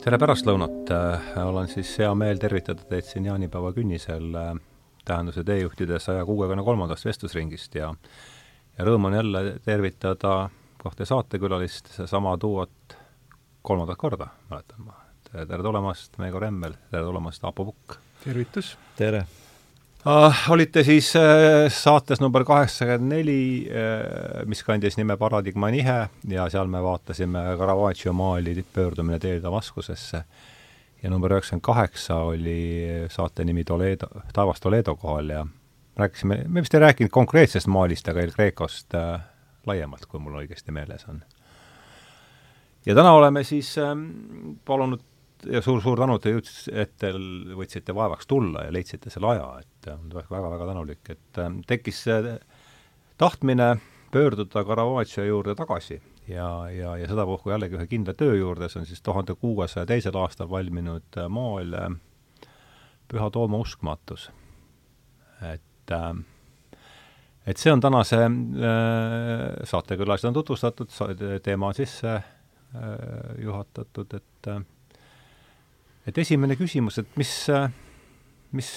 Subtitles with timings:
[0.00, 0.90] tere pärastlõunat,
[1.44, 4.30] olen siis hea meel tervitada teid siin jaanipäeva künnisel
[5.04, 7.90] tähenduse teejuhtide saja kuuekümne kolmandast vestlusringist ja
[8.78, 10.48] ja rõõm on jälle tervitada
[10.80, 12.96] kahte saatekülalist, seesama duot
[13.62, 14.96] kolmandat korda, mäletan ma.
[15.30, 18.00] tere tulemast, Meego Remmel, tere tulemast, Aapo Pukk!
[18.24, 18.76] tervitus!
[18.96, 19.26] tere!
[20.06, 25.96] Uh, olite siis uh, saates number kaheksakümmend neli, äh, mis kandis nime Paradigma nihe
[26.32, 30.22] ja seal me vaatasime Caravaggio maali Pöördumine teel Damaskusesse.
[31.02, 35.46] ja number üheksakümmend kaheksa oli saate nimi Toledo, taevas Toledo kohal ja
[35.96, 39.20] rääkisime, me vist ei rääkinud konkreetsest maalist, aga El Grecost äh,
[39.66, 41.20] laiemalt, kui mul õigesti meeles on.
[42.86, 43.76] ja täna oleme siis
[44.64, 45.09] palunud
[45.46, 47.12] ja suur-suur tänu, et te jõudsite, et te
[47.56, 52.04] võtsite vaevaks tulla ja leidsite selle aja, et väga-väga tänulik, et äh, tekkis
[53.20, 53.74] tahtmine
[54.10, 58.88] pöörduda Caravaggio juurde tagasi ja, ja, ja sedapuhku jällegi ühe kindla töö juurde, see on
[58.88, 61.88] siis tuhande kuuesaja teisel aastal valminud äh, maal äh,
[63.10, 64.30] Püha Tooma uskmatus.
[65.52, 66.12] et äh,
[67.46, 68.30] et see on tänase äh,
[69.64, 70.90] saatekülalised on tutvustatud,
[71.42, 72.20] teema on sisse
[73.42, 74.48] juhatatud, et
[76.06, 77.32] et esimene küsimus, et mis,
[78.56, 78.70] mis,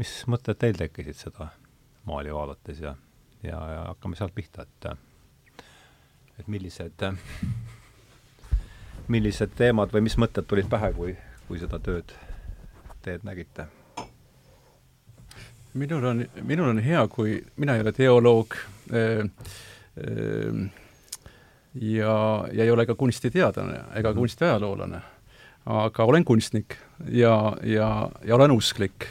[0.00, 1.50] mis mõtted teil tekkisid seda
[2.08, 2.94] maali vaadates ja,
[3.42, 4.90] ja, ja hakkame sealt pihta, et
[6.38, 7.04] et millised,
[9.08, 11.14] millised teemad või mis mõtted tulid pähe, kui,
[11.46, 12.14] kui seda tööd,
[13.06, 13.68] teed nägite?
[15.74, 18.54] minul on, minul on hea, kui, mina ei ole teoloog
[18.94, 19.24] äh,
[19.98, 20.83] äh,
[21.74, 22.14] ja,
[22.52, 24.16] ja ei ole ka kunstiteadlane ega mm.
[24.18, 25.02] kunstiajaloolane
[25.64, 26.76] aga olen kunstnik
[27.10, 29.06] ja, ja, ja olen usklik.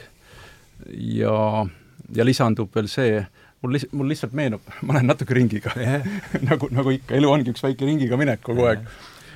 [0.90, 1.66] ja,
[2.14, 3.22] ja lisandub veel see,
[3.62, 5.72] mul lis-, mul lihtsalt meenub, ma lähen natuke ringiga
[6.48, 8.84] nagu, nagu ikka, elu ongi üks väike ringiga minek kogu aeg.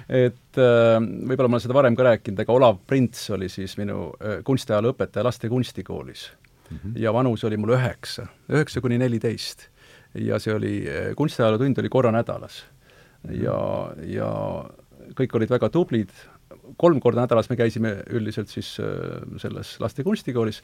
[0.09, 4.13] et äh, võib-olla ma olen seda varem ka rääkinud, aga Olav Prints oli siis minu
[4.19, 6.77] äh, kunstiajaloo õpetaja laste kunstikoolis mm.
[6.77, 6.97] -hmm.
[7.03, 9.69] ja vanus oli mul üheksa, üheksa kuni neliteist.
[10.15, 12.65] ja see oli, äh, kunstiajalootund oli korra nädalas.
[13.35, 13.59] Ja,
[14.09, 14.31] ja
[15.19, 16.13] kõik olid väga tublid,
[16.81, 20.63] kolm korda nädalas me käisime üldiselt siis äh, selles laste kunstikoolis.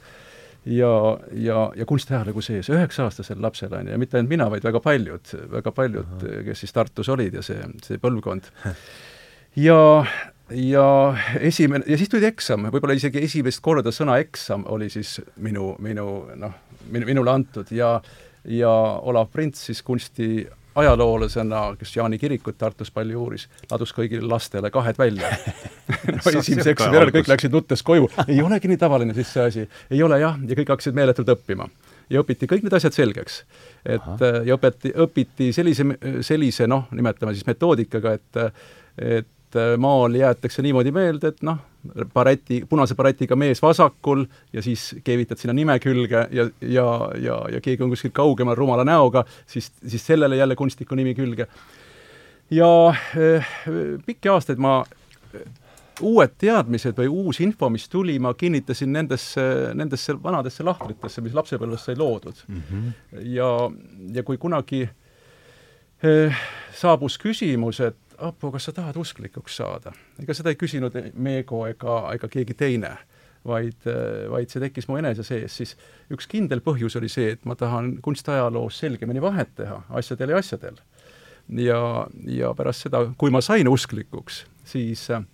[0.64, 0.88] Ja,
[1.36, 5.34] ja, ja kunstiajalugu sees, üheksa-aastasel lapsel on ju, ja mitte ainult mina, vaid väga paljud,
[5.52, 8.48] väga paljud, kes siis Tartus olid ja see, see põlvkond.
[9.60, 9.76] ja,
[10.56, 10.86] ja
[11.36, 16.06] esimene, ja siis tuli eksam, võib-olla isegi esimest korda sõna eksam oli siis minu, minu
[16.40, 16.56] noh,
[16.88, 17.68] minu, minule antud.
[17.74, 17.98] Ja
[18.44, 18.70] ja
[19.02, 24.98] Olav Prints siis kunsti ajaloolasena, kes Jaani kirikut Tartus palju uuris, ladus kõigile lastele kahed
[24.98, 25.30] välja
[26.16, 29.66] no esimese eksami järel kõik läksid nuttes koju, ei olegi nii tavaline siis see asi,
[29.90, 31.68] ei ole jah, ja kõik hakkasid meeletult õppima.
[32.10, 33.42] ja õpiti kõik need asjad selgeks.
[33.84, 34.32] et Aha.
[34.46, 35.86] ja õpeti, õpiti sellise,
[36.22, 38.42] sellise noh, nimetame siis metoodikaga, et
[38.94, 39.26] et
[39.78, 41.58] maal jäetakse niimoodi meelde, et noh,
[42.14, 46.86] bareti, punase baretiga mees vasakul ja siis keevitad sinna nime külge ja, ja,
[47.20, 51.46] ja, ja keegi on kuskil kaugemal rumala näoga, siis, siis sellele jälle kunstniku nimi külge.
[52.50, 53.46] ja eh,
[54.06, 54.82] pikki aastaid ma
[56.02, 59.42] uued teadmised või uus info, mis tuli, ma kinnitasin nendesse,
[59.74, 62.62] nendesse vanadesse lahtritesse, mis lapsepõlves sai loodud mm.
[62.70, 62.92] -hmm.
[63.36, 63.50] ja,
[64.14, 64.88] ja kui kunagi
[66.02, 69.92] eh, saabus küsimus, et Apo, kas sa tahad usklikuks saada?
[70.22, 72.94] ega seda ei küsinud Meego ega, ega keegi teine,
[73.46, 73.86] vaid,
[74.30, 75.74] vaid see tekkis mu enese sees, siis
[76.14, 80.80] üks kindel põhjus oli see, et ma tahan kunstiajaloos selgemini vahet teha asjadel ja asjadel.
[81.58, 81.80] ja,
[82.30, 85.26] ja pärast seda, kui ma sain usklikuks, siis äh,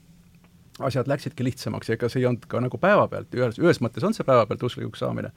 [0.86, 4.16] asjad läksidki lihtsamaks ja ega see ei olnud ka nagu päevapealt, ühes, ühes mõttes on
[4.16, 5.32] see päevapealt usklikuks saamine,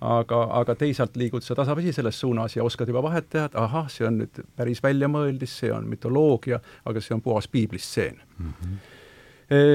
[0.00, 3.88] aga, aga teisalt liigud sa tasapisi selles suunas ja oskad juba vahet teha, et ahah,
[3.92, 8.52] see on nüüd päris väljamõeldis, see on mütoloogia, aga see on puhas piiblistseen mm.
[8.52, 8.84] -hmm.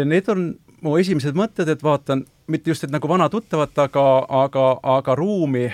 [0.06, 0.42] Need on
[0.84, 5.70] mu esimesed mõtted, et vaatan mitte just, et nagu vana tuttavat, aga, aga, aga ruumi,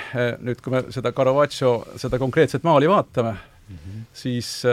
[0.46, 4.04] nüüd kui me seda Caravaggio, seda konkreetset maali vaatame mm, -hmm.
[4.14, 4.64] siis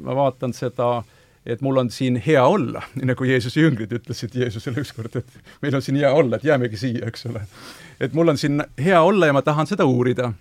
[0.00, 1.15] ma vaatan seda äh,
[1.46, 5.78] et mul on siin hea olla, nii nagu Jeesuse jüngrid ütlesid Jeesusele ükskord, et meil
[5.78, 7.44] on siin hea olla, et jäämegi siia, eks ole.
[8.00, 10.32] et mul on siin hea olla ja ma tahan seda uurida.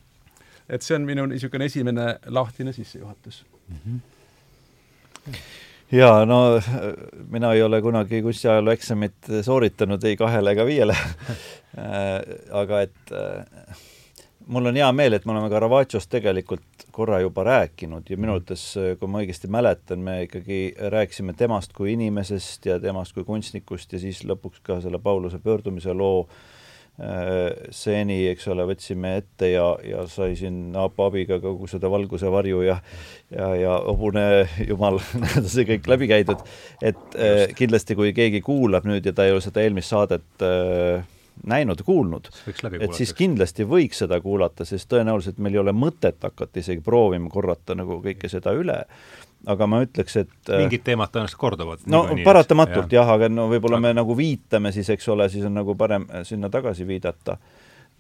[0.70, 3.78] et see on minu niisugune esimene lahtine sissejuhatus mm.
[3.86, 5.36] -hmm.
[5.92, 6.62] jaa, no
[7.30, 10.98] mina ei ole kunagi kunstiajaloo eksamit sooritanud ei kahele ega viiele
[12.62, 13.16] aga et
[14.48, 18.66] mul on hea meel, et me oleme Caravaggios tegelikult korra juba rääkinud ja minu arvates,
[19.00, 20.60] kui ma õigesti mäletan, me ikkagi
[20.94, 25.94] rääkisime temast kui inimesest ja temast kui kunstnikust ja siis lõpuks ka selle Pauluse pöördumise
[25.94, 26.26] loo
[27.76, 32.62] seeni, eks ole, võtsime ette ja, ja sai siin Naapa abiga kogu seda valguse varju
[32.64, 32.78] ja
[33.34, 36.46] ja, ja hobune jumal nii-öelda see kõik läbi käidud,
[36.80, 37.58] et Just.
[37.60, 41.04] kindlasti kui keegi kuulab nüüd ja ta ei ole seda eelmist saadet äh,
[41.44, 42.30] näinud, kuulnud,
[42.80, 47.30] et siis kindlasti võiks seda kuulata, sest tõenäoliselt meil ei ole mõtet hakata isegi proovima
[47.30, 48.84] korrata nagu kõike seda üle.
[49.46, 51.84] aga ma ütleks, et äh, mingid teemad tõenäoliselt korduvad.
[51.86, 55.54] no paratamatult jah, jah, aga no võib-olla me nagu viitame siis, eks ole, siis on
[55.54, 57.38] nagu parem sinna tagasi viidata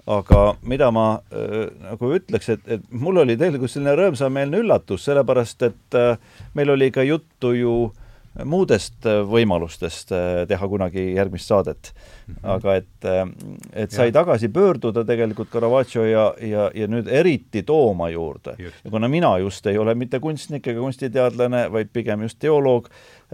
[0.07, 5.69] aga mida ma äh, nagu ütleks, et, et mul oli tegelikult selline rõõmsameelne üllatus, sellepärast
[5.69, 6.17] et äh,
[6.53, 8.04] meil oli ka juttu ju äh,
[8.43, 12.33] muudest äh, võimalustest äh, teha kunagi järgmist saadet mm.
[12.33, 12.49] -hmm.
[12.55, 13.29] aga et, äh,
[13.73, 14.11] et sai ja.
[14.19, 18.55] tagasi pöörduda tegelikult Caravaggio ja, ja, ja nüüd eriti Tooma juurde.
[18.57, 22.89] ja kuna mina just ei ole mitte kunstnik ega kunstiteadlane, vaid pigem just teoloog,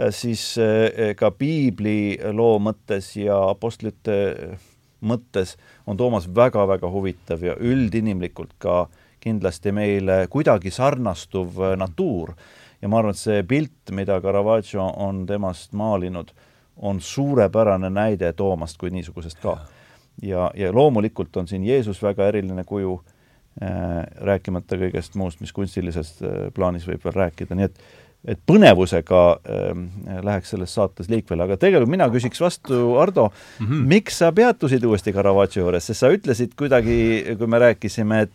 [0.10, 0.56] siis
[1.16, 4.58] ka piibli loo mõttes ja apostlite
[5.02, 5.58] mõttes
[5.88, 8.88] on Toomas väga-väga huvitav ja üldinimlikult ka
[9.20, 12.34] kindlasti meile kuidagi sarnastuv natuur
[12.82, 16.32] ja ma arvan, et see pilt, mida Caravaggio on temast maalinud,
[16.82, 19.58] on suurepärane näide Toomast kui niisugusest ka.
[20.22, 23.02] ja, ja loomulikult on siin Jeesus väga eriline kuju
[23.62, 27.84] äh,, rääkimata kõigest muust, mis kunstilises äh, plaanis võib veel rääkida, nii et
[28.22, 29.70] et põnevusega äh,
[30.22, 33.88] läheks selles saates liikvele, aga tegelikult mina küsiks vastu, Ardo mm, -hmm.
[33.96, 38.32] miks sa peatusid uuesti Caravaggio juures, sest sa ütlesid kuidagi, kui me rääkisime, et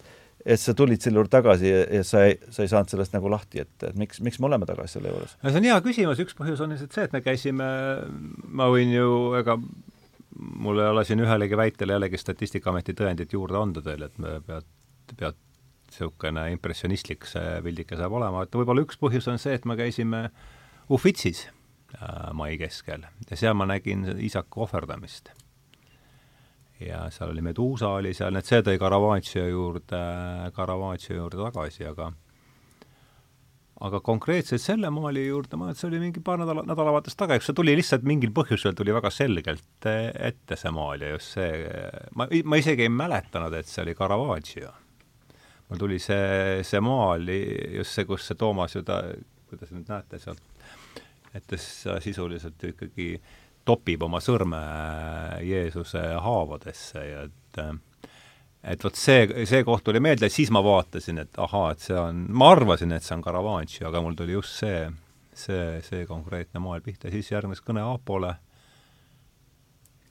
[0.46, 3.30] et sa tulid selle juurde tagasi ja, ja sa ei, sa ei saanud sellest nagu
[3.32, 5.34] lahti, et, et miks, miks me oleme tagasi selle juures?
[5.42, 7.70] no see on hea küsimus, üks põhjus on lihtsalt see, et me käisime,
[8.60, 9.08] ma võin ju,
[9.40, 9.58] ega
[10.36, 14.68] mul ei ole siin ühelegi väitele jällegi Statistikaameti tõendit juurde anda teile, et me pead,
[15.16, 15.40] pead
[15.86, 20.28] niisugune impressionistlik see pildike saab olema, et võib-olla üks põhjus on see, et me käisime
[20.92, 21.46] Uffizi's
[21.96, 23.06] äh, mai keskel.
[23.30, 25.32] Ja seal ma nägin isaku ohverdamist
[26.80, 30.00] ja seal oli Meduusa oli seal, et see tõi Caravaggio juurde,
[30.56, 32.10] Caravaggio juurde tagasi, aga
[33.86, 37.44] aga konkreetselt selle maali juurde, ma arvan, et see oli mingi paar nädala, nädalavahetust tagasi,
[37.44, 41.70] see tuli lihtsalt mingil põhjusel tuli väga selgelt ette, see maal ja just see,
[42.16, 44.72] ma, ma isegi ei mäletanud, et see oli Caravaggio.
[45.68, 49.02] mul tuli see, see maal, just see, kus see Toomas ju ta,
[49.50, 50.40] kuidas nüüd näete sealt,
[51.36, 54.60] et ta sisuliselt ju ikkagi äh, topib oma sõrme
[55.44, 57.60] Jeesuse haavadesse ja et
[58.66, 62.24] et vot see, see koht tuli meelde, siis ma vaatasin, et ahaa, et see on,
[62.34, 64.80] ma arvasin, et see on Caravaggio, aga mul tuli just see,
[65.38, 68.34] see, see konkreetne maal pihta, siis järgnes kõne Aapole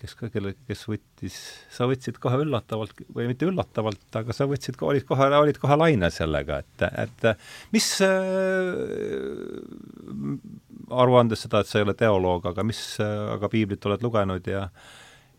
[0.05, 1.35] kes ka, kelle, kes võttis,
[1.73, 6.13] sa võtsid kohe üllatavalt või mitte üllatavalt, aga sa võtsid, olid kohe, olid kohe lainel
[6.13, 7.25] sellega, et, et
[7.73, 8.11] mis äh,
[10.89, 14.69] aruandes seda, et sa ei ole teoloog, aga mis, aga piiblit oled lugenud ja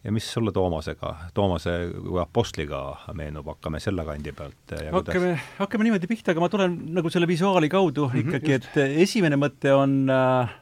[0.07, 2.81] ja mis sulle Toomasega, Toomase kui apostlga
[3.19, 4.75] meenub, hakkame selle kandi pealt.
[4.93, 9.01] hakkame, hakkame niimoodi pihta, aga ma tulen nagu selle visuaali kaudu mm -hmm, ikkagi, et
[9.03, 10.55] esimene mõte on äh,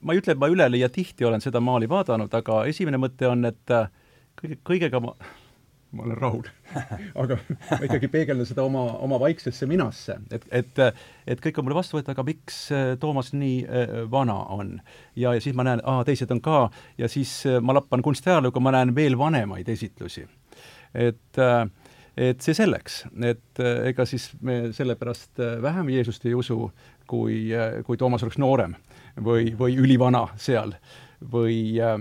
[0.00, 3.44] ma ei ütle, et ma üleliia tihti olen seda maali vaadanud, aga esimene mõte on,
[3.48, 3.88] et äh,
[4.40, 5.14] kõige, kõigega ma,
[5.94, 6.48] ma olen rahul.
[7.22, 10.82] Aga ma ikkagi peegeldan seda oma, oma vaiksesse minasse, et, et,
[11.30, 14.76] et kõik on mulle vastu võetud, aga miks äh, Toomas nii äh, vana on?
[15.16, 16.66] ja, ja siis ma näen, aa, teised on ka,
[16.98, 20.26] ja siis äh, ma lappan kunstiajalooga, ma näen veel vanemaid esitlusi.
[20.94, 21.42] et
[22.14, 23.60] et see selleks, et
[23.90, 26.68] ega siis me sellepärast vähem Jeesust ei usu,
[27.10, 27.48] kui,
[27.86, 28.76] kui Toomas oleks noorem
[29.20, 30.74] või, või ülivana seal.
[31.32, 31.98] Või äh,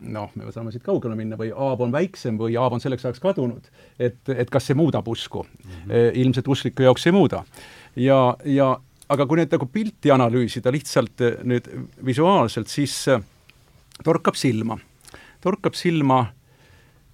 [0.00, 3.22] noh, me saame siit kaugemale minna, või Aab on väiksem või Aab on selleks ajaks
[3.22, 5.70] kadunud, et, et kas see muudab usku mm.
[5.70, 6.20] -hmm.
[6.22, 7.44] ilmselt uskliku jaoks ei muuda.
[7.96, 8.76] ja, ja
[9.08, 11.68] aga kui nüüd nagu pilti analüüsida lihtsalt äh, nüüd
[12.06, 13.06] visuaalselt, siis
[14.04, 14.78] torkab silma,
[15.40, 16.24] torkab silma,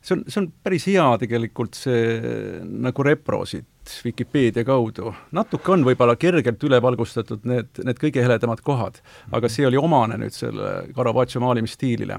[0.03, 3.67] see on, see on päris hea tegelikult see nagu repro siit
[4.05, 5.13] Vikipeedia kaudu.
[5.31, 8.99] natuke on võib-olla kergelt ülevalgustatud need, need kõige heledamad kohad,
[9.31, 12.19] aga see oli omane nüüd selle Caravaggio maalimisstiilile.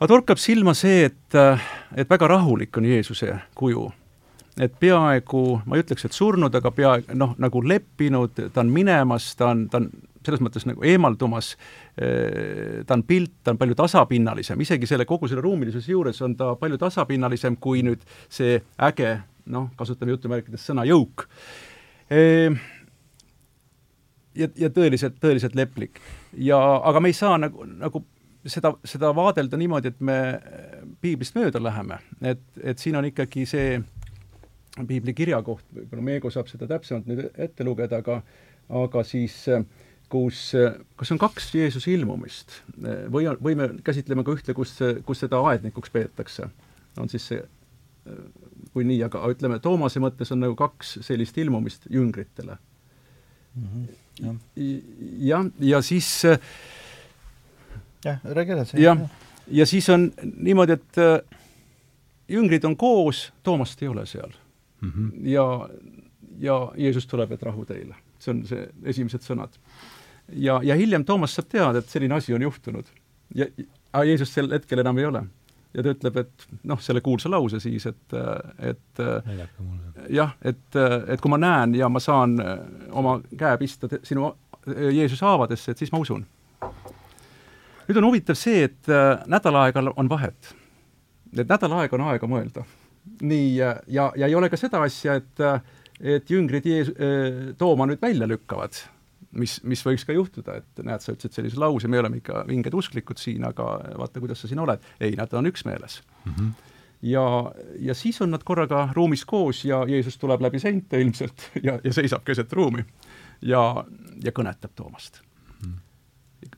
[0.00, 1.34] Aga torkab silma see, et,
[1.92, 3.90] et väga rahulik on Jeesuse kuju.
[4.60, 9.30] et peaaegu, ma ei ütleks, et surnud, aga peaaegu noh, nagu leppinud, ta on minemas,
[9.36, 9.86] ta on, ta on
[10.26, 11.54] selles mõttes nagu eemaldumas,
[11.96, 16.52] ta on pilt, ta on palju tasapinnalisem, isegi selle, kogu selle ruumilisuse juures on ta
[16.60, 19.14] palju tasapinnalisem kui nüüd see äge
[19.52, 21.26] noh, kasutame jutumärkides sõna jõuk
[22.10, 22.50] e,.
[24.36, 26.00] ja, ja tõeliselt, tõeliselt leplik.
[26.36, 28.04] ja, aga me ei saa nagu, nagu
[28.46, 30.18] seda, seda vaadelda niimoodi, et me
[31.00, 33.80] piiblist mööda läheme, et, et siin on ikkagi see
[34.86, 38.20] piibli kirjakoht, võib-olla Meego saab seda täpsemalt nüüd ette lugeda, aga
[38.70, 39.34] aga siis
[40.10, 40.40] kus,
[40.98, 42.60] kas on kaks Jeesuse ilmumist
[43.10, 46.46] või või me käsitleme ka ühte, kus, kus seda aednikuks peetakse
[46.98, 47.42] on siis see
[48.74, 52.56] kui nii, aga ütleme, Toomase mõttes on nagu kaks sellist ilmumist jüngritele
[53.54, 53.66] mm.
[53.72, 54.38] -hmm.
[55.26, 56.10] jah, ja siis
[58.04, 58.82] jah, räägi edasi.
[58.82, 58.98] jah,
[59.48, 61.00] ja siis on niimoodi, et
[62.30, 64.30] jüngrid on koos, Toomast ei ole seal
[64.80, 64.92] mm.
[64.92, 65.28] -hmm.
[65.28, 65.68] ja,
[66.38, 67.94] ja Jeesus tuleb, et rahu teile.
[68.18, 69.58] see on see esimesed sõnad.
[70.32, 72.86] ja, ja hiljem Toomas saab teada, et selline asi on juhtunud.
[73.34, 73.46] ja,
[73.92, 75.24] aga Jeesus sel hetkel enam ei ole
[75.74, 78.14] ja ta ütleb, et noh, selle kuulsa lause siis, et,
[78.58, 79.02] et
[80.10, 82.36] jah, et, et kui ma näen ja ma saan
[82.90, 84.32] oma käe pista sinu
[84.66, 86.26] Jeesuse haavadesse, et siis ma usun.
[87.90, 88.90] Nüüd on huvitav see, et
[89.30, 90.54] nädal aega on vahet.
[91.36, 92.64] et nädal aega on aega mõelda.
[93.20, 93.74] nii, ja,
[94.16, 95.44] ja ei ole ka seda asja, et,
[96.00, 96.94] et jüngrid Jees-,
[97.58, 98.78] Tooma nüüd välja lükkavad
[99.32, 102.74] mis, mis võiks ka juhtuda, et näed, sa ütlesid sellise lause, me oleme ikka vinged
[102.74, 103.66] usklikud siin, aga
[103.98, 104.82] vaata, kuidas sa siin oled.
[105.00, 106.32] ei, nad on üksmeeles mm.
[106.32, 106.50] -hmm.
[107.12, 107.26] ja,
[107.90, 111.92] ja siis on nad korraga ruumis koos ja Jeesus tuleb läbi seinte ilmselt ja, ja
[111.92, 112.84] seisab keset ruumi
[113.42, 113.84] ja,
[114.24, 115.22] ja kõnetab Toomast
[115.66, 115.78] mm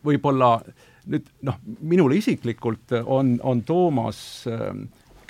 [0.07, 0.57] võib-olla
[1.11, 4.71] nüüd noh, minule isiklikult on, on Toomas äh,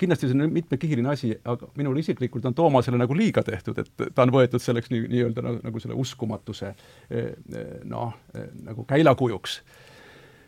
[0.03, 4.25] kindlasti see on mitmekihiline asi, aga minul isiklikult on Toomasele nagu liiga tehtud, et ta
[4.25, 8.15] on võetud selleks nii, nii-öelda nagu, nagu selle uskumatuse eh, eh, noh,
[8.63, 9.59] nagu käilakujuks.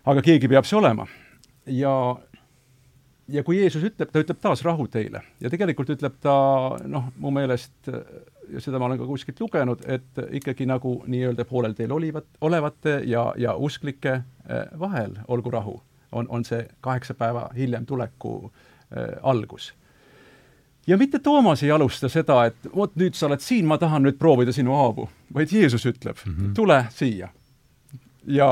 [0.05, 1.07] aga keegi peab see olema.
[1.65, 1.93] ja,
[3.27, 6.35] ja kui Jeesus ütleb, ta ütleb taas rahu teile ja tegelikult ütleb ta
[6.85, 7.91] noh, mu meelest
[8.51, 13.01] ja seda ma olen ka kuskilt lugenud, et ikkagi nagu nii-öelda poolel teel olivat, olevate
[13.09, 14.21] ja, ja usklike
[14.79, 19.73] vahel olgu rahu, on, on see kaheksa päeva hiljem tuleku äh, Äh, algus.
[20.87, 24.19] ja mitte Toomas ei alusta seda, et vot nüüd sa oled siin, ma tahan nüüd
[24.21, 26.51] proovida sinu haavu, vaid Jeesus ütleb mm, -hmm.
[26.53, 27.29] tule siia.
[28.27, 28.49] ja,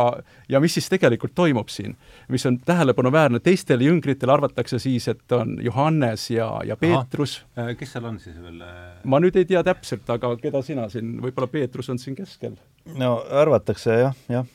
[0.50, 1.96] ja mis siis tegelikult toimub siin,
[2.28, 7.46] mis on tähelepanuväärne, teistele jüngritele arvatakse siis, et on Johannes ja, ja Peetrus.
[7.58, 8.62] Äh, kes seal on siis veel?
[8.62, 8.98] Äh?
[9.04, 12.58] ma nüüd ei tea täpselt, aga keda sina siin, võib-olla Peetrus on siin keskel?
[12.98, 14.50] no arvatakse jah, jah.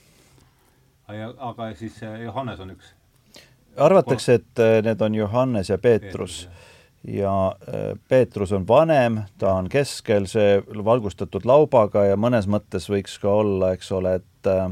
[1.08, 2.94] Aga siis Johannes on üks?
[3.78, 6.48] arvatakse, et äh, need on Johannes ja Peetrus
[7.06, 13.18] ja äh, Peetrus on vanem, ta on keskel, see valgustatud laubaga ja mõnes mõttes võiks
[13.22, 14.68] ka olla, eks ole, et äh,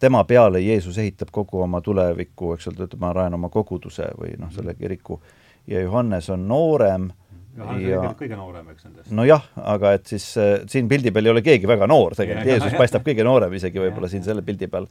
[0.00, 4.08] tema peale Jeesus ehitab kogu oma tuleviku, eks ole, ta ütleb, ma rajan oma koguduse
[4.18, 5.20] või noh, selle kiriku.
[5.66, 7.10] ja Johannes on noorem
[7.56, 8.00] Johannes ja...
[8.02, 9.10] oli kõige noorem, eks nendest.
[9.14, 9.44] nojah,
[9.74, 13.04] aga et siis äh, siin pildi peal ei ole keegi väga noor tegelikult, Jeesus paistab
[13.06, 14.88] kõige noorem isegi võib-olla siin selle pildi peal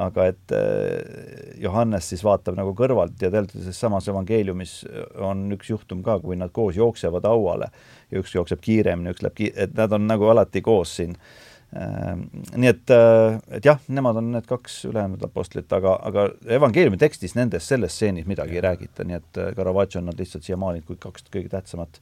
[0.00, 4.74] aga et äh, Johannes siis vaatab nagu kõrvalt ja tegelikult selles samas evangeeliumis
[5.26, 7.72] on üks juhtum ka, kui nad koos jooksevad hauale
[8.10, 11.16] ja üks jookseb kiiremini, üks läheb ki-, et nad on nagu alati koos siin.
[11.16, 16.24] Äh, nii et, äh, et jah, nemad on need kaks ülejäänud apostlit, aga, aga
[16.58, 20.58] evangeeliumi tekstis nendest selles stseenis midagi ei räägita, nii et Caravaggio on nad lihtsalt siia
[20.58, 22.00] maalinud kui kaks kõige tähtsamat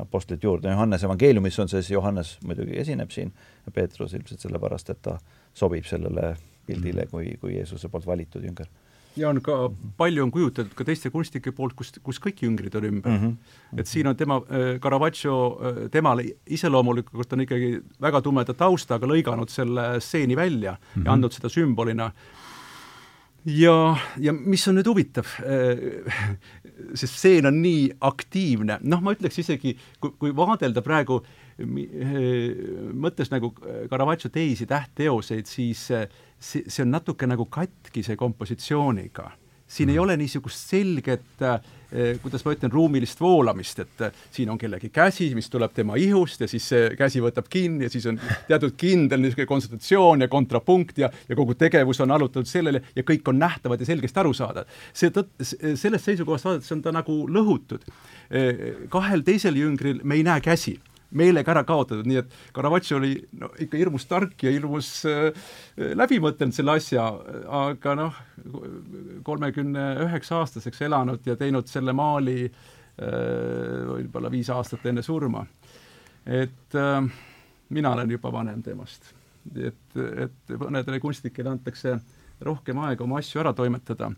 [0.00, 3.30] apostlit juurde, Johannes evangeeliumis on see siis, Johannes muidugi esineb siin
[3.66, 5.18] ja Peetrus ilmselt sellepärast, et ta
[5.54, 6.32] sobib sellele
[6.66, 8.66] pildile kui, kui Jeesuse poolt valitud jünger
[9.18, 9.56] ja on ka,
[9.98, 13.22] palju on kujutatud ka teiste kunstnike poolt, kus, kus kõik jüngrid on ümber mm.
[13.22, 13.80] -hmm.
[13.80, 19.50] et siin on tema, äh, Caravaggio, äh, temale iseloomulikult on ikkagi väga tumeda taustaga lõiganud
[19.50, 21.06] selle stseeni välja mm -hmm.
[21.06, 22.12] ja andnud seda sümbolina.
[23.44, 26.14] ja, ja mis on nüüd huvitav, äh,
[26.94, 31.22] see stseen on nii aktiivne, noh, ma ütleks isegi, kui, kui vaadelda praegu
[31.58, 33.50] mõttes nagu
[33.90, 36.06] Caravaggio teisi tähtteoseid, siis äh,
[36.38, 39.30] see, see on natuke nagu katkise kompositsiooniga.
[39.68, 39.92] siin mm.
[39.92, 44.88] ei ole niisugust selget eh, kuidas ma ütlen, ruumilist voolamist, et eh, siin on kellegi
[44.88, 48.78] käsi, mis tuleb tema ihust ja siis see käsi võtab kinni ja siis on teatud
[48.80, 53.42] kindel niisugune kontsentratsioon ja kontrapunkt ja, ja kogu tegevus on allutatud sellele ja kõik on
[53.42, 54.64] nähtavad ja selgesti aru saada.
[54.92, 55.36] see tõtt-,
[55.76, 57.84] sellest seisukohast vaadates on ta nagu lõhutud.
[58.88, 60.78] kahel teisel jüngril me ei näe käsi
[61.16, 65.30] meelega ära kaotatud, nii et Caravaggio oli no ikka hirmus tark ja hirmus äh,
[65.96, 67.06] läbi mõtelnud selle asja,
[67.62, 68.18] aga noh,
[69.24, 72.52] kolmekümne üheksa aastaseks elanud ja teinud selle maali äh,
[73.88, 75.46] võib-olla viis aastat enne surma.
[76.26, 77.00] et äh,
[77.68, 79.14] mina olen juba vanem temast.
[79.56, 81.96] et, et mõnedele kunstnikele antakse
[82.44, 84.10] rohkem aega oma asju ära toimetada.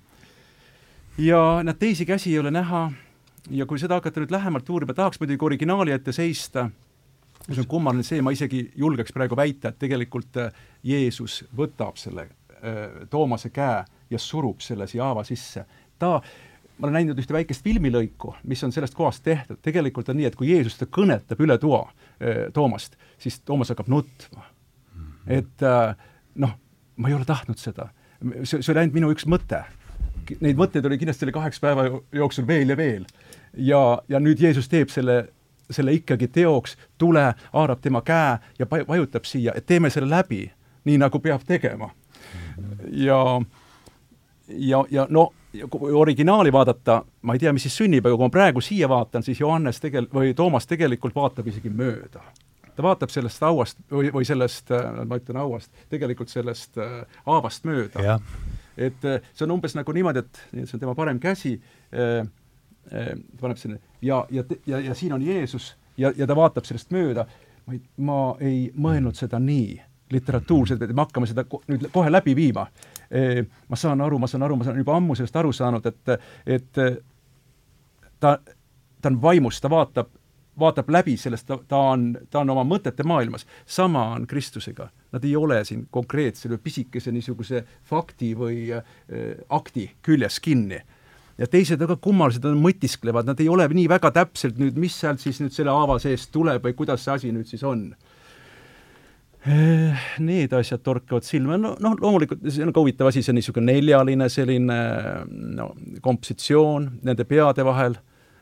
[1.19, 2.91] ja nad teisi käsi ei ole näha
[3.51, 6.67] ja kui seda hakata nüüd lähemalt uurima, tahaks muidugi originaali ette seista,
[7.47, 10.53] see on kummaline see, ma isegi julgeks praegu väita, et tegelikult äh,
[10.87, 15.65] Jeesus võtab selle äh, Toomase käe ja surub selle siia haava sisse.
[15.99, 16.19] ta,
[16.79, 20.37] ma olen näinud ühte väikest filmilõiku, mis on sellest kohast tehtud, tegelikult on nii, et
[20.37, 25.17] kui Jeesus ta kõnetab üle toa äh, Toomast, siis Toomas hakkab nutma mm.
[25.41, 25.69] et
[26.41, 26.57] noh,
[26.97, 27.91] ma ei ole tahtnud seda.
[28.45, 29.65] see, see oli ainult minu üks mõte
[30.45, 33.07] neid mõtteid oli kindlasti selle kaheksa päeva jooksul veel ja veel.
[33.57, 35.29] Ja, ja nüüd Jeesus teeb selle,
[35.71, 40.45] selle ikkagi teoks, tule, haarab tema käe ja vajutab siia, et teeme selle läbi,
[40.85, 41.91] nii nagu peab tegema.
[42.93, 43.41] ja,
[44.49, 45.31] ja, ja no
[45.71, 49.25] kui originaali vaadata, ma ei tea, mis siis sünnib, aga kui ma praegu siia vaatan,
[49.27, 52.23] siis Johannes tegel-, või Toomas tegelikult vaatab isegi mööda.
[52.77, 54.71] Ta vaatab sellest hauast või, või sellest,
[55.07, 58.21] ma ütlen hauast, tegelikult sellest äh, haavast mööda.
[58.79, 62.29] Et äh, see on umbes nagu niimoodi, et see on tema parem käsi äh,, äh,
[63.41, 67.27] paneb sinna ja, ja, ja, ja siin on Jeesus ja, ja ta vaatab sellest mööda.
[67.97, 72.67] ma ei, mõelnud seda nii literatuurselt, et me hakkame seda nüüd kohe läbi viima
[73.11, 73.45] e,.
[73.69, 76.11] ma saan aru, ma saan aru, ma saan juba ammu sellest aru saanud, et,
[76.47, 76.81] et
[78.21, 78.39] ta,
[79.01, 80.11] ta on vaimus, ta vaatab
[80.61, 83.47] vaatab läbi sellest, ta on, ta on oma mõtete maailmas.
[83.67, 84.89] sama on Kristusega.
[85.13, 88.83] Nad ei ole siin konkreetse pisikese niisuguse fakti või äh,
[89.49, 90.83] akti küljes kinni.
[91.41, 95.23] Ja teised väga kummalised, nad mõtisklevad, nad ei ole nii väga täpselt nüüd, mis sealt
[95.23, 97.89] siis nüüd selle haava seest tuleb või kuidas see asi nüüd siis on.
[99.49, 103.41] Äh, Need asjad torkavad silma, no noh, loomulikult see on ka huvitav asi, see on
[103.41, 104.79] niisugune neljaline selline
[105.57, 105.71] no
[106.05, 107.97] kompositsioon nende peade vahel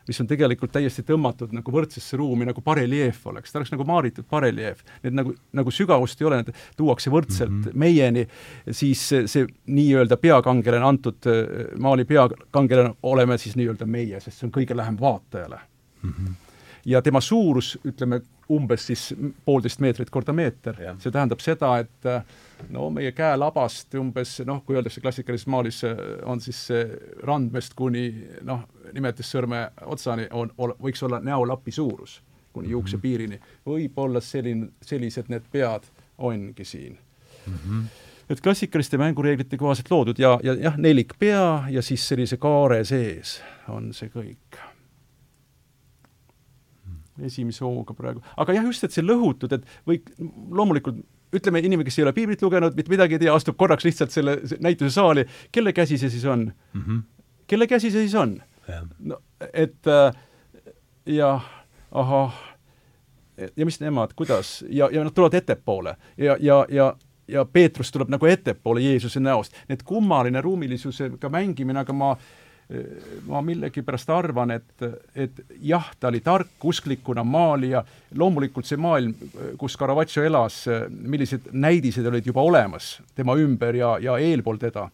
[0.09, 4.27] mis on tegelikult täiesti tõmmatud nagu võrdsesse ruumi, nagu bareljeef oleks, ta oleks nagu maaritud
[4.29, 4.83] bareljeef.
[5.05, 7.79] Need nagu, nagu sügavust ei ole, need tuuakse võrdselt mm -hmm.
[7.85, 8.25] meieni,
[8.71, 14.49] siis see, see nii-öelda peakangelane, antud äh, maali peakangelane oleme siis nii-öelda meie, sest see
[14.49, 15.59] on kõige lähem vaatajale
[16.03, 16.13] mm.
[16.13, 16.37] -hmm
[16.85, 19.13] ja tema suurus, ütleme umbes siis
[19.45, 22.23] poolteist meetrit korda meeter, see tähendab seda, et äh,
[22.69, 25.83] no meie käelabast umbes noh, kui öeldakse klassikalises maalis,
[26.25, 26.65] on siis
[27.23, 28.07] randmest kuni
[28.47, 32.19] noh, nimetissõrme otsani on, on, võiks olla näolapi suurus
[32.53, 32.71] kuni mhm.
[32.71, 33.39] juuksepiirini.
[33.65, 35.85] võib-olla selline, sellised need pead
[36.17, 36.97] ongi siin
[37.45, 37.53] mm.
[37.53, 37.83] -hmm.
[38.29, 43.41] et klassikaliste mängureeglite kohaselt loodud ja, ja jah, nelik pea ja siis sellise kaare sees
[43.67, 44.68] on see kõik.
[47.25, 50.01] Esimese hooga praegu, aga jah, just, et see lõhutud, et või
[50.55, 51.01] loomulikult
[51.35, 54.39] ütleme, inimene, kes ei ole piiblit lugenud, mitte midagi ei tea, astub korraks lihtsalt selle
[54.63, 56.81] näituse saali, kelle käsi see siis on mm?
[56.81, 57.03] -hmm.
[57.47, 58.39] kelle käsi see siis on?
[58.99, 59.21] no
[59.53, 60.15] et äh,
[61.05, 61.45] jah,
[61.91, 62.33] ahah,
[63.55, 66.95] ja mis nemad, kuidas, ja, ja nad tulevad ettepoole ja, ja, ja
[67.29, 69.53] ja Peetrus tuleb nagu ettepoole Jeesuse näost.
[69.69, 72.17] et kummaline ruumilisusega mängimine, aga ma äh,
[73.25, 74.83] ma millegipärast arvan, et,
[75.17, 77.81] et jah, ta oli tark usklikuna maalija,
[78.21, 79.15] loomulikult see maailm,
[79.57, 84.85] kus Caravaggio elas, millised näidised olid juba olemas tema ümber ja, ja eelpool teda,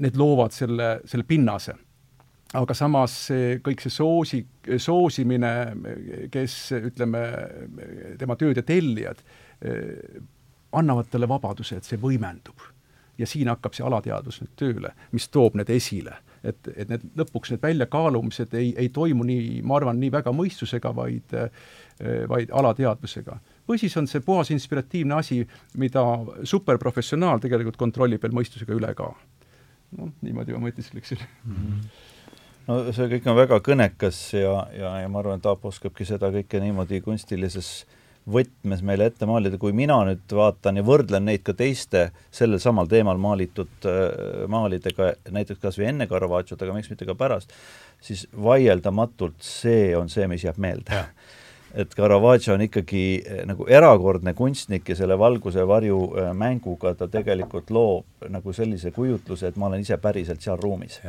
[0.00, 1.76] need loovad selle, selle pinnase.
[2.54, 4.42] aga samas see, kõik see soosi,
[4.78, 5.54] soosimine,
[6.32, 7.20] kes ütleme,
[8.18, 9.20] tema tööde tellijad,
[10.72, 12.70] annavad talle vabaduse, et see võimendub
[13.20, 16.16] ja siin hakkab see alateadvus nüüd tööle, mis toob need esile.
[16.42, 20.94] et, et need lõpuks need väljakaalumised ei, ei toimu nii, ma arvan, nii väga mõistusega,
[20.96, 21.34] vaid
[22.28, 23.36] vaid alateadvusega.
[23.68, 25.42] või siis on see puhas inspiratiivne asi,
[25.76, 26.04] mida
[26.48, 29.12] superprofessionaal tegelikult kontrollib veel mõistusega üle ka.
[29.98, 31.54] noh, niimoodi ma mõtiskleksin mm.
[31.56, 32.08] -hmm
[32.70, 36.28] no see kõik on väga kõnekas ja, ja, ja ma arvan, et Aap oskabki seda
[36.30, 41.44] kõike niimoodi kunstilises äh, võtmes meile ette maalida, kui mina nüüd vaatan ja võrdlen neid
[41.46, 46.90] ka teiste sellel samal teemal maalitud äh, maalidega, näiteks kas või enne Caravaggiot, aga miks
[46.92, 47.54] mitte ka pärast,
[48.04, 51.04] siis vaieldamatult see on see, mis jääb meelde.
[51.74, 57.08] et Caravaggio on ikkagi äh, nagu erakordne kunstnik ja selle valguse varju äh, mänguga ta
[57.08, 61.00] tegelikult loob nagu sellise kujutluse, et ma olen ise päriselt seal ruumis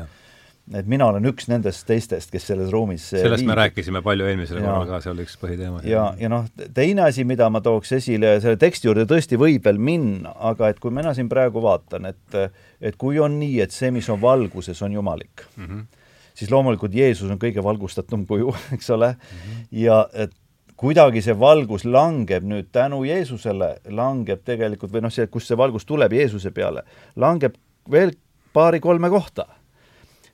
[0.78, 3.50] et mina olen üks nendest teistest, kes selles ruumis sellest viib.
[3.50, 5.84] me rääkisime palju eelmisel korral ka, see oli üks põhiteema.
[5.88, 9.82] ja, ja noh, teine asi, mida ma tooks esile, selle teksti juurde tõesti võib veel
[9.82, 12.38] minna, aga et kui mina siin praegu vaatan, et
[12.82, 15.86] et kui on nii, et see, mis on valguses, on jumalik mm, -hmm.
[16.34, 19.66] siis loomulikult Jeesus on kõige valgustatum kuju, eks ole mm, -hmm.
[19.84, 20.36] ja et
[20.76, 25.86] kuidagi see valgus langeb nüüd tänu Jeesusele, langeb tegelikult või noh, see, kust see valgus
[25.86, 26.84] tuleb Jeesuse peale,
[27.16, 27.58] langeb
[27.92, 28.16] veel
[28.54, 29.46] paari-kolme kohta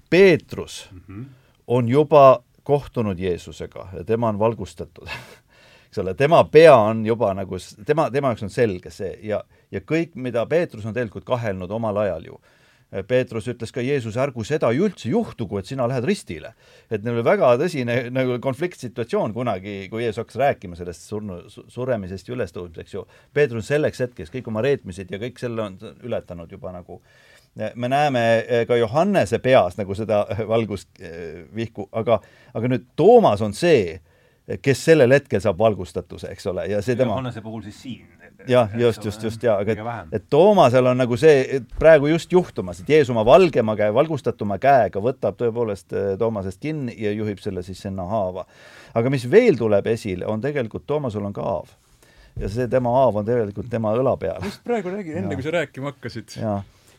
[0.10, 1.26] Peetrus mm -hmm.
[1.67, 5.08] on juba kohtunud Jeesusega ja tema on valgustatud
[5.88, 9.41] eks ole, tema pea on juba nagu, tema, tema jaoks on selge see ja,
[9.72, 12.39] ja kõik, mida Peetrus on tegelikult kahelnud omal ajal ju.
[13.08, 16.54] Peetrus ütles ka Jeesus, ärgu seda ju üldse juhtugu, et sina lähed ristile.
[16.89, 22.30] et neil oli väga tõsine nagu konfliktsituatsioon kunagi, kui Jeesus hakkas rääkima sellest surnu, suremisest
[22.30, 23.04] ja ülestõusmisest, eks ju.
[23.34, 25.76] Peetrus selleks hetkeks kõik oma reetmised ja kõik selle on
[26.08, 27.02] ületanud juba nagu
[27.76, 32.20] me näeme eh, ka Johannese peas nagu seda valgusvihku, aga,
[32.54, 33.98] aga nüüd Toomas on see,
[34.62, 38.06] kes sellel hetkel saab valgustatuse, eks ole, ja see tema Johannese puhul siis siin
[38.48, 42.82] jah, just, just, just, jaa, aga et, et Toomasel on nagu see praegu just juhtumas,
[42.82, 47.82] et Jeesus oma valgema käe, valgustatuma käega võtab tõepoolest Toomasest kinni ja juhib selle siis
[47.84, 48.46] sinna haava.
[48.98, 51.76] aga mis veel tuleb esile, on tegelikult, Toomasel on ka haav.
[52.38, 54.41] ja see tema haav on tegelikult tema õla peal.
[54.43, 56.38] just praegu räägin, enne kui sa rääkima hakkasid.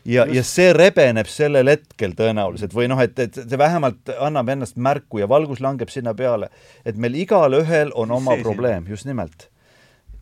[0.05, 4.77] Ja, ja see rebeneb sellel hetkel tõenäoliselt või noh, et, et see vähemalt annab ennast
[4.77, 6.49] märku ja valgus langeb sinna peale,
[6.85, 9.49] et meil igalühel on oma probleem, just nimelt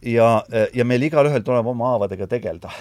[0.02, 2.72] ja, ja meil igalühel tuleb oma haavadega tegeleda.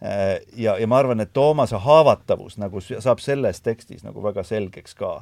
[0.64, 5.16] ja, ja ma arvan, et Toomase haavatavus nagu saab selles tekstis nagu väga selgeks ka.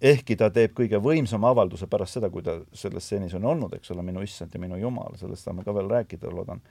[0.00, 3.90] ehkki ta teeb kõige võimsama avalduse pärast seda, kui ta selles stseenis on olnud, eks
[3.90, 6.62] ole, minu issand ja minu jumal, sellest saame ka veel rääkida, loodan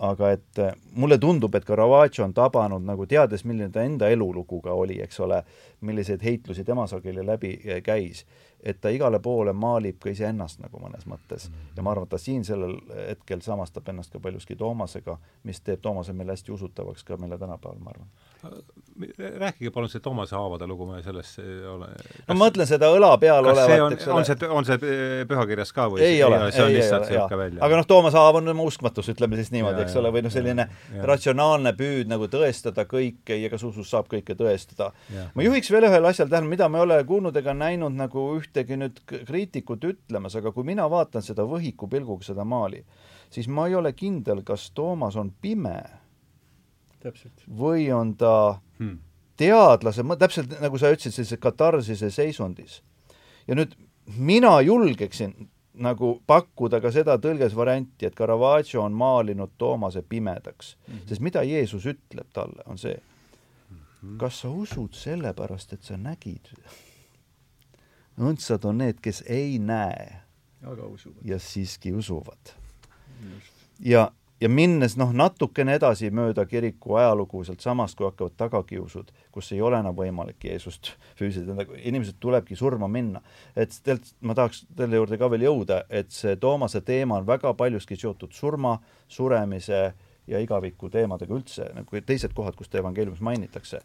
[0.00, 0.60] aga et
[0.96, 5.20] mulle tundub, et Caravaggio on tabanud nagu teades, milline ta enda elulugu ka oli, eks
[5.20, 5.42] ole,
[5.84, 7.52] milliseid heitlusi tema sageli läbi
[7.84, 8.24] käis,
[8.62, 11.50] et ta igale poole maalib ka iseennast nagu mõnes mõttes.
[11.76, 15.80] ja ma arvan, et ta siin sellel hetkel samastab ennast ka paljuski Toomasega, mis teeb
[15.80, 18.08] Toomase meile hästi usutavaks ka meile tänapäeval, ma arvan.
[19.40, 23.14] Rääkige palun see Toomase haavade lugu, ma selles ei ole no ma mõtlen seda õla
[23.22, 24.16] peal kas olevat, eks ole.
[24.18, 24.92] on see, on see
[25.30, 26.02] pühakirjas ka või?
[26.04, 27.28] ei ole, ei, ei ole, jaa.
[27.66, 31.06] aga noh, Toomase haav on uskmatus, ütleme siis niimoodi, eks ole, või noh, selline ja,
[31.08, 34.92] ratsionaalne püüd nagu tõestada kõike ja kas usus saab kõike tõestada.
[35.34, 38.50] ma juhiks veel ühele asjale tähelepanu, mida me ei ole kuulnud ega näinud nagu üht
[38.50, 42.82] ühtegi nüüd kriitikut ütlemas, aga kui mina vaatan seda võhiku pilguga seda maali,
[43.30, 45.78] siis ma ei ole kindel, kas Toomas on pime.
[47.58, 48.98] Või on ta hmm.
[49.36, 52.82] teadlase, täpselt nagu sa ütlesid, sellises katarsise seisundis.
[53.48, 53.76] ja nüüd
[54.16, 55.48] mina julgeksin
[55.80, 60.94] nagu pakkuda ka seda tõlgesvarianti, et Caravaggio on maalinud Toomase pimedaks mm.
[60.94, 61.08] -hmm.
[61.08, 62.96] sest mida Jeesus ütleb talle, on see,
[63.70, 64.16] mhm.
[64.18, 66.52] kas sa usud sellepärast, et sa nägid
[68.20, 70.20] õndsad on need, kes ei näe,
[70.66, 71.24] aga usuvad.
[71.24, 72.54] ja siiski usuvad.
[73.80, 79.60] ja, ja minnes noh, natukene edasi mööda kiriku ajalugu sealtsamast, kui hakkavad tagakiusud, kus ei
[79.62, 83.20] ole enam võimalik Jeesust füüsiliselt, nagu inimesed tulebki surma minna.
[83.56, 87.54] et tegelikult ma tahaks selle juurde ka veel jõuda, et see Toomase teema on väga
[87.54, 89.92] paljuski seotud surma, suremise
[90.26, 93.80] ja igaviku teemadega üldse, nagu teised kohad, kus teda evangeeliumis mainitakse.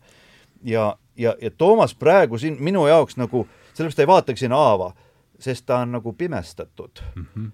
[0.64, 4.94] ja, ja, ja Toomas praegu siin minu jaoks nagu sellepärast ei vaatagi sinna haava,
[5.40, 7.26] sest ta on nagu pimestatud mm.
[7.36, 7.52] -hmm.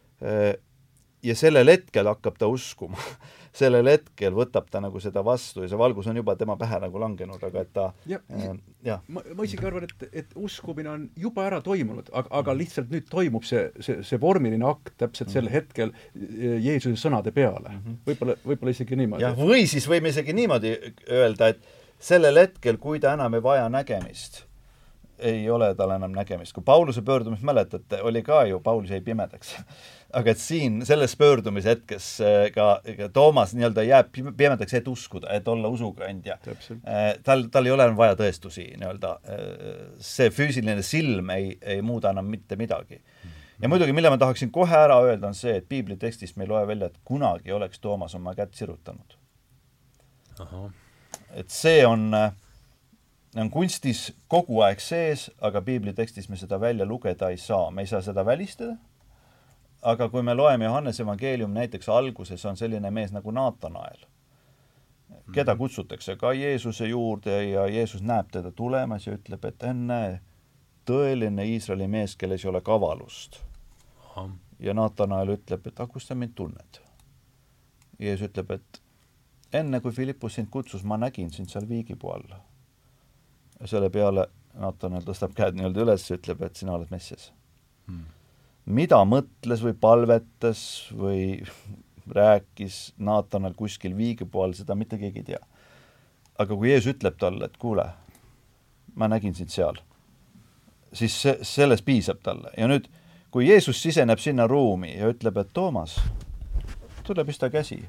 [1.23, 2.99] Ja sellel hetkel hakkab ta uskuma
[3.61, 7.01] sellel hetkel võtab ta nagu seda vastu ja see valgus on juba tema pähe nagu
[7.01, 8.53] langenud, aga et ta ja, äh,
[8.87, 9.01] jah.
[9.11, 13.09] ma, ma isegi arvan, et, et uskumine on juba ära toimunud, aga, aga lihtsalt nüüd
[13.11, 17.99] toimub see, see, see vormiline akt täpselt sel hetkel äh, Jeesuse sõnade peale -hmm..
[18.07, 19.27] võib-olla, võib-olla isegi niimoodi.
[19.27, 20.77] jah, või siis võime isegi niimoodi
[21.09, 21.67] öelda, et
[22.01, 24.45] sellel hetkel, kui ta enam ei vaja nägemist
[25.21, 26.53] ei ole tal enam nägemist.
[26.53, 29.53] kui Pauluse pöördumist mäletate, oli ka ju, Paulus jäi pimedaks
[30.13, 35.31] aga et siin selles pöördumise hetkes äh, ka, ka Toomas nii-öelda jääb pimedaks, et uskuda,
[35.35, 36.37] et olla usukandja.
[36.47, 41.81] Äh, tal, tal ei ole enam vaja tõestusi nii-öelda, äh, see füüsiline silm ei, ei
[41.85, 43.01] muuda enam mitte midagi.
[43.61, 46.51] ja muidugi, mille ma tahaksin kohe ära öelda, on see, et piibli tekstist me ei
[46.51, 49.17] loe välja, et kunagi oleks Toomas oma kätt sirutanud.
[51.35, 52.09] et see on
[53.39, 57.85] on kunstis kogu aeg sees, aga piibli tekstis me seda välja lugeda ei saa, me
[57.85, 58.75] ei saa seda välistada.
[59.81, 64.05] Aga kui me loeme Johannese evangeeliumi näiteks alguses on selline mees nagu Naatanael,
[65.33, 70.21] keda kutsutakse ka Jeesuse juurde ja Jeesus näeb teda tulemas ja ütleb, et enne
[70.85, 73.41] tõeline Iisraeli mees, kelles ei ole kavalust.
[74.59, 76.81] ja Naatanael ütleb, et aga kust sa mind tunned?
[77.99, 78.81] Jeesus ütleb, et
[79.53, 82.37] enne kui Philippus sind kutsus, ma nägin sind seal viigipuu all.
[83.65, 87.31] Selle peale Natanel tõstab käed nii-öelda üles ja ütleb, et sina oled Messias
[87.87, 88.20] hmm..
[88.65, 90.63] Mida mõtles või palvetas
[90.97, 91.21] või
[92.17, 95.41] rääkis Natanel kuskil viigipuu all, seda mitte keegi ei tea.
[96.39, 97.85] aga kui Jeesus ütleb talle, et kuule,
[98.95, 99.77] ma nägin sind seal,
[100.93, 102.89] siis see, sellest piisab talle ja nüüd,
[103.31, 105.99] kui Jeesus siseneb sinna ruumi ja ütleb, et Toomas,
[107.07, 107.83] tule pista käsi,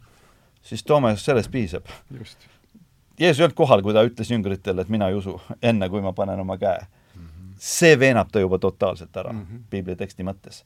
[0.63, 1.89] siis Toomas, sellest piisab.
[2.19, 2.49] just
[3.21, 6.15] Jeesus ei olnud kohal, kui ta ütles jüngritele, et mina ei usu, enne kui ma
[6.17, 6.87] panen oma käe.
[7.63, 9.65] See veenab ta juba totaalselt ära mm -hmm.
[9.71, 10.65] piibli teksti mõttes.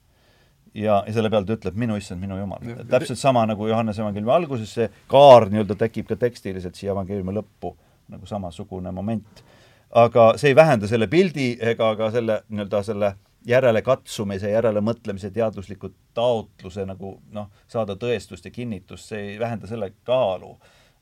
[0.74, 2.58] ja, ja selle peale ta ütleb, minu issand, minu jumal.
[2.90, 7.76] täpselt sama nagu Johannese evangeeliumi alguses, see kaar nii-öelda tekib ka tekstiliselt siia evangeeliumi lõppu,
[8.08, 9.44] nagu samasugune moment.
[9.90, 13.14] aga see ei vähenda selle pildi ega ka selle nii-öelda selle
[13.46, 20.56] järelekatsumise, järelemõtlemise, teadusliku taotluse nagu noh, saada tõestust ja kinnitust, see ei vähenda selle kaalu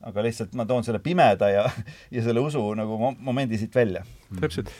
[0.04, 1.64] aga lihtsalt ma toon selle pimeda ja,
[2.14, 4.04] ja selle usu nagu mo momendi siit välja.
[4.40, 4.70] täpselt.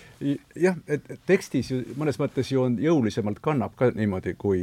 [0.59, 4.63] jah, et tekstis ju mõnes mõttes ju on jõulisemalt kannab ka niimoodi, kui,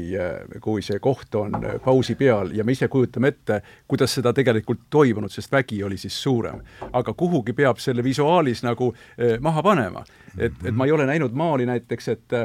[0.62, 5.32] kui see koht on pausi peal ja me ise kujutame ette, kuidas seda tegelikult toimunud,
[5.32, 6.62] sest vägi oli siis suurem.
[6.92, 10.04] aga kuhugi peab selle visuaalis nagu eh, maha panema.
[10.38, 12.42] et, et ma ei ole näinud maali näiteks, et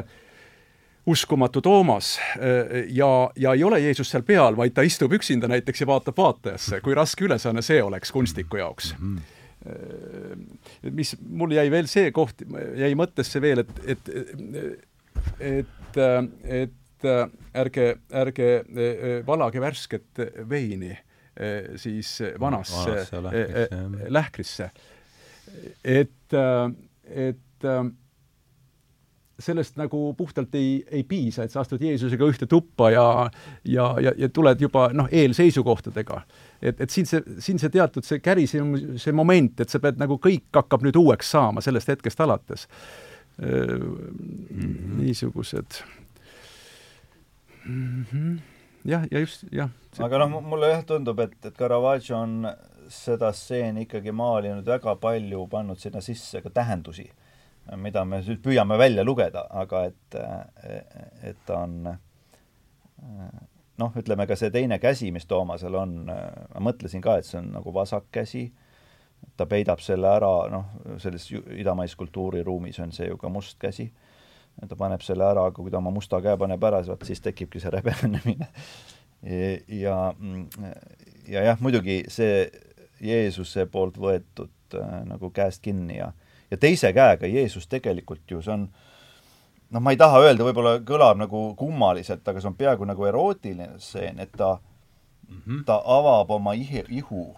[1.07, 2.17] uskumatu Toomas
[2.89, 6.81] ja, ja ei ole Jeesus seal peal, vaid ta istub üksinda näiteks ja vaatab vaatajasse,
[6.83, 9.17] kui raske ülesanne see oleks kunstniku jaoks mm.
[9.17, 9.33] -hmm
[10.91, 12.43] mis mul jäi veel see koht,
[12.77, 14.11] jäi mõttesse veel, et, et,
[15.39, 15.99] et,
[16.61, 17.07] et
[17.57, 17.87] ärge,
[18.21, 18.49] ärge
[19.27, 20.93] valage värsket veini
[21.75, 24.69] siis vanasse, vanasse lähkrisse.
[25.83, 26.37] et,
[27.27, 27.69] et
[29.39, 33.07] sellest nagu puhtalt ei, ei piisa, et sa astud Jeesusega ühte tuppa ja
[33.63, 36.21] ja, ja, ja tuled juba noh, eelseisukohtadega.
[36.61, 40.17] et, et siin see, siin see teatud see kärisemise see moment, et sa pead nagu
[40.23, 42.67] kõik hakkab nüüd uueks saama sellest hetkest alates
[43.37, 43.47] mm.
[43.47, 44.97] -hmm.
[45.03, 45.83] niisugused
[47.65, 48.05] mm.
[48.13, 48.39] -hmm.
[48.85, 49.69] jah, ja just, jah.
[49.99, 52.49] aga noh, mulle jah tundub, et, et Caravaggio on
[52.89, 57.11] seda stseeni ikkagi maalinud väga palju, pannud sinna sisse ka tähendusi
[57.75, 60.17] mida me siis püüame välja lugeda, aga et,
[61.23, 61.81] et ta on
[63.77, 67.51] noh, ütleme ka see teine käsi, mis Toomasel on, ma mõtlesin ka, et see on
[67.57, 68.47] nagu vasak käsi,
[69.37, 70.69] ta peidab selle ära, noh,
[71.01, 73.89] selles idamaiskultuuri ruumis on see ju ka must käsi,
[74.67, 77.73] ta paneb selle ära, aga kui ta oma musta käe paneb ära, siis tekibki see
[77.73, 78.49] rebenemine.
[79.85, 79.97] ja,
[81.27, 82.47] ja jah, muidugi see
[83.01, 86.11] Jeesuse poolt võetud äh, nagu käest kinni ja
[86.51, 88.67] ja teise käega Jeesus tegelikult ju, see on
[89.69, 93.73] noh, ma ei taha öelda, võib-olla kõlab nagu kummaliselt, aga see on peaaegu nagu erootiline
[93.79, 95.65] stseen, et ta mm, -hmm.
[95.65, 97.35] ta avab oma ihi, ihu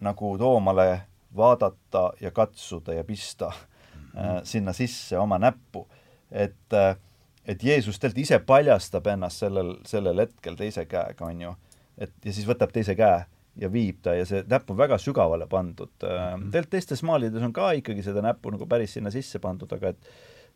[0.00, 1.02] nagu Toomale
[1.36, 4.36] vaadata ja katsuda ja pista mm -hmm.
[4.36, 5.88] äh, sinna sisse oma näppu.
[6.30, 6.96] et äh,
[7.44, 11.54] et Jeesus tegelikult ise paljastab ennast sellel, sellel hetkel teise käega, on ju.
[11.98, 13.24] et ja siis võtab teise käe
[13.60, 16.08] ja viib ta ja see näpp on väga sügavale pandud mm.
[16.08, 16.50] -hmm.
[16.50, 20.12] tegelikult teistes maalides on ka ikkagi seda näppu nagu päris sinna sisse pandud, aga et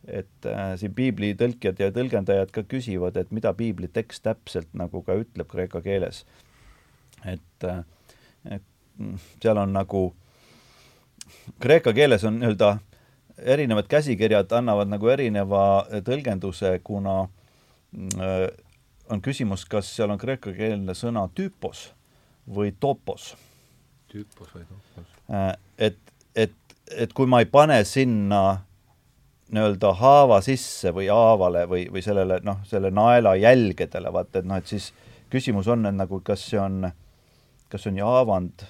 [0.07, 5.01] et äh, siin piibli tõlkijad ja tõlgendajad ka küsivad, et mida piibli tekst täpselt nagu
[5.03, 6.25] ka ütleb kreeka keeles.
[7.25, 7.83] et, äh,
[8.45, 8.63] et
[9.41, 10.13] seal on nagu,
[11.59, 12.77] kreeka keeles on nii-öelda
[13.37, 17.27] erinevad käsikirjad annavad nagu erineva tõlgenduse, kuna
[18.21, 18.47] äh,
[19.09, 21.96] on küsimus, kas seal on kreekakeelne sõna tüüpos
[22.55, 23.35] või topos.
[24.11, 25.11] tüüpos või topos.
[25.29, 25.97] Äh, et,
[26.35, 26.55] et,
[26.95, 28.61] et kui ma ei pane sinna
[29.51, 34.59] nii-öelda haava sisse või haavale või, või sellele noh, selle naela jälgedele, vaata et noh,
[34.59, 34.91] et siis
[35.31, 36.89] küsimus on, et nagu kas see on,
[37.71, 38.65] kas see on haavand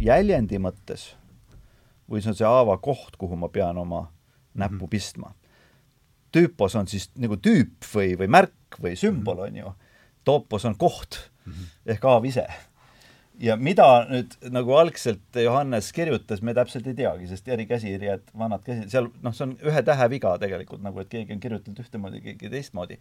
[0.00, 1.10] jäljendi mõttes
[2.10, 4.06] või see on see haava koht, kuhu ma pean oma
[4.54, 4.90] näppu mm -hmm.
[4.90, 5.34] pistma.
[6.32, 9.44] tüüpos on siis nagu tüüp või, või märk või sümbol, mhm.
[9.44, 9.74] on ju.
[10.24, 11.66] topos on koht -hmm.
[11.86, 12.46] ehk haav ise
[13.40, 18.86] ja mida nüüd nagu algselt Johannes kirjutas, me täpselt ei teagi, sest erikäsikirjad, vanad käsi,
[18.92, 22.50] seal noh, see on ühe tähe viga tegelikult nagu, et keegi on kirjutanud ühtemoodi, keegi
[22.52, 22.98] teistmoodi.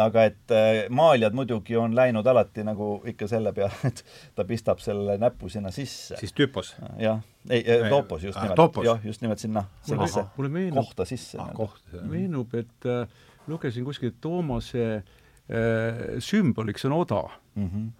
[0.00, 4.04] aga et äh, maalijad muidugi on läinud alati nagu ikka selle peale, et
[4.38, 6.18] ta pistab selle näpu sinna sisse.
[6.20, 6.74] siis tüüpos?
[7.00, 11.56] jah, ei, toopos just ah, nimelt, jah, just nimelt sinna, sellesse meenub, kohta sisse ah,.
[12.04, 13.08] meenub, et äh,
[13.48, 17.24] lugesin kuskilt Toomase äh, sümboliks on oda
[17.56, 17.66] mm.
[17.66, 17.90] -hmm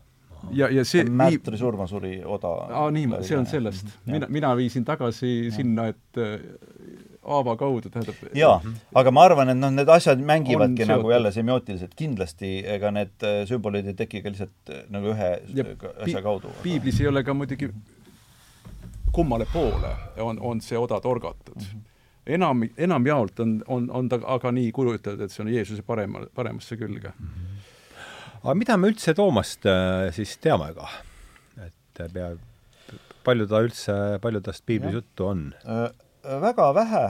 [0.53, 2.53] ja, ja see Märtri surma suri Oda.
[2.71, 3.93] aa, nii, see on sellest.
[4.07, 5.53] mina, mina viisin tagasi ja.
[5.55, 6.41] sinna, et äh,
[7.21, 8.55] Aava kaudu, tähendab jaa,
[8.97, 13.43] aga ma arvan, et noh, need asjad mängivadki nagu jälle semiootiliselt, kindlasti ega need äh,
[13.49, 15.67] sümbolid ei teki ka lihtsalt äh, nagu ühe ja
[16.07, 16.53] asja kaudu.
[16.65, 17.71] piiblis ei ole ka muidugi
[19.13, 21.71] kummale poole on, on see oda torgatud mm.
[21.71, 21.87] -hmm
[22.31, 26.77] enam, enamjaolt on, on, on ta aga nii kujutatud, et see on Jeesuse parema, paremasse
[26.77, 27.27] külge mm.
[27.27, 27.51] -hmm
[28.43, 30.89] aga mida me üldse Toomast äh, siis teame ka?
[31.61, 32.31] et äh, pea,
[33.27, 35.51] palju ta üldse, palju tast piiblis juttu on?
[35.65, 35.91] Äh,?
[36.41, 37.05] väga vähe,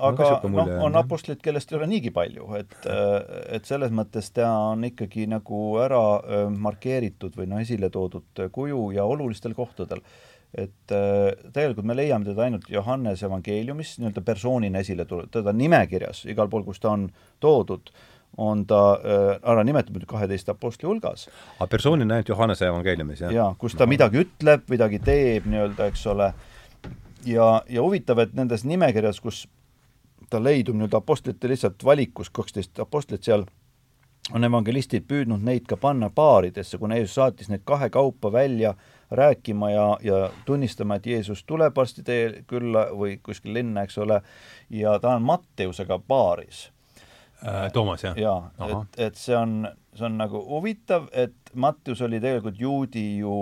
[0.00, 2.76] aga noh, on apostlid, kellest ei ole niigi palju, et,
[3.52, 6.00] et selles mõttes ta on ikkagi nagu ära
[6.56, 10.00] markeeritud või noh, esile toodud kuju ja olulistel kohtadel.
[10.56, 16.48] Et tegelikult me leiame teda ainult Johannese evangeeliumis nii-öelda persoonina esile tulnud, teda nimekirjas igal
[16.48, 17.06] pool, kus ta on
[17.44, 17.92] toodud.
[17.92, 21.28] äh,, on ta äh, ära nimetatud kaheteist apostli hulgas.
[21.58, 23.32] aga persoonina ainult Johannese evangeeliumis, jah?
[23.32, 26.32] jaa, kus ta midagi ütleb, midagi teeb nii-öelda, eks ole,
[27.28, 29.44] ja, ja huvitav, et nendes nimekirjas, kus
[30.30, 33.44] ta leidub nii-öelda apostlite lihtsalt valikus, kaksteist apostlit seal,
[34.32, 38.74] on evangelistid püüdnud neid ka panna paaridesse, kuna Jeesus saatis need kahekaupa välja
[39.10, 44.22] rääkima ja, ja tunnistama, et Jeesus tuleb varsti teie külla või kuskil linna, eks ole,
[44.70, 46.70] ja ta on Matteusega paaris.
[47.72, 48.18] Toomas, jah?
[48.18, 53.36] jaa, et, et see on, see on nagu huvitav, et Matteus oli tegelikult juudi ju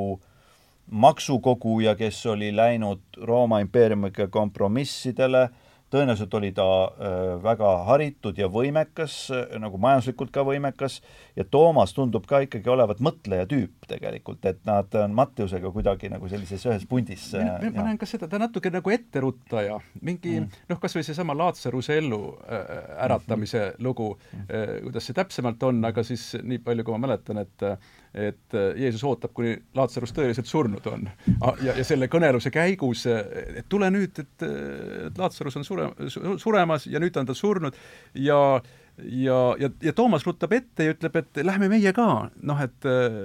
[0.90, 5.42] maksukoguja, kes oli läinud Rooma impeeriumiga kompromissidele.
[5.42, 11.00] Äh,, tõenäoliselt oli ta äh, väga haritud ja võimekas, äh, nagu majanduslikult ka võimekas,
[11.40, 16.28] ja Toomas tundub ka ikkagi olevat mõtleja tüüp tegelikult, et nad on Mattiusega kuidagi nagu
[16.28, 17.30] sellises ühes pundis.
[17.34, 20.66] ma, ma näen ka seda, ta natuke nagu etteruttaja, mingi mm.
[20.70, 22.60] noh, kas või seesama Laatsaruse ellu äh,
[23.06, 23.84] äratamise mm -hmm.
[23.88, 27.68] lugu äh,, kuidas see täpsemalt on, aga siis nii palju, kui ma mäletan, et
[28.14, 31.08] et Jeesus ootab, kuni Laatsarus tõeliselt surnud on.
[31.62, 34.46] ja, ja selle kõneluse käigus, et tule nüüd, et,
[35.18, 35.86] Laatsarus on sure,
[36.42, 37.76] suremas ja nüüd on ta surnud
[38.14, 38.60] ja
[39.04, 42.06] ja, ja, ja Toomas ruttab ette ja ütleb, et lähme meie ka,
[42.46, 43.16] noh et äh,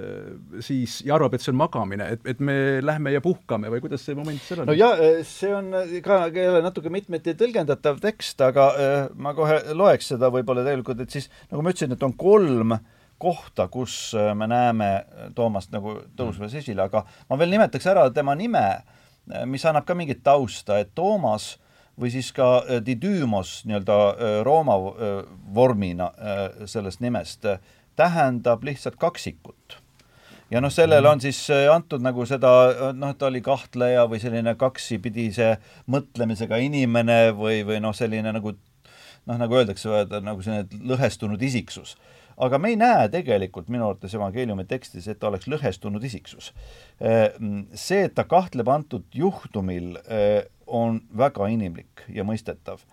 [0.64, 4.04] siis, ja arvab, et see on magamine, et, et me lähme ja puhkame või kuidas
[4.06, 4.70] see moment seal on?
[4.70, 4.90] no ja
[5.26, 5.72] see on
[6.04, 11.18] ka jälle natuke mitmeti tõlgendatav tekst, aga äh, ma kohe loeks seda võib-olla tegelikult, et
[11.18, 12.76] siis nagu ma ütlesin, et on kolm
[13.22, 14.90] kohta, kus äh, me näeme
[15.36, 18.66] Toomast nagu tõusvas esile, aga ma veel nimetaks ära tema nime,
[19.50, 21.56] mis annab ka mingit tausta, et Toomas
[22.00, 25.18] või siis ka äh, Didymos nii-öelda äh, Rooma äh,
[25.54, 26.10] vormina
[26.66, 27.46] sellest nimest,
[27.96, 29.80] tähendab lihtsalt kaksikut.
[30.50, 32.50] ja noh, sellele on siis antud nagu seda,
[32.92, 35.56] noh, et ta oli kahtleja või selline kaksipidise
[35.90, 39.88] mõtlemisega inimene või, või noh, selline nagu noh, nagu öeldakse,
[40.20, 41.96] nagu selline lõhestunud isiksus
[42.36, 46.52] aga me ei näe tegelikult minu arvates evangeeliumi tekstis, et ta oleks lõhestunud isiksus.
[46.98, 49.96] See, et ta kahtleb antud juhtumil,
[50.66, 52.84] on väga inimlik ja mõistetav.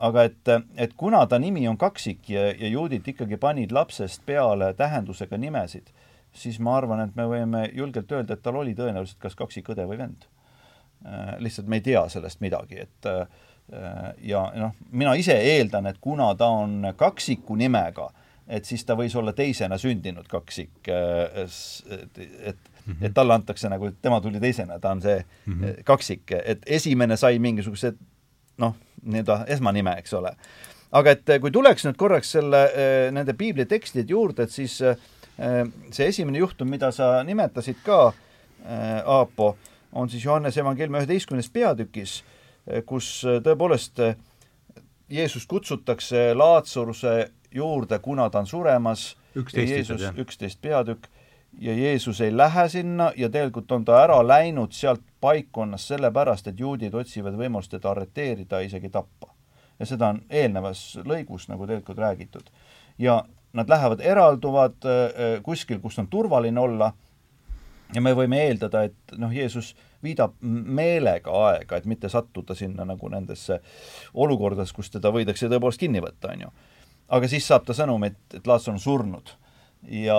[0.00, 0.48] aga et,
[0.80, 5.90] et kuna ta nimi on kaksik ja, ja juudid ikkagi panid lapsest peale tähendusega nimesid,
[6.32, 9.98] siis ma arvan, et me võime julgelt öelda, et tal oli tõenäoliselt kas kaksikõde või
[10.00, 10.24] vend.
[11.04, 13.26] Äh, lihtsalt me ei tea sellest midagi, et äh,
[14.24, 18.08] ja noh, mina ise eeldan, et kuna ta on kaksiku nimega,
[18.50, 23.06] et siis ta võis olla teisena sündinud kaksik, äh, et, et mm, -hmm.
[23.06, 25.82] et talle antakse nagu, tema tuli teisena, ta on see mm -hmm.
[25.84, 27.92] kaksik, et esimene sai mingisuguse
[28.58, 30.36] noh, nii-öelda esmanime, eks ole.
[30.92, 34.96] aga et kui tuleks nüüd korraks selle, äh, nende piiblitekstide juurde, et siis äh,
[35.90, 38.12] see esimene juhtum, mida sa nimetasid ka,
[39.04, 39.56] Aapo,
[39.92, 42.24] on siis Johannese evangeeliumi üheteistkümnes peatükis,
[42.86, 44.02] kus tõepoolest
[45.10, 49.16] Jeesus kutsutakse Laatsuruse juurde, kuna ta on suremas,
[50.18, 51.08] üksteist peatükk,
[51.58, 56.60] ja Jeesus ei lähe sinna ja tegelikult on ta ära läinud sealt paikkonnast sellepärast, et
[56.60, 59.34] juudid otsivad võimalust teda arreteerida, isegi tappa.
[59.80, 62.50] ja seda on eelnevas lõigus nagu tegelikult räägitud.
[62.98, 66.92] ja nad lähevad, eralduvad äh, kuskil, kus on turvaline olla
[67.94, 73.08] ja me võime eeldada, et noh, Jeesus viidab meelega aega, et mitte sattuda sinna nagu
[73.12, 73.60] nendesse
[74.14, 76.52] olukordades, kus teda võidakse tõepoolest kinni võtta, on ju.
[77.10, 79.34] Aga siis saab ta sõnumi, et, et Laats on surnud
[79.82, 80.18] ja,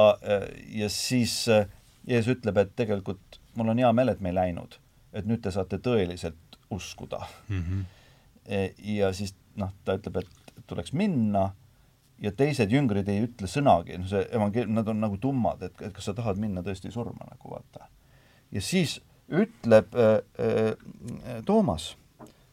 [0.75, 1.67] ja siis äh,
[2.07, 4.77] Jeesus ütleb, et tegelikult mul on hea meel, et me ei läinud,
[5.13, 7.63] et nüüd te saate tõeliselt uskuda mm.
[7.63, 8.77] -hmm.
[8.95, 11.51] ja siis noh, ta ütleb, et tuleks minna
[12.21, 15.93] ja teised jüngrid ei ütle sõnagi, noh see evangeelium, nad on nagu tummad, et, et
[15.93, 17.87] kas sa tahad minna tõesti surma nagu vaata.
[18.51, 18.99] ja siis
[19.31, 21.95] ütleb äh, äh, Toomas,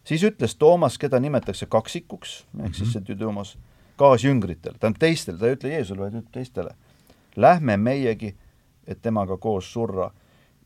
[0.05, 2.93] siis ütles Toomas, keda nimetatakse kaksikuks, ehk siis mhm.
[2.93, 3.57] see Tüdümos,
[3.99, 6.75] kaasjüngritel, tähendab teistele, ta ei ütle Jeesule, vaid ütleb teistele
[7.39, 8.35] lähme meiegi,
[8.87, 10.11] et temaga koos surra.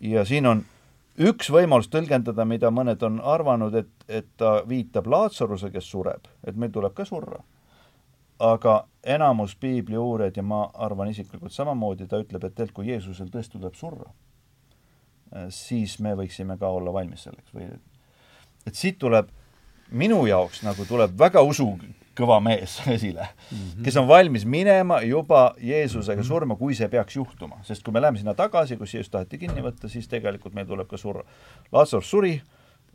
[0.00, 0.64] ja siin on
[1.18, 6.56] üks võimalus tõlgendada, mida mõned on arvanud, et, et ta viitab Laatsaruse, kes sureb, et
[6.56, 7.42] meil tuleb ka surra.
[8.38, 13.28] aga enamus piibli uurijad ja ma arvan isiklikult samamoodi, ta ütleb, et tegelikult kui Jeesusel
[13.30, 14.10] tõesti tuleb surra,
[15.48, 17.68] siis me võiksime ka olla valmis selleks või
[18.66, 19.28] et siit tuleb
[19.90, 21.68] minu jaoks nagu tuleb väga usu
[22.18, 23.84] kõva mees esile mm, -hmm.
[23.84, 26.26] kes on valmis minema juba Jeesusega -hmm.
[26.26, 27.58] surma, kui see peaks juhtuma.
[27.62, 30.88] sest kui me läheme sinna tagasi, kus Jeesus taheti kinni võtta, siis tegelikult meil tuleb
[30.88, 31.22] ka surra.
[31.72, 32.42] Lazarus suri,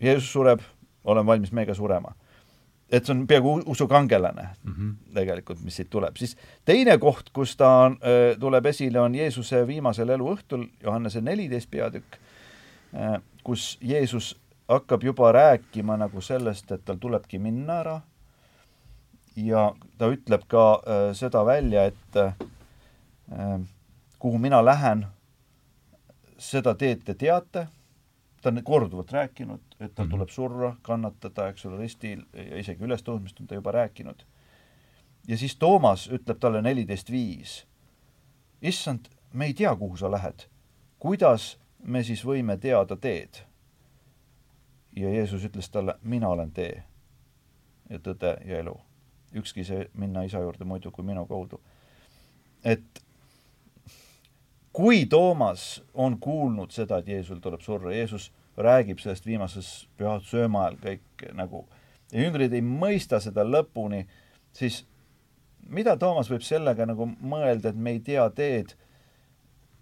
[0.02, 0.60] Jeesus sureb,
[1.04, 2.16] olen valmis meiega surema.
[2.92, 5.14] et see on peaaegu usukangelane mm -hmm.
[5.14, 6.16] tegelikult, mis siit tuleb.
[6.16, 7.98] siis teine koht, kus ta on,
[8.40, 12.18] tuleb esile, on Jeesuse viimasel eluõhtul, Johannese neliteist peatükk,
[13.44, 18.02] kus Jeesus hakkab juba rääkima nagu sellest, et tal tulebki minna ära
[19.38, 22.34] ja ta ütleb ka äh, seda välja, et äh,
[24.20, 25.06] kuhu mina lähen,
[26.38, 27.68] seda teed te teate,
[28.42, 30.12] ta on korduvalt rääkinud, et tal mm -hmm.
[30.12, 34.26] tuleb surra, kannatada, eks ole, ristil ja isegi ülestõusmist on ta juba rääkinud.
[35.28, 37.68] ja siis Toomas ütleb talle neliteist viis,
[38.62, 40.48] issand, me ei tea, kuhu sa lähed.
[41.00, 43.48] kuidas me siis võime teada teed?
[44.96, 46.84] ja Jeesus ütles talle, mina olen tee
[47.90, 48.87] ja tõde ja elu.
[49.36, 51.60] Ükski saa minna isa juurde muidu kui minu kaudu.
[52.64, 53.04] et
[54.74, 60.66] kui Toomas on kuulnud seda, et Jeesul tuleb surra, Jeesus räägib sellest viimases pühaduse ööma
[60.66, 61.66] ajal kõik nagu
[62.12, 64.06] ja jüngrid ei mõista seda lõpuni,
[64.54, 64.84] siis
[65.70, 68.74] mida Toomas võib sellega nagu mõelda, et me ei tea teed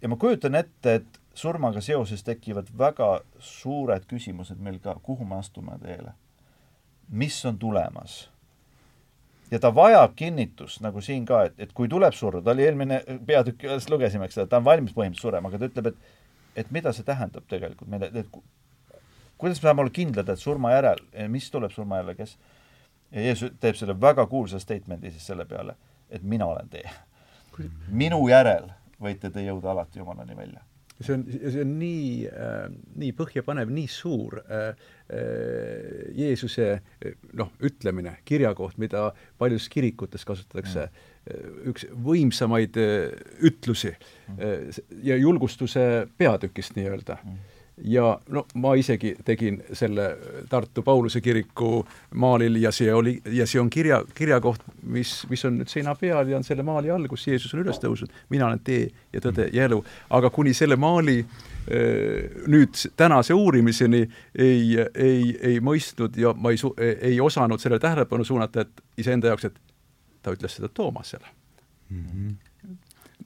[0.02, 5.40] ja ma kujutan ette, et surmaga seoses tekivad väga suured küsimused meil ka, kuhu me
[5.40, 6.14] astume teele?
[7.08, 8.26] mis on tulemas?
[9.50, 13.00] Ja ta vajab kinnitust, nagu siin ka, et, et kui tuleb surra, ta oli eelmine
[13.26, 16.14] peatükk, lugesime, eks ole, ta on valmis põhimõtteliselt surema, aga ta ütleb, et
[16.56, 18.30] et mida see tähendab tegelikult meile, et
[19.36, 22.32] kuidas me saame olla kindlad, et surma järel, mis tuleb surma järel, kes
[23.12, 25.76] ja Jeesus teeb selle väga kuulsa statement'i siis selle peale,
[26.10, 26.88] et mina olen tee.
[27.88, 28.70] minu järel
[29.00, 30.60] võite te jõuda alati Jumalani välja.
[31.00, 32.68] See on, see on nii äh,,
[33.02, 34.68] nii põhjapanev, nii suur äh,
[35.12, 36.70] äh, Jeesuse
[37.36, 41.12] noh, ütlemine, kirjakoht, mida paljudes kirikutes kasutatakse mm.,
[41.72, 43.10] üks võimsamaid äh,
[43.44, 44.40] ütlusi mm.
[44.40, 44.80] äh,
[45.10, 47.52] ja julgustuse peatükist nii-öelda mm
[47.84, 50.16] ja no ma isegi tegin selle
[50.48, 55.58] Tartu Pauluse kiriku maalil ja see oli, ja see on kirja, kirjakoht, mis, mis on
[55.60, 58.12] nüüd seina peal ja on selle maali all, kus Jeesus on üles tõusnud.
[58.32, 59.82] mina olen tee ja tõde ja elu.
[60.10, 61.18] aga kuni selle maali
[62.46, 64.06] nüüd tänase uurimiseni
[64.38, 66.60] ei, ei, ei mõistnud ja ma ei
[67.00, 69.58] ei osanud sellele tähelepanu suunata, et iseenda jaoks, et
[70.22, 71.26] ta ütles seda Toomasele
[71.90, 72.04] mm.
[72.04, 72.45] -hmm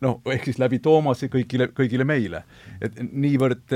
[0.05, 2.43] noh, ehk siis läbi Toomase kõigile, kõigile meile.
[2.81, 3.75] et niivõrd,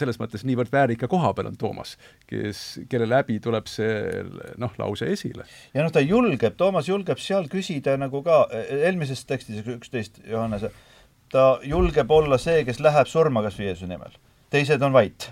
[0.00, 1.96] selles mõttes niivõrd väärika koha peal on Toomas,
[2.26, 4.24] kes, kelle läbi tuleb see
[4.60, 5.46] noh, lause esile.
[5.74, 10.72] ja noh, ta julgeb, Toomas julgeb seal küsida nagu ka eelmises tekstis, üksteist Johannese,
[11.32, 14.16] ta julgeb olla see, kes läheb surma kas või Jeesuse nimel.
[14.50, 15.30] teised on vait.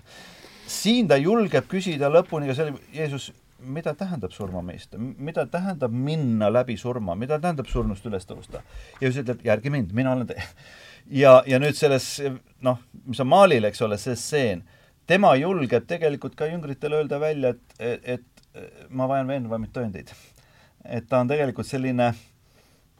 [0.67, 3.33] siin ta julgeb küsida lõpuni ka selle, Jeesus
[3.65, 8.63] mida tähendab surma mõista, mida tähendab minna läbi surma, mida tähendab surnust üles tõusta?
[9.01, 10.43] ja siis ütleb, järgi mind, mina olen tee.
[11.23, 12.09] ja, ja nüüd selles
[12.65, 14.65] noh, mis on maalil, eks ole, see stseen,
[15.07, 18.31] tema julgeb tegelikult ka jüngritele öelda välja, et, et,
[18.91, 20.13] ma vajan veenvamaid tõendeid.
[20.85, 22.13] et ta on tegelikult selline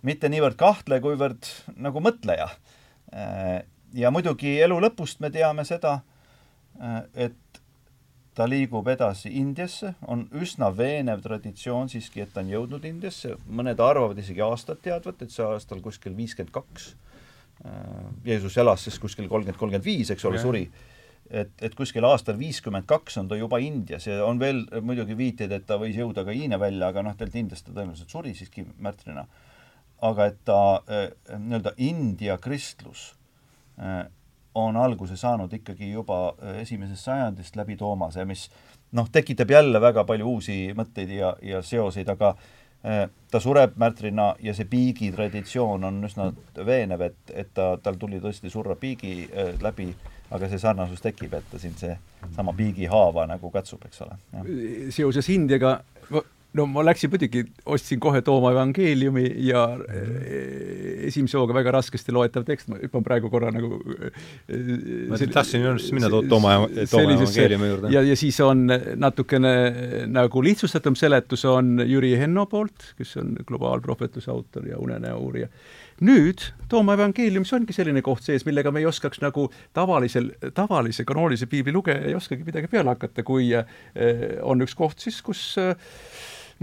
[0.05, 2.49] mitte niivõrd kahtleja, kuivõrd nagu mõtleja.
[3.95, 6.01] ja muidugi elu lõpust me teame seda,
[7.15, 7.37] et
[8.35, 13.81] ta liigub edasi Indiasse, on üsna veenev traditsioon siiski, et ta on jõudnud Indiasse, mõned
[13.81, 16.89] arvavad isegi aastat teadvat, et see aastal kuskil viiskümmend kaks.
[17.65, 17.77] Äh,
[18.27, 20.65] Jeesus elas siis kuskil kolmkümmend, kolmkümmend viis, eks ole, suri.
[21.31, 25.55] et, et kuskil aastal viiskümmend kaks on ta juba Indias ja on veel muidugi viiteid,
[25.55, 28.67] et ta võis jõuda ka Hiina välja, aga noh, tegelikult Indias ta tõenäoliselt suri siiski
[28.83, 29.27] märtrina.
[30.05, 30.59] aga et ta
[30.91, 31.07] äh,
[31.39, 33.15] nii-öelda India kristlus
[33.79, 34.05] äh,
[34.55, 38.49] on alguse saanud ikkagi juba äh, esimesest sajandist läbi Toomase, mis
[38.93, 42.35] noh, tekitab jälle väga palju uusi mõtteid ja, ja seoseid, aga
[42.87, 46.31] äh, ta sureb märtrina ja see piigi traditsioon on üsna
[46.67, 49.91] veenev, et, et ta, tal tuli tõesti surra piigi äh, läbi,
[50.35, 51.97] aga see sarnasus tekib, et ta siin see
[52.37, 54.17] sama piigihaava nagu katsub, eks ole.
[54.95, 55.79] seoses Indiaga
[56.55, 62.47] no ma läksin muidugi, ostsin kohe Tooma evangeeliumi ja eh, esimese hooga väga raskesti loetav
[62.47, 64.21] tekst, ma hüppan praegu korra nagu eh,
[65.11, 66.29] ma tahtsin just minna Tooma,
[66.91, 67.95] Tooma evangeeliumi juurde.
[67.95, 69.55] ja, ja siis on natukene
[70.11, 75.51] nagu lihtsustatum seletus on Jüri Henno poolt, kes on globaalprohvetluse autor ja unenäo uurija.
[76.07, 81.51] nüüd Tooma evangeeliumis ongi selline koht sees, millega me ei oskaks nagu tavalisel, tavalise kanoonilise
[81.51, 85.51] piibli lugeja ei oskagi midagi peale hakata, kui eh, on üks koht siis, kus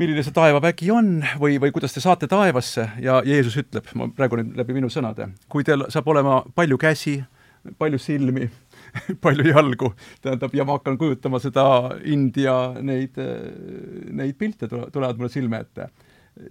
[0.01, 4.39] milline see taevavägi on või, või kuidas te saate taevasse ja Jeesus ütleb, ma praegu
[4.39, 7.19] nüüd läbi minu sõnade, kui teil saab olema palju käsi,
[7.81, 8.47] palju silmi,
[9.25, 9.91] palju jalgu,
[10.23, 11.65] tähendab, ja ma hakkan kujutama seda
[12.09, 13.19] India neid,
[14.09, 15.91] neid pilte tulevad mulle silme ette.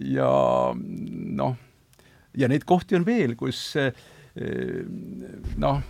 [0.07, 0.31] ja
[0.75, 1.57] noh,
[2.37, 3.75] ja neid kohti on veel, kus
[5.59, 5.81] noh,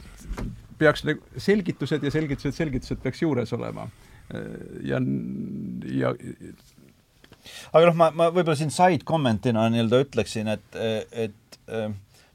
[0.82, 3.86] peaks nagu selgitused ja selgitused, selgitused peaks juures olema.
[4.88, 4.98] ja,
[5.92, 6.14] ja
[7.72, 10.80] aga noh, ma, ma võib-olla siin side comment'ina nii-öelda ütleksin, et,
[11.12, 11.70] et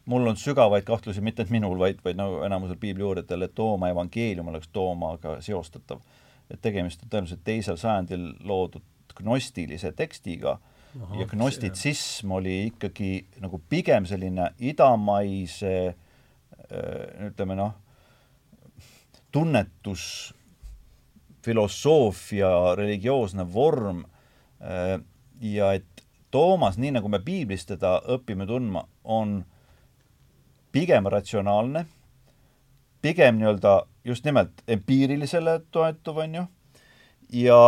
[0.07, 4.53] mul on sügavaid kahtlusi, mitte et minul, vaid, vaid nagu enamusel piibliuurijatel, et Tooma evangeelium
[4.53, 6.01] oleks Toomaga seostatav.
[6.51, 8.85] et tegemist on tõenäoliselt teisel sajandil loodud
[9.19, 10.59] gnostilise tekstiga
[11.03, 15.97] Aha, ja gnostitsism oli ikkagi nagu pigem selline idamaise
[17.27, 17.75] ütleme noh,
[19.35, 20.35] tunnetus,
[21.45, 24.05] filosoofia, religioosne vorm
[25.41, 29.39] ja et Toomas, nii nagu me piiblist teda õpime tundma, on
[30.75, 31.87] pigem ratsionaalne,
[33.03, 36.45] pigem nii-öelda just nimelt empiirilisele toetuv, on ju,
[37.33, 37.61] ja,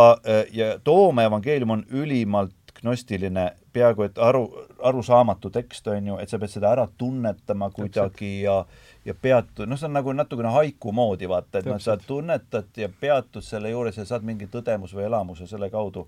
[0.51, 4.43] ja Toome evangeelium on ülimalt gnostiline, peaaegu et aru,
[4.83, 8.63] arusaamatu tekst, on ju, et sa pead seda ära tunnetama kuidagi ja
[9.05, 12.89] ja peatud, noh, see on nagu natukene haiku moodi, vaata, et noh, sa tunnetad ja
[13.01, 16.03] peatud selle juures ja saad mingi tõdemus või elamuse selle kaudu.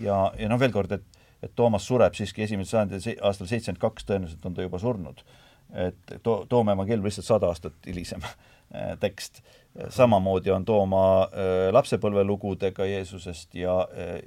[0.00, 4.08] Ja, ja noh, veel kord, et, et Toomas sureb siiski esimesel sajandil, aastal seitsekümmend kaks,
[4.08, 5.22] tõenäoliselt on ta juba surnud.
[5.74, 8.22] et to-, Toome evangeelium lihtsalt sada aastat hilisem
[9.00, 9.42] tekst.
[9.88, 13.74] Samamoodi on Tooma äh, lapsepõlvelugudega Jeesusest ja,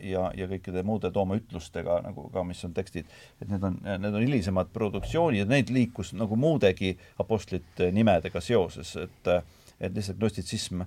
[0.05, 3.09] ja, ja kõikide muude Tooma ütlustega nagu ka, mis on tekstid,
[3.41, 9.33] et need on, need on hilisemad produktsioonid, neid liikus nagu muudegi apostlite nimedega seoses, et
[9.79, 10.83] et lihtsalt gnostitsism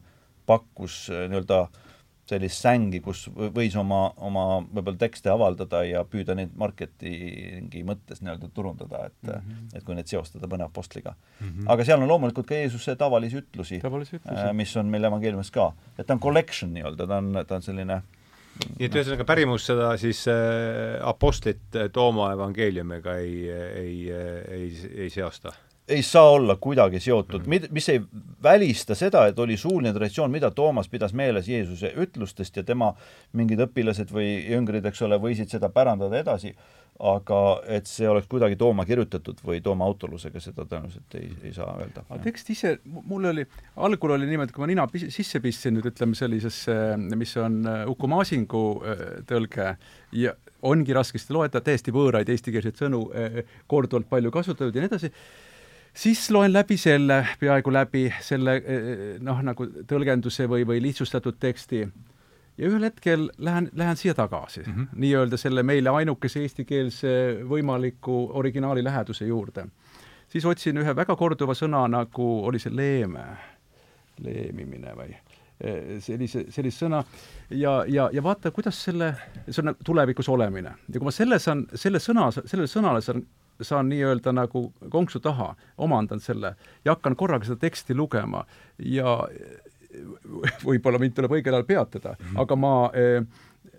[0.46, 1.91] pakkus äh, nii-öelda äh,
[2.28, 8.50] sellist sängi, kus võis oma, oma võib-olla tekste avaldada ja püüda neid marketingi mõttes nii-öelda
[8.54, 9.72] turundada, et mm, -hmm.
[9.74, 11.48] et kui neid seostada mõne apostl'iga mm.
[11.48, 11.68] -hmm.
[11.74, 15.50] aga seal on loomulikult ka Jeesuse tavalisi ütlusi, tavalisi ütlusi., äh, mis on meil evangeeliumis
[15.50, 15.72] ka.
[15.98, 18.02] et ta on collection nii-öelda, ta on, ta on selline
[18.78, 25.52] nii et ühesõnaga pärimus seda siis äh, apostlit Tooma evangeeliumiga ei, ei, ei, ei seosta?
[25.88, 28.00] Ei saa olla kuidagi seotud, mid-, mis ei
[28.42, 32.92] välista seda, et oli suuline traditsioon, mida Toomas pidas meeles Jeesuse ütlustest ja tema
[33.38, 36.54] mingid õpilased või jüngrid, eks ole, võisid seda pärandada edasi,
[37.02, 37.40] aga
[37.72, 42.04] et see oleks kuidagi Tooma kirjutatud või Tooma autolusega, seda tõenäoliselt ei, ei saa öelda.
[42.08, 43.46] aga tekst ise, mul oli,
[43.82, 46.76] algul oli niimoodi, kui ma nina pis, sisse pistsin nüüd ütleme sellisesse,
[47.18, 49.72] mis on äh, Uku Masingu äh, tõlge
[50.14, 55.10] ja ongi raskesti loeta, täiesti võõraid eestikeelseid sõnu äh, korduvalt palju kasutatud ja nii edasi
[55.94, 58.56] siis loen läbi selle, peaaegu läbi selle
[59.20, 61.82] noh, nagu tõlgenduse või, või lihtsustatud teksti
[62.58, 64.86] ja ühel hetkel lähen, lähen siia tagasi mm -hmm.
[64.94, 69.66] nii-öelda selle meile ainukese eestikeelse võimaliku originaali läheduse juurde.
[70.28, 73.24] siis otsin ühe väga korduva sõna, nagu oli see leeme,
[74.18, 75.16] leemimine või
[76.00, 77.04] sellise, sellist sõna
[77.50, 79.14] ja, ja, ja vaata, kuidas selle,
[79.48, 80.74] see on nagu tulevikus olemine.
[80.88, 83.22] ja kui ma selle saan, selle sõna, sellele sõnale saan
[83.60, 88.44] saan nii-öelda nagu konksu taha, omandan selle ja hakkan korraga seda teksti lugema
[88.78, 89.18] ja
[90.64, 92.40] võib-olla mind tuleb õigel ajal peatada mm, -hmm.
[92.42, 93.22] aga ma eh,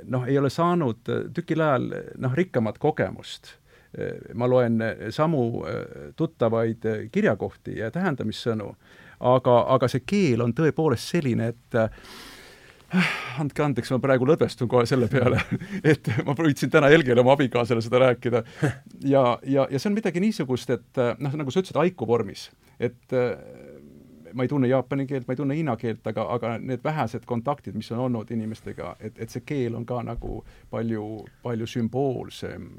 [0.03, 3.55] noh, ei ole saanud tükil ajal noh, rikkamat kogemust.
[3.97, 8.75] Eh, ma loen samu eh, tuttavaid kirjakohti ja tähendamissõnu,
[9.19, 11.81] aga, aga see keel on tõepoolest selline, et
[13.41, 15.41] andke andeks, ma praegu lõdvestun kohe selle peale,
[15.93, 18.43] et ma püüdsin täna Helgele, oma abikaasale seda rääkida.
[19.05, 23.17] ja, ja, ja see on midagi niisugust, et noh, nagu sa ütlesid, haiku vormis, et
[24.33, 27.75] ma ei tunne jaapani keelt, ma ei tunne hiina keelt, aga, aga need vähesed kontaktid,
[27.77, 30.41] mis on olnud inimestega, et, et see keel on ka nagu
[30.73, 31.07] palju,
[31.43, 32.69] palju sümboolsem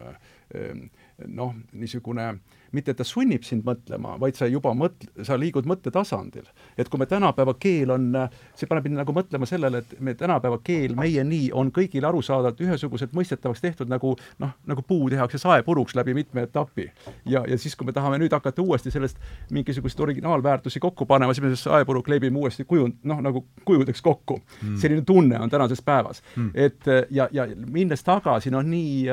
[1.27, 2.39] noh, niisugune äh,
[2.75, 6.47] mitte et ta sunnib sind mõtlema, vaid sa juba mõt-, sa liigud mõttetasandil.
[6.79, 8.11] et kui me tänapäeva keel on,
[8.59, 12.61] see paneb mind nagu mõtlema sellele, et me tänapäeva keel, meie nii, on kõigile arusaadavalt
[12.65, 16.91] ühesuguselt mõistetavaks tehtud, nagu noh, nagu puu tehakse saepuruks läbi mitme etapi.
[17.27, 19.21] ja, ja siis, kui me tahame nüüd hakata uuesti sellest
[19.55, 24.41] mingisuguseid originaalväärtusi kokku panema, siis me selle saepuru kleebime uuesti kujund, noh, nagu kujudeks kokku
[24.41, 24.77] mm..
[24.81, 26.51] selline tunne on tänases päevas mm..
[26.55, 29.07] et ja, ja minnes tagasi, noh, nii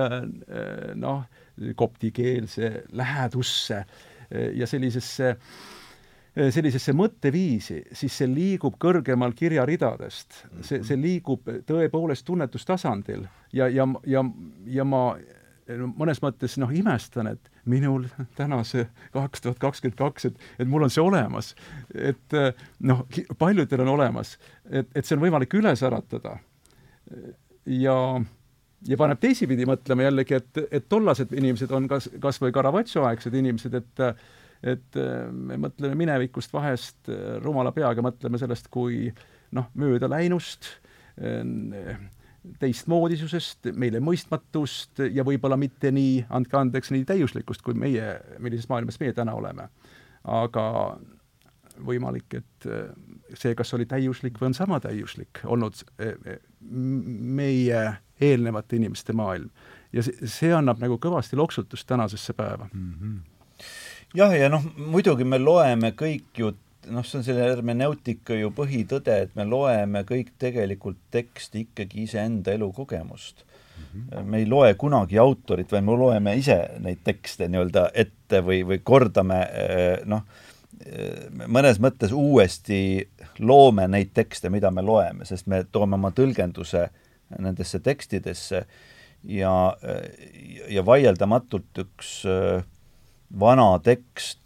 [1.02, 1.24] noh,
[1.76, 3.86] koptikeelse lähedusse
[4.32, 5.36] ja sellisesse
[6.32, 10.45] sellisesse mõtteviisi, siis see liigub kõrgemal kirjaridadest.
[10.64, 14.24] see, see liigub tõepoolest tunnetustasandil ja, ja, ja,
[14.66, 15.02] ja ma
[15.78, 18.08] mõnes mõttes noh, imestan, et minul
[18.39, 21.54] täna see kaks tuhat kakskümmend kaks, et, et mul on see olemas.
[21.93, 22.38] et
[22.80, 23.06] noh,
[23.38, 24.38] paljudel on olemas,
[24.70, 26.38] et, et see on võimalik üles äratada.
[27.66, 27.97] ja
[28.89, 33.36] ja paneb teisipidi mõtlema jällegi, et, et tollased inimesed on kas, kas või Caravaggio aegsed
[33.38, 34.07] inimesed, et
[34.61, 34.97] et
[35.34, 37.09] me mõtleme minevikust vahest
[37.41, 39.07] rumala peaga, mõtleme sellest kui
[39.57, 40.67] noh, möödaläinust,
[42.61, 49.01] teistmoodisusest, meile mõistmatust ja võib-olla mitte nii, andke andeks, nii täiuslikust, kui meie, millises maailmas
[49.01, 49.69] meie täna oleme.
[50.29, 50.63] aga
[51.82, 52.67] võimalik, et
[53.34, 55.82] see, kas oli täiuslik või on sama täiuslik olnud
[56.61, 57.82] meie
[58.22, 59.49] eelnevate inimeste maailm.
[59.93, 62.93] ja see, see annab nagu kõvasti loksutust tänasesse päeva mm.
[63.01, 63.63] -hmm.
[64.15, 66.53] jah, ja noh, muidugi me loeme kõik ju
[66.89, 72.53] noh, see on selle hermeneutika ju põhitõde, et me loeme kõik tegelikult teksti ikkagi iseenda
[72.55, 74.01] elukogemust mm.
[74.01, 74.24] -hmm.
[74.24, 78.80] me ei loe kunagi autorit, vaid me loeme ise neid tekste nii-öelda ette või, või
[78.84, 80.24] kordame eh, noh,
[80.86, 83.07] eh, mõnes mõttes uuesti
[83.39, 86.89] loome neid tekste, mida me loeme, sest me toome oma tõlgenduse
[87.39, 88.65] nendesse tekstidesse
[89.23, 89.53] ja,
[90.69, 92.13] ja vaieldamatult üks
[93.39, 94.41] vana tekst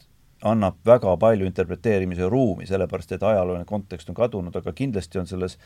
[0.45, 5.57] annab väga palju interpreteerimise ruumi, sellepärast et ajalooline kontekst on kadunud, aga kindlasti on selles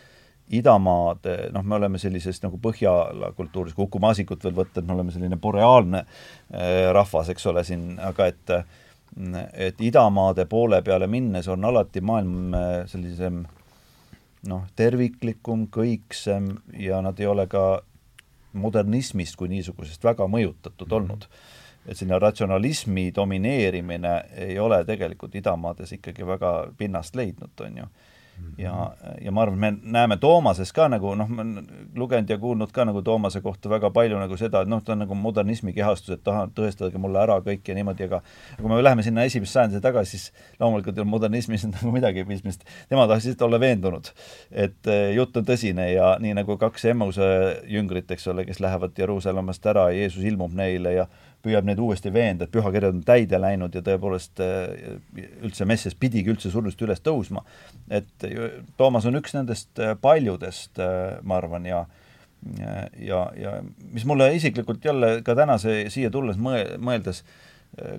[0.49, 4.95] idamaade, noh, me oleme sellises nagu Põhjala kultuuris, kui Uku Maasikut veel võtta, et me
[4.95, 8.55] oleme selline boreaalne äh, rahvas, eks ole, siin, aga et
[9.57, 13.39] et idamaade poole peale minnes on alati maailm äh, sellisem
[14.47, 17.81] noh, terviklikum, kõiksem ja nad ei ole ka
[18.53, 21.25] modernismist kui niisugusest väga mõjutatud olnud.
[21.87, 24.13] Et selline ratsionalismi domineerimine
[24.45, 27.89] ei ole tegelikult idamaades ikkagi väga pinnast leidnud, on ju
[28.59, 28.73] ja,
[29.21, 31.67] ja ma arvan, et me näeme Toomases ka nagu noh, ma olen
[31.97, 35.03] lugenud ja kuulnud ka nagu Toomase kohta väga palju nagu seda, et noh, ta on
[35.03, 38.21] nagu modernismi kehastus, et tahan, tõestage mulle ära kõik ja niimoodi, aga
[38.57, 42.65] kui me läheme sinna esimesse sajandisse tagasi, siis loomulikult ei ole modernismis nagu midagi pistmist.
[42.89, 44.11] tema tahtis lihtsalt olla veendunud,
[44.51, 47.29] et eh, jutt on tõsine ja nii nagu kaks Emmuse
[47.69, 51.07] jüngrit, eks ole, kes lähevad Jeruusalemmast ära Jeesus ilmub neile ja
[51.43, 54.97] püüab neid uuesti veenda, et pühakirjad on täide läinud ja tõepoolest äh,
[55.45, 57.45] üldse Messias pidigi üldse surnust üles tõusma.
[57.89, 58.27] et
[58.77, 61.85] Toomas on üks nendest äh, paljudest, äh, ma arvan, ja
[63.03, 63.57] ja, ja
[63.91, 67.25] mis mulle isiklikult jälle ka tänase siia tulles mõe-, mõeldes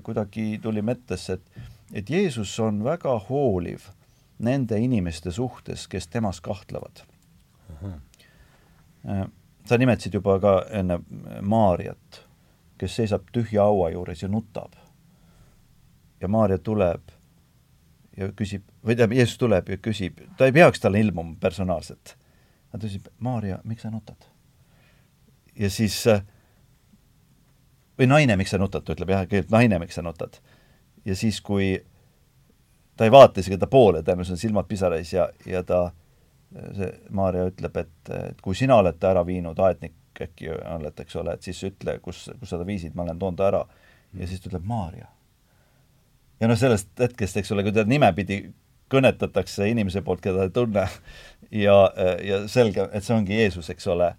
[0.02, 3.84] kuidagi tuli mõttesse, et et Jeesus on väga hooliv
[4.40, 7.02] nende inimeste suhtes, kes temas kahtlevad.
[9.64, 11.00] sa nimetasid juba ka enne
[11.42, 12.22] Maarjat
[12.80, 14.72] kes seisab tühja haua juures ja nutab.
[16.20, 17.12] ja Maarja tuleb
[18.16, 22.16] ja küsib, või tähendab, Jeesus tuleb ja küsib, ta ei peaks talle ilmuma personaalselt.
[22.72, 24.28] ta küsib, Maarja, miks sa nutad?
[25.56, 26.04] ja siis
[28.00, 30.40] või naine, miks sa nutad, ta ütleb jah, kõigepealt naine, miks sa nutad.
[31.04, 31.74] ja siis, kui
[32.96, 35.90] ta ei vaata isegi ta poole, sul on silmad pisarais ja, ja ta,
[36.76, 39.94] see Maarja ütleb, et, et kui sina oled ta ära viinud, aednik,
[40.26, 43.38] äkki oled, eks ole, et siis ütle, kus, kus sa ta viisid, ma olen toonud
[43.38, 43.64] ta ära.
[44.18, 45.06] ja siis ta ütleb Maarja.
[46.40, 48.42] ja noh, sellest hetkest, eks ole, kui ta nimepidi
[48.90, 50.86] kõnetatakse inimese poolt, keda ta ei tunne
[51.50, 51.76] ja,
[52.26, 54.12] ja selge, et see ongi Jeesus, eks ole.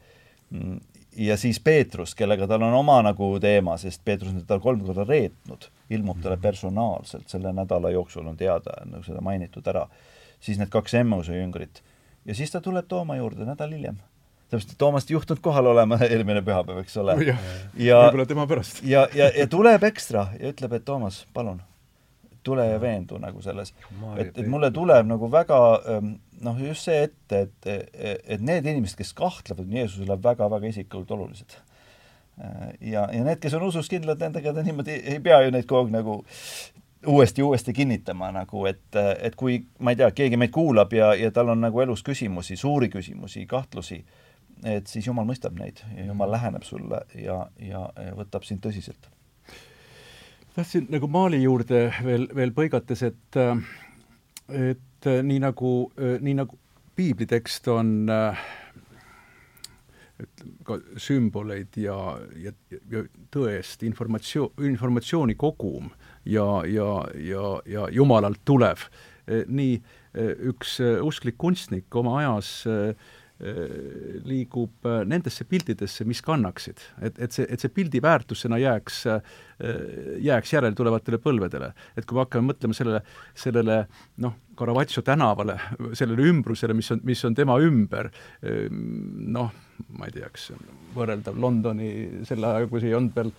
[1.18, 5.06] ja siis Peetrus, kellega tal on oma nagu teema, sest Peetrus on teda kolm korda
[5.08, 9.88] reetnud, ilmub talle personaalselt, selle nädala jooksul on teada, nagu seda mainitud ära,
[10.40, 11.84] siis need kaks Emmuse jüngrit.
[12.26, 14.00] ja siis ta tuleb Tooma juurde nädal hiljem
[14.52, 17.18] täpselt, Toomast ei juhtunud kohal olema eelmine pühapäev, eks ole.
[17.80, 18.84] ja võib-olla tema pärast.
[18.94, 21.62] ja, ja, ja tuleb ekstra ja ütleb, et Toomas, palun,
[22.44, 23.74] tule ja veendu nagu selles.
[24.18, 25.62] et, et mulle tuleb nagu väga
[25.96, 27.92] ähm, noh, just see ette, et,
[28.26, 31.58] et need inimesed, kes kahtlevad Jeesusele, väga-väga isiklikult olulised.
[32.42, 35.68] Äh, ja, ja need, kes on usus kindlad, nendega ta niimoodi ei pea ju neid
[35.70, 36.18] kogu aeg nagu
[37.12, 41.32] uuesti, uuesti kinnitama nagu, et, et kui ma ei tea, keegi meid kuulab ja, ja
[41.34, 44.04] tal on nagu elus küsimusi, suuri küsimusi, kahtlusi,
[44.68, 46.36] et siis Jumal mõistab neid ja Jumal mhm.
[46.36, 47.86] läheneb sulle ja, ja,
[48.18, 49.10] võtab sind tõsiselt.
[50.56, 53.42] tahtsin nagu Maali juurde veel, veel põigates, et
[54.52, 56.58] et nii nagu, nii nagu
[56.96, 58.12] piiblitekst on
[60.22, 61.96] ütleme ka sümboleid ja,
[62.38, 62.52] ja,
[62.92, 63.00] ja
[63.34, 65.88] tõest informatsioon, informatsiooni kogum
[66.30, 68.84] ja, ja, ja, ja Jumalalt tulev,
[69.48, 69.80] nii
[70.52, 72.96] üks usklik kunstnik oma ajas Äh,
[73.42, 76.84] liigub äh, nendesse pildidesse, mis kannaksid.
[77.02, 79.40] et, et see, et see pildi väärtusena jääks, äh,
[80.22, 81.72] jääks järeltulevatele põlvedele.
[81.98, 83.02] et kui me hakkame mõtlema sellele,
[83.34, 83.80] sellele
[84.22, 85.58] noh, Caravaggio tänavale,
[85.98, 88.12] sellele ümbrusele, mis on, mis on tema ümber,
[88.46, 89.50] noh,
[89.98, 90.52] ma ei tea, kas
[90.94, 91.90] võrreldav Londoni
[92.28, 93.32] selle ajaga, kui ei olnud veel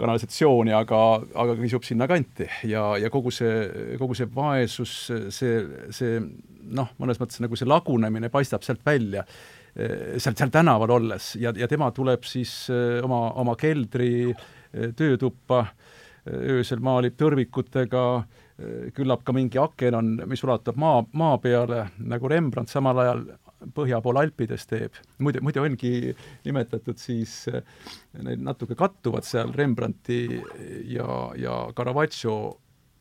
[0.00, 0.98] kanalisatsiooni, aga,
[1.38, 4.96] aga kisub sinna kanti ja, ja kogu see, kogu see vaesus,
[5.36, 5.62] see,
[5.94, 6.18] see
[6.74, 9.24] noh, mõnes mõttes nagu see lagunemine paistab sealt välja,
[9.74, 14.90] eh, sealt, seal tänaval olles ja, ja tema tuleb siis eh, oma, oma keldri eh,
[14.96, 15.66] töötuppa,
[16.26, 18.00] öösel maalib tõrvikutega,
[18.96, 23.20] küllap ka mingi aken on, mis ulatab maa, maa peale, nagu Rembrandt samal ajal
[23.76, 24.98] põhja pool Alpides teeb.
[25.22, 25.92] muide, muide ongi
[26.48, 27.44] nimetatud siis,
[28.26, 30.18] need natuke kattuvad seal Rembrandti
[30.90, 31.06] ja,
[31.38, 32.34] ja Caravaggio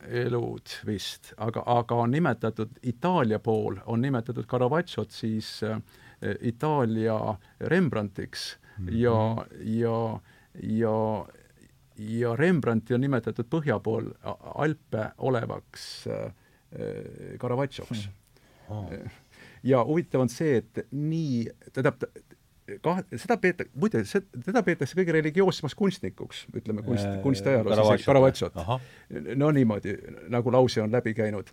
[0.07, 5.79] elud vist, aga, aga on nimetatud Itaalia pool, on nimetatud Caravaggiot siis äh,
[6.41, 8.95] Itaalia Rembrandtiks mm -hmm.
[8.95, 10.19] ja, ja,
[10.61, 11.25] ja
[11.97, 14.09] ja Rembrandti on nimetatud põhja pool
[14.55, 16.33] Alpe olevaks äh,
[17.39, 18.07] Caravaggios mm.
[18.69, 19.09] -hmm.
[19.63, 22.03] ja huvitav on see, et nii, tähendab,
[22.81, 24.01] kah-, seda peeta-, muide,
[24.45, 28.57] teda peetakse kõige religioossemaks kunstnikuks, ütleme kunst, kunstiajaloos, Caravaggiot.
[29.35, 29.95] no niimoodi,
[30.33, 31.51] nagu lause on läbi käinud.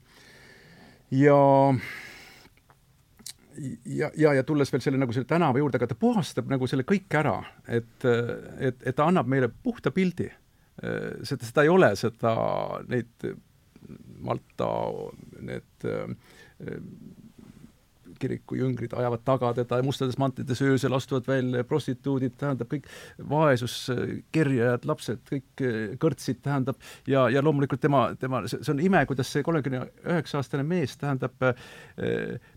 [1.10, 1.38] ja
[3.84, 6.86] ja, ja, ja tulles veel selle nagu selle tänava juurde, aga ta puhastab nagu selle
[6.88, 7.38] kõik ära,
[7.68, 8.06] et,
[8.58, 10.30] et, et ta annab meile puhta pildi.
[11.22, 12.32] seda, seda ei ole, seda,
[12.88, 13.32] neid
[14.22, 14.68] Malta,
[15.42, 15.84] need
[18.22, 22.88] kiriku jüngrid ajavad taga teda mustades mantlites öösel, astuvad välja prostituudid, tähendab kõik
[23.30, 23.76] vaesus,
[24.34, 25.64] kerjajad, lapsed, kõik
[26.02, 30.66] kõrtsid, tähendab, ja, ja loomulikult tema, tema, see on ime, kuidas see kolmekümne üheksa aastane
[30.66, 31.34] mees, tähendab,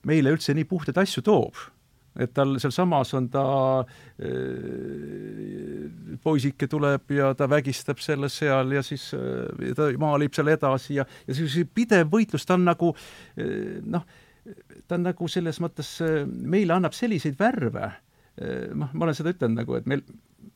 [0.05, 1.65] meile üldse nii puhtaid asju toob.
[2.15, 3.43] Et tal sealsamas on ta
[3.83, 4.27] äh,
[6.23, 11.05] poisike tuleb ja ta vägistab selle seal ja siis äh, ta maalib seal edasi ja,
[11.27, 14.07] ja see pidev võitlus, ta on nagu äh, noh,
[14.87, 19.33] ta on nagu selles mõttes, äh, meile annab selliseid värve, äh, noh, ma olen seda
[19.35, 20.05] ütelnud nagu, et meil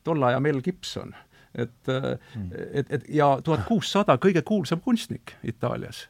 [0.06, 1.12] tolle aja Mel Gibson,
[1.54, 6.06] et mm., et, et ja tuhat kuussada kõige kuulsam kunstnik Itaalias.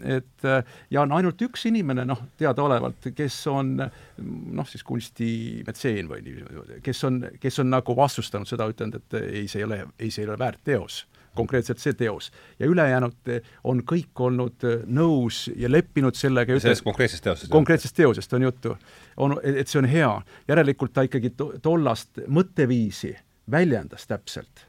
[0.00, 0.46] Et
[0.90, 7.04] ja on ainult üks inimene, noh, teadaolevalt, kes on noh, siis kunstimetseen või nii, kes
[7.04, 10.30] on, kes on nagu vastustanud seda, ütelnud, et ei, see ei ole, ei, see ei
[10.30, 11.02] ole väärt teos
[11.34, 12.30] konkreetselt see teos.
[12.58, 13.32] ja ülejäänud
[13.64, 17.52] on kõik olnud äh, nõus ja leppinud sellega sellest konkreetsest teosest?
[17.52, 18.76] konkreetsest teosest on juttu.
[19.16, 20.22] on, et see on hea.
[20.48, 23.14] järelikult ta ikkagi to, tollast mõtteviisi
[23.50, 24.66] väljendas täpselt.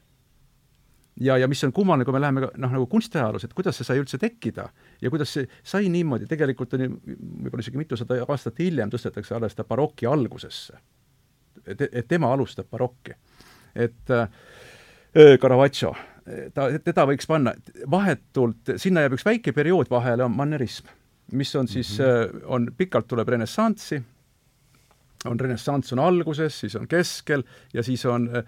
[1.20, 3.88] ja, ja mis on kummaline, kui me läheme ka noh, nagu kunstiajaloos, et kuidas see
[3.88, 4.68] sai üldse tekkida
[5.02, 9.56] ja kuidas see sai niimoodi, tegelikult on ju võib-olla isegi mitusada aastat hiljem tõstetakse alles
[9.56, 10.76] ta baroki algusesse.
[11.66, 13.16] et, et tema alustab barokki.
[13.74, 14.28] et äh,
[15.40, 15.94] Caravaggio
[16.54, 17.54] ta, teda võiks panna
[17.90, 20.88] vahetult, sinna jääb üks väike periood vahele, on mannerism,
[21.32, 22.46] mis on siis mm, -hmm.
[22.46, 24.02] on, pikalt tuleb renessanssi,
[25.26, 27.42] on renessanss on alguses, siis on keskel
[27.74, 28.44] ja siis on äh,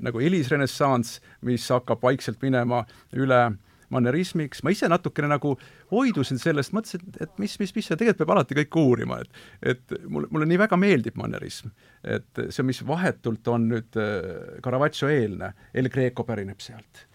[0.00, 3.58] nagu hilisrenessanss, mis hakkab vaikselt minema üle äh,
[3.92, 5.54] mannerismiks, ma ise natukene nagu
[5.92, 9.94] hoidusin sellest, mõtlesin, et, mis, mis, mis see tegelikult peab alati kõike uurima, et et
[10.08, 11.70] mulle, mulle nii väga meeldib mannerism.
[12.02, 17.06] et see, mis vahetult on nüüd äh, Caravaggio eelne, El Greco pärineb sealt.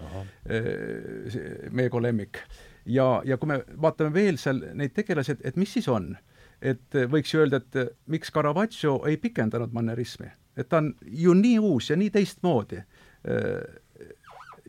[0.48, 2.40] Äh, Meego lemmik.
[2.86, 6.14] ja, ja kui me vaatame veel seal neid tegelasi, et, et mis siis on,
[6.62, 11.60] et võiks ju öelda, et miks Caravaggio ei pikendanud mannerismi, et ta on ju nii
[11.60, 12.88] uus ja nii teistmoodi äh,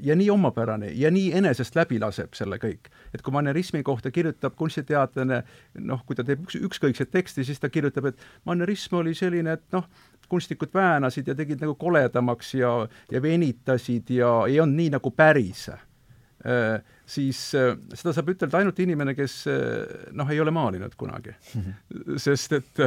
[0.03, 2.91] ja nii omapärane ja nii enesest läbi laseb selle kõik.
[3.15, 5.43] et kui manerismi kohta kirjutab kunstiteadlane,
[5.79, 9.65] noh, kui ta teeb üks, ükskõikset teksti, siis ta kirjutab, et manerism oli selline, et
[9.73, 9.89] noh,
[10.29, 12.73] kunstnikud väänasid ja tegid nagu koledamaks ja,
[13.13, 18.79] ja venitasid ja ei olnud nii nagu päris äh, siis äh, seda saab ütelda ainult
[18.85, 21.33] inimene, kes äh, noh, ei ole maalinud kunagi.
[21.33, 22.19] -hmm.
[22.21, 22.85] sest et,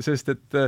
[0.00, 0.58] sest et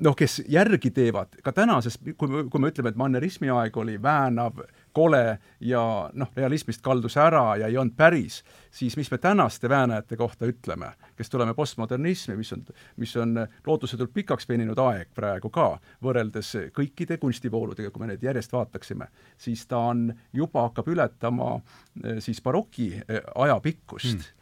[0.00, 4.00] noh, kes järgi teevad, ka tänases, kui me, kui me ütleme, et mannerismi aeg oli
[4.02, 5.82] väänav, kole ja
[6.12, 10.92] noh, realismist kaldus ära ja ei olnud päris, siis mis me tänaste väänajate kohta ütleme,
[11.16, 12.64] kes tuleme postmodernismi, mis on,
[12.96, 15.70] mis on lootusetult pikaks veninud aeg praegu ka,
[16.02, 22.20] võrreldes kõikide kunstivooludega, kui me neid järjest vaataksime, siis ta on, juba hakkab ületama eh,
[22.20, 24.36] siis baroki eh, ajapikkust mm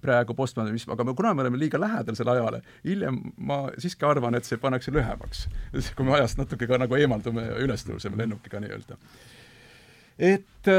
[0.00, 4.36] praegu postmodernism, aga me, kuna me oleme liiga lähedal selle ajale, hiljem ma siiski arvan,
[4.36, 5.46] et see pannakse lühemaks.
[5.96, 8.98] kui me ajast natuke ka nagu eemaldume ja üles tõuseme lennukiga nii-öelda
[10.22, 10.70] et,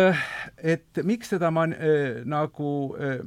[0.63, 3.19] et miks seda ma äh, nagu äh,,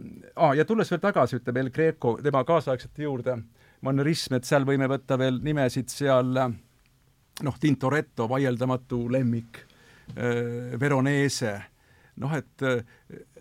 [0.56, 3.36] ja tulles veel tagasi, ütleb El Greco, tema kaasaegsete juurde,
[3.84, 9.60] mannerism, et seal võime võtta veel nimesid seal noh, Tintoretto, vaieldamatu lemmik
[10.16, 11.56] äh,, Veronese,
[12.22, 12.64] noh, et,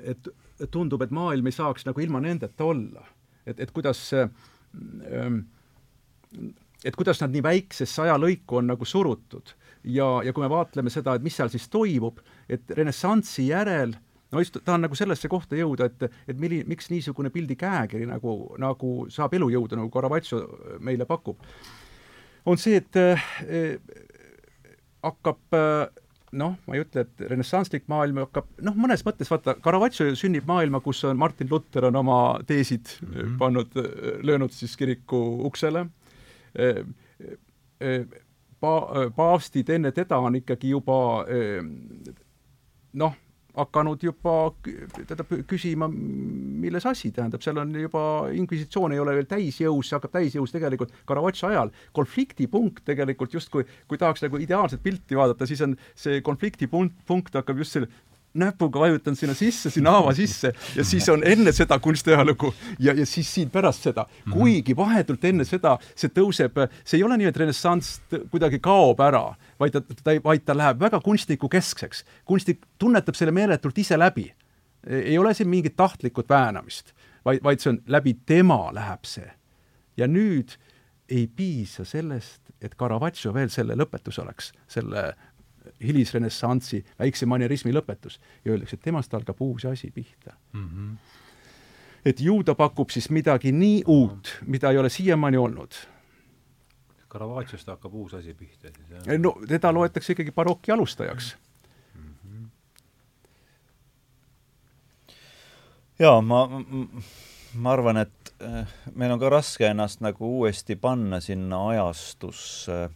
[0.04, 0.32] et
[0.72, 3.04] tundub, et maailm ei saaks nagu ilma nendeta olla.
[3.46, 4.28] et, et kuidas äh,
[6.86, 9.56] et kuidas nad nii väiksesse ajalõiku on nagu surutud
[9.86, 12.20] ja, ja kui me vaatleme seda, et mis seal siis toimub,
[12.50, 13.96] et renessansi järel
[14.32, 18.56] no just tahan nagu sellesse kohta jõuda, et, et milli-, miks niisugune pildi käekiri nagu,
[18.62, 20.42] nagu saab elujõudu, nagu Caravaggio
[20.84, 21.42] meile pakub,
[22.46, 23.30] on see, et äh,
[25.06, 25.86] hakkab äh,
[26.36, 30.82] noh, ma ei ütle, et renessansslik maailm hakkab, noh, mõnes mõttes vaata, Caravaggio sünnib maailma,
[30.84, 33.38] kus on Martin Luther on oma teesid mm -hmm.
[33.40, 33.80] pannud,
[34.24, 35.88] löönud siis kiriku uksele.
[36.60, 36.86] Äh,
[38.66, 40.98] pa-, paavstid enne teda on ikkagi juba
[42.96, 43.16] noh,
[43.56, 44.34] hakanud juba
[44.66, 48.02] tähendab, küsima, milles asi, tähendab, seal on juba,
[48.36, 51.72] inkvisitsioon ei ole veel täisjõus, see hakkab täisjõus tegelikult Caravaggio ajal.
[51.96, 57.64] konfliktipunkt tegelikult justkui, kui tahaks nagu ideaalset pilti vaadata, siis on see konfliktipunkt, punkt hakkab
[57.64, 57.92] just selle
[58.36, 63.06] näpuga vajutan sinna sisse, sinna haava sisse ja siis on enne seda kunstiajalugu ja, ja
[63.06, 64.06] siis siin pärast seda.
[64.26, 64.38] Mhm.
[64.38, 69.24] kuigi vahetult enne seda see tõuseb, see ei ole nii, et renessanss kuidagi kaob ära,
[69.60, 72.04] vaid ta, ta, vaid ta läheb väga kunstnikukeskseks.
[72.26, 74.34] kunstnik tunnetab selle meeletult ise läbi.
[74.86, 76.94] ei ole siin mingit tahtlikut väänamist,
[77.26, 79.32] vaid, vaid see on läbi tema läheb see
[79.98, 80.56] ja nüüd
[81.10, 85.12] ei piisa sellest, et Caravaggio veel selle lõpetus oleks, selle
[85.84, 90.70] hilisrenessansi väikse manierismi lõpetus ja öeldakse, et temast algab uus asi pihta mm.
[90.70, 90.96] -hmm.
[92.06, 95.74] et ju ta pakub siis midagi nii uut, mida ei ole siiamaani olnud.
[97.10, 99.20] Caravaggios hakkab uus asi pihta siis, jah?
[99.20, 101.38] no teda loetakse ikkagi baroki alustajaks
[101.96, 102.14] mm.
[102.24, 102.48] -hmm.
[106.00, 106.50] jaa, ma,
[107.54, 112.90] ma arvan, et eh, meil on ka raske ennast nagu uuesti panna sinna ajastusse äh,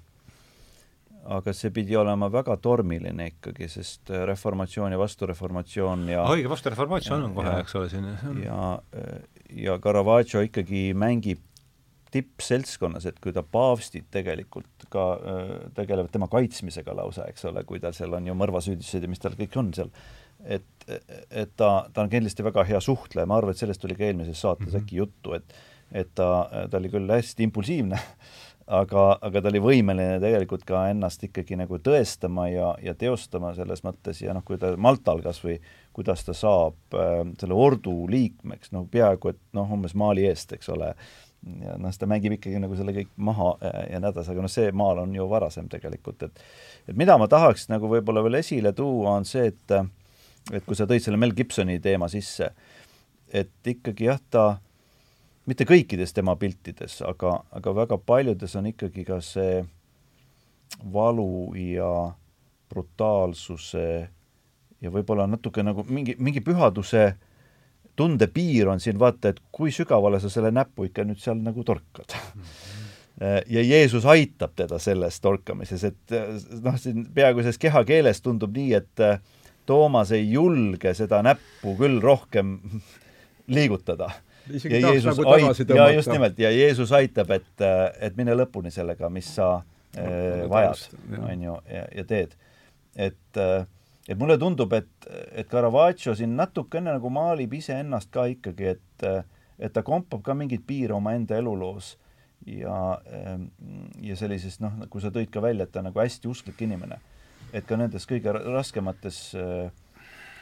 [1.25, 7.27] aga see pidi olema väga tormiline ikkagi, sest äh, reformatsioon ja vastureformatsioon ja õige, vastureformatsioon
[7.27, 8.07] on kohe, eks ole, siin.
[8.43, 9.19] ja, äh,
[9.65, 11.43] ja Caravaggio ikkagi mängib
[12.09, 17.81] tippseltskonnas, et kui ta paavstid tegelikult ka äh, tegelevad tema kaitsmisega lausa, eks ole, kui
[17.83, 19.91] tal seal on ju mõrvasüüdistused ja mis tal kõik on seal,
[20.41, 24.07] et, et ta, ta on kindlasti väga hea suhtleja, ma arvan, et sellest tuli ka
[24.07, 24.87] eelmises saates mm -hmm.
[24.87, 25.59] äkki juttu, et
[25.91, 27.97] et ta, ta oli küll hästi impulsiivne
[28.69, 33.81] aga, aga ta oli võimeline tegelikult ka ennast ikkagi nagu tõestama ja, ja teostama selles
[33.85, 35.57] mõttes ja noh, kui ta Maltal kas või
[35.95, 40.69] kuidas ta saab äh, selle ordu liikmeks, noh peaaegu et noh, umbes maali eest, eks
[40.75, 40.91] ole,
[41.63, 44.33] ja noh, siis ta mängib ikkagi nagu selle kõik maha ja, äh, ja nii edasi,
[44.35, 46.45] aga noh, see maal on ju varasem tegelikult, et
[46.89, 49.79] et mida ma tahaks nagu võib-olla veel esile tuua, on see, et
[50.55, 52.53] et kui sa tõid selle Mel Gibsoni teema sisse,
[53.33, 54.45] et ikkagi jah, ta
[55.45, 59.63] mitte kõikides tema piltides, aga, aga väga paljudes on ikkagi ka see
[60.93, 62.11] valu ja
[62.69, 64.09] brutaalsuse
[64.81, 67.13] ja võib-olla natuke nagu mingi, mingi pühaduse
[67.99, 72.13] tundepiir on siin vaata, et kui sügavale sa selle näpu ikka nüüd seal nagu torkad
[72.13, 72.41] mm.
[72.41, 73.41] -hmm.
[73.55, 76.15] ja Jeesus aitab teda selles torkamises, et
[76.63, 79.05] noh, siin peaaegu selles kehakeeles tundub nii, et
[79.65, 82.59] Toomas ei julge seda näppu küll rohkem
[83.57, 84.09] liigutada
[84.57, 85.89] isegi tahaks nagu tagasi tõmmata.
[85.89, 87.65] ja just nimelt, ja Jeesus aitab, et,
[87.99, 89.49] et mine lõpuni sellega, mis sa
[89.97, 90.85] äh, vajad,
[91.19, 92.37] on ju, ja, teed.
[92.95, 93.65] et äh,
[94.09, 99.09] et mulle tundub, et, et Caravaggio siin natukene nagu maalib iseennast ka ikkagi, et
[99.59, 101.97] et ta kompab ka mingeid piire omaenda eluloos
[102.47, 103.49] ja, ähm,
[104.01, 106.99] ja sellisest noh, kui sa tõid ka välja, et ta nagu hästi usklik inimene.
[107.53, 109.71] et ka nendes kõige raskemates äh,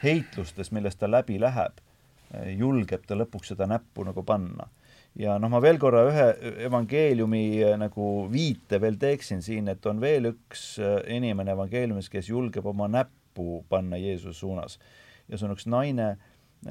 [0.03, 1.79] heitlustes, millest ta läbi läheb,
[2.33, 4.67] julgeb ta lõpuks seda näppu nagu panna.
[5.17, 6.25] ja noh, ma veel korra ühe
[6.67, 12.29] evangeeliumi äh, nagu viite veel teeksin siin, et on veel üks äh, inimene evangeeliumis, kes
[12.29, 14.79] julgeb oma näppu panna Jeesuse suunas.
[15.27, 16.17] ja see on üks naine,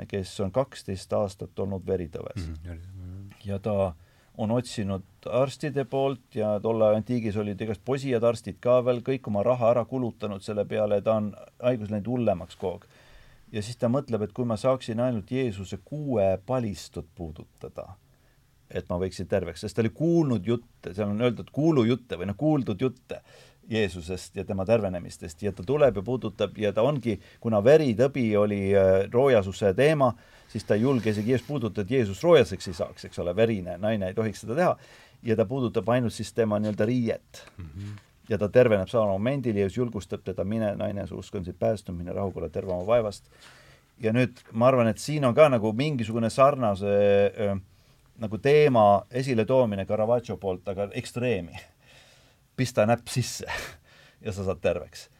[0.08, 2.56] kes on kaksteist aastat olnud veritõves mm.
[2.66, 3.46] -hmm.
[3.46, 3.94] ja ta
[4.36, 9.42] on otsinud arstide poolt ja tolle antiigis olid igast posijad arstid ka veel, kõik oma
[9.42, 11.32] raha ära kulutanud selle peale, ta on
[11.62, 12.95] haigus läinud hullemaks kogu aeg
[13.52, 17.94] ja siis ta mõtleb, et kui ma saaksin ainult Jeesuse kuue palistut puudutada,
[18.70, 22.38] et ma võiksin terveks, sest ta oli kuulnud jutte, seal on öeldud kuulujutte või noh,
[22.38, 23.20] kuuldud jutte
[23.70, 25.42] Jeesusest ja tema tervenemistest.
[25.42, 30.12] Ja ta tuleb ja puudutab ja ta ongi, kuna veritõbi oli äh, roojasuse teema,
[30.50, 33.78] siis ta ei julge isegi Jeesust puudutada, et Jeesus roojaseks ei saaks, eks ole, verine
[33.82, 34.74] naine ei tohiks seda teha,
[35.26, 37.46] ja ta puudutab ainult siis tema nii-öelda riiet.
[37.58, 37.70] Mm.
[37.70, 41.58] -hmm ja ta terveneb samal momendil ja julgustab teda, mine naine, su usk on sind
[41.58, 43.30] päästnud, mine rahuga, ole terve oma vaevast.
[44.00, 46.92] ja nüüd ma arvan, et siin on ka nagu mingisugune sarnase
[47.32, 47.56] äh,
[48.18, 51.56] nagu teema esiletoomine Caravaggio poolt, aga ekstreemi.
[52.56, 53.46] pista näpp sisse
[54.24, 55.10] ja sa saad terveks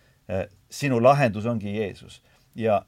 [0.71, 2.23] sinu lahendus ongi Jeesus
[2.55, 2.83] ja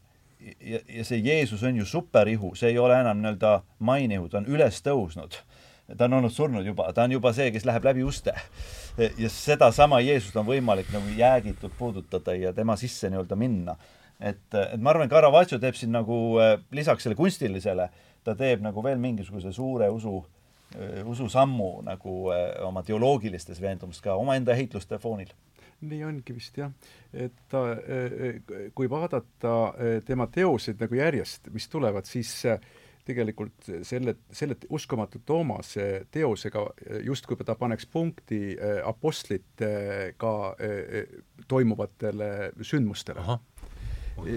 [0.60, 4.46] ja, ja see Jeesus on ju superihu, see ei ole enam nii-öelda mainihu, ta on
[4.46, 5.40] üles tõusnud
[5.96, 8.34] ta on olnud surnud juba, ta on juba see, kes läheb läbi uste.
[8.98, 13.76] ja sedasama Jeesust on võimalik nagu jäägitult puudutada ja tema sisse nii-öelda minna.
[14.20, 17.88] et, et ma arvan, Caravaggio teeb siin nagu eh, lisaks selle kunstilisele,
[18.24, 20.18] ta teeb nagu veel mingisuguse suure usu,
[20.76, 25.32] eh, ususammu nagu eh, oma teoloogilistes veendumustes ka omaenda heitluste foonil
[25.78, 26.72] nii ongi vist jah,
[27.14, 27.60] et ta,
[28.74, 29.52] kui vaadata
[30.02, 32.58] tema teoseid nagu järjest, mis tulevad, siis äh,
[33.08, 36.64] tegelikult selle, selle uskumatu Toomase teosega
[37.04, 43.24] justkui ta paneks punkti äh, apostlitega äh, toimuvatele sündmustele.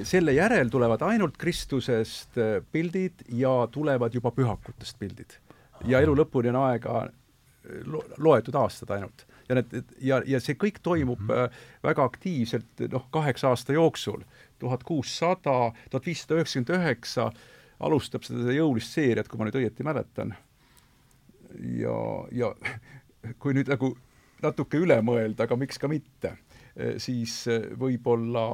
[0.04, 5.40] selle järel tulevad ainult Kristusest äh, pildid ja tulevad juba pühakutest pildid.
[5.86, 7.08] ja elu lõpuni on aega
[7.86, 9.26] lo loetud aastad ainult.
[9.50, 11.64] ja need, ja, ja see kõik toimub mm -hmm.
[11.84, 14.24] väga aktiivselt, noh, kaheksa aasta jooksul,
[14.60, 17.32] tuhat kuussada, tuhat viissada üheksakümmend üheksa,
[17.82, 20.36] alustab seda jõulist seeriat, kui ma nüüd õieti mäletan.
[21.82, 21.98] ja,
[22.32, 22.54] ja
[23.42, 23.96] kui nüüd nagu
[24.42, 26.36] natuke üle mõelda, aga miks ka mitte,
[27.02, 27.44] siis
[27.78, 28.46] võib-olla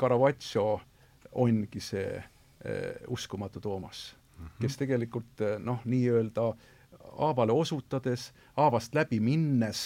[0.00, 0.80] Caravaggio
[1.40, 2.22] ongi see
[3.08, 4.14] uskumatu Toomas,
[4.60, 6.46] kes tegelikult noh, nii-öelda
[7.18, 9.82] haavale osutades, haavast läbi minnes,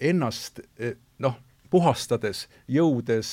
[0.00, 0.60] ennast
[1.22, 1.38] noh,
[1.70, 3.32] puhastades, jõudes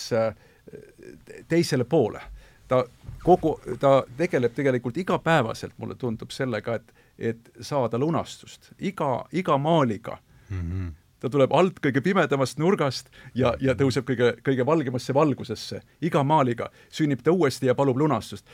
[1.51, 2.21] teisele poole.
[2.67, 2.83] Ta
[3.23, 8.71] kogu, ta tegeleb tegelikult igapäevaselt, mulle tundub, sellega, et, et saada lunastust.
[8.79, 10.17] iga, iga maaliga
[10.49, 10.59] mm.
[10.59, 10.91] -hmm
[11.23, 15.81] ta tuleb alt kõige pimedamast nurgast ja, ja tõuseb kõige, kõige valgemasse valgusesse.
[16.01, 18.45] iga maaliga sünnib ta uuesti ja palub lunastust.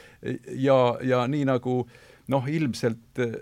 [0.53, 1.89] ja, ja nii nagu
[2.28, 3.34] noh, ilmselt äh,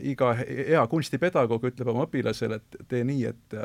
[0.00, 3.58] iga hea kunstipedagoog ütleb oma õpilasele, et tee nii, et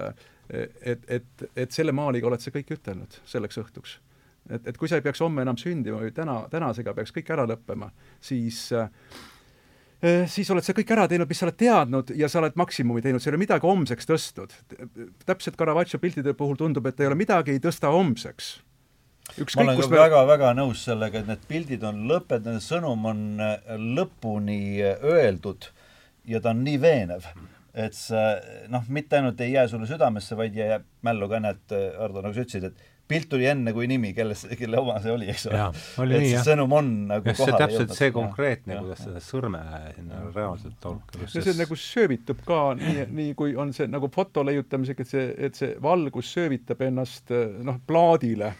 [0.85, 3.95] et, et, et selle maaliga oled sa kõik ütelnud selleks õhtuks
[4.49, 7.45] et, et kui sa ei peaks homme enam sündima või täna, tänasega peaks kõik ära
[7.49, 7.91] lõppema,
[8.23, 8.89] siis äh,
[10.27, 13.23] siis oled sa kõik ära teinud, mis sa oled teadnud ja sa oled maksimumi teinud,
[13.23, 14.55] sa ei ole midagi homseks tõstnud.
[15.25, 18.57] täpselt Caravaggio piltide puhul tundub, et ei ole midagi, ei tõsta homseks.
[19.39, 20.01] Ükskõik, ma olen me...
[20.01, 25.69] väga-väga nõus sellega, et need pildid on lõppenud, nende sõnum on äh, lõpuni öeldud
[26.27, 27.27] ja ta on nii veenev,
[27.73, 32.21] et see noh, mitte ainult ei jää sulle südamesse, vaid jääb mällu ka, näed, Ardo,
[32.21, 35.47] nagu sa ütlesid, et pilt tuli enne kui nimi, kelles, kelle oma see oli, eks
[35.49, 35.63] ole.
[36.07, 37.97] et see sõnum on nagu ja kohale täpselt jõudnud.
[37.99, 39.63] see konkreetne, kuidas seda sõrme
[39.97, 41.25] sinna reaalselt tolkab.
[41.27, 45.25] ja see nagu söövitub ka nii, nii kui on see nagu foto leiutamisega, et see,
[45.49, 47.33] et see valgus söövitab ennast
[47.63, 48.53] noh, plaadile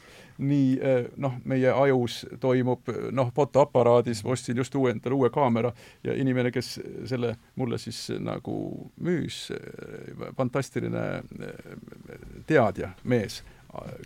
[0.44, 0.78] nii
[1.22, 5.72] noh, meie ajus toimub noh, fotoaparaadis, ma ostsin just uue, endale uue kaamera
[6.04, 6.76] ja inimene, kes
[7.10, 8.56] selle mulle siis nagu
[9.04, 9.46] müüs,
[10.38, 11.06] fantastiline
[12.50, 13.44] teadja mees,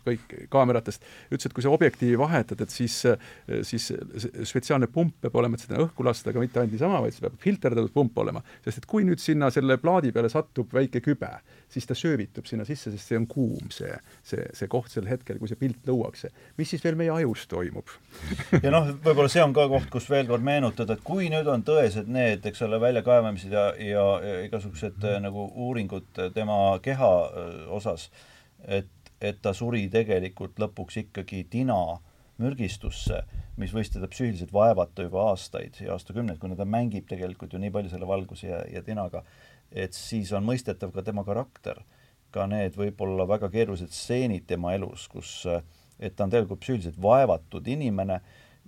[0.05, 2.99] kõik kaameratest, ütles, et kui sa objektiivi vahetad, et siis,
[3.68, 3.89] siis
[4.47, 7.38] spetsiaalne pump peab olema, et seda õhku lasta, aga mitte ainult niisama, vaid see peab
[7.43, 8.43] filterdatud pump olema.
[8.65, 11.32] sest et kui nüüd sinna selle plaadi peale satub väike kübe,
[11.72, 13.91] siis ta söövitub sinna sisse, sest see on kuum, see,
[14.24, 16.32] see, see koht sel hetkel, kui see pilt luuakse.
[16.57, 17.91] mis siis veel meie ajus toimub
[18.65, 21.63] ja noh, võib-olla see on ka koht, kus veel kord meenutada, et kui nüüd on
[21.68, 27.11] tõesed need, eks ole, väljakaevamised ja, ja, ja igasugused nagu uuringud tema keha
[27.78, 28.09] osas,
[28.68, 28.89] et
[29.22, 31.80] et ta suri tegelikult lõpuks ikkagi tina
[32.38, 33.24] mürgistusse,
[33.57, 37.74] mis võis teda psüühiliselt vaevata juba aastaid ja aastakümneid, kuna ta mängib tegelikult ju nii
[37.74, 39.24] palju selle valguse ja, ja tinaga,
[39.72, 41.82] et siis on mõistetav ka tema karakter.
[42.32, 45.45] ka need võib-olla väga keerulised stseenid tema elus, kus
[45.99, 48.20] et ta on tegelikult psüühiliselt vaevatud inimene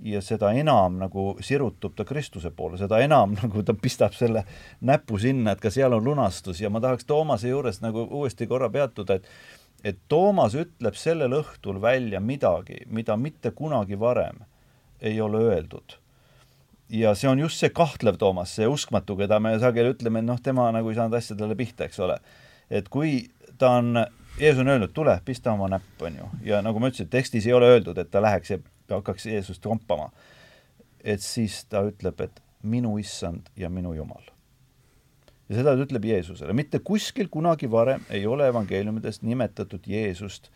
[0.03, 4.45] ja seda enam nagu sirutub ta Kristuse poole, seda enam nagu ta pistab selle
[4.81, 8.69] näpu sinna, et ka seal on lunastus ja ma tahaks Toomase juures nagu uuesti korra
[8.69, 9.27] peatuda, et
[9.84, 14.43] et Toomas ütleb sellel õhtul välja midagi, mida mitte kunagi varem
[15.01, 15.97] ei ole öeldud.
[16.89, 20.39] ja see on just see kahtlev Toomas, see uskmatu, keda me sageli ütleme, et noh,
[20.41, 22.17] tema nagu ei saanud asjadele pihta, eks ole.
[22.69, 24.05] et kui ta on,
[24.39, 27.53] Jeesus on öelnud, tule, pista oma näpp, on ju, ja nagu ma ütlesin, tekstis ei
[27.53, 28.59] ole öeldud, et ta läheks ja
[28.89, 30.11] hakkaks Jeesust kompama.
[31.03, 34.38] et siis ta ütleb, et minu issand ja minu jumal
[35.49, 36.53] ja seda ta ütleb Jeesusele.
[36.53, 40.51] mitte kuskil kunagi varem ei ole evangeeliumides nimetatud Jeesust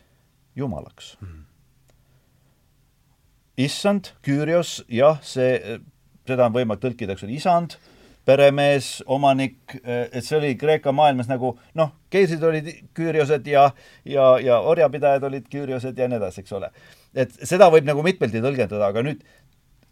[0.56, 1.28] Jumalaks mm.
[1.28, 1.44] -hmm.
[3.58, 5.80] issand, Küürios, jah, see,
[6.28, 7.78] seda on võimalik tõlkida, eks ole, isand,
[8.26, 13.72] peremees, omanik, et see oli Kreeka maailmas nagu noh, keisrid olid küüriosed ja,
[14.06, 16.72] ja, ja orjapidajad olid küüriosed ja nii edasi, eks ole.
[17.14, 19.26] et seda võib nagu mitmeldi tõlgendada, aga nüüd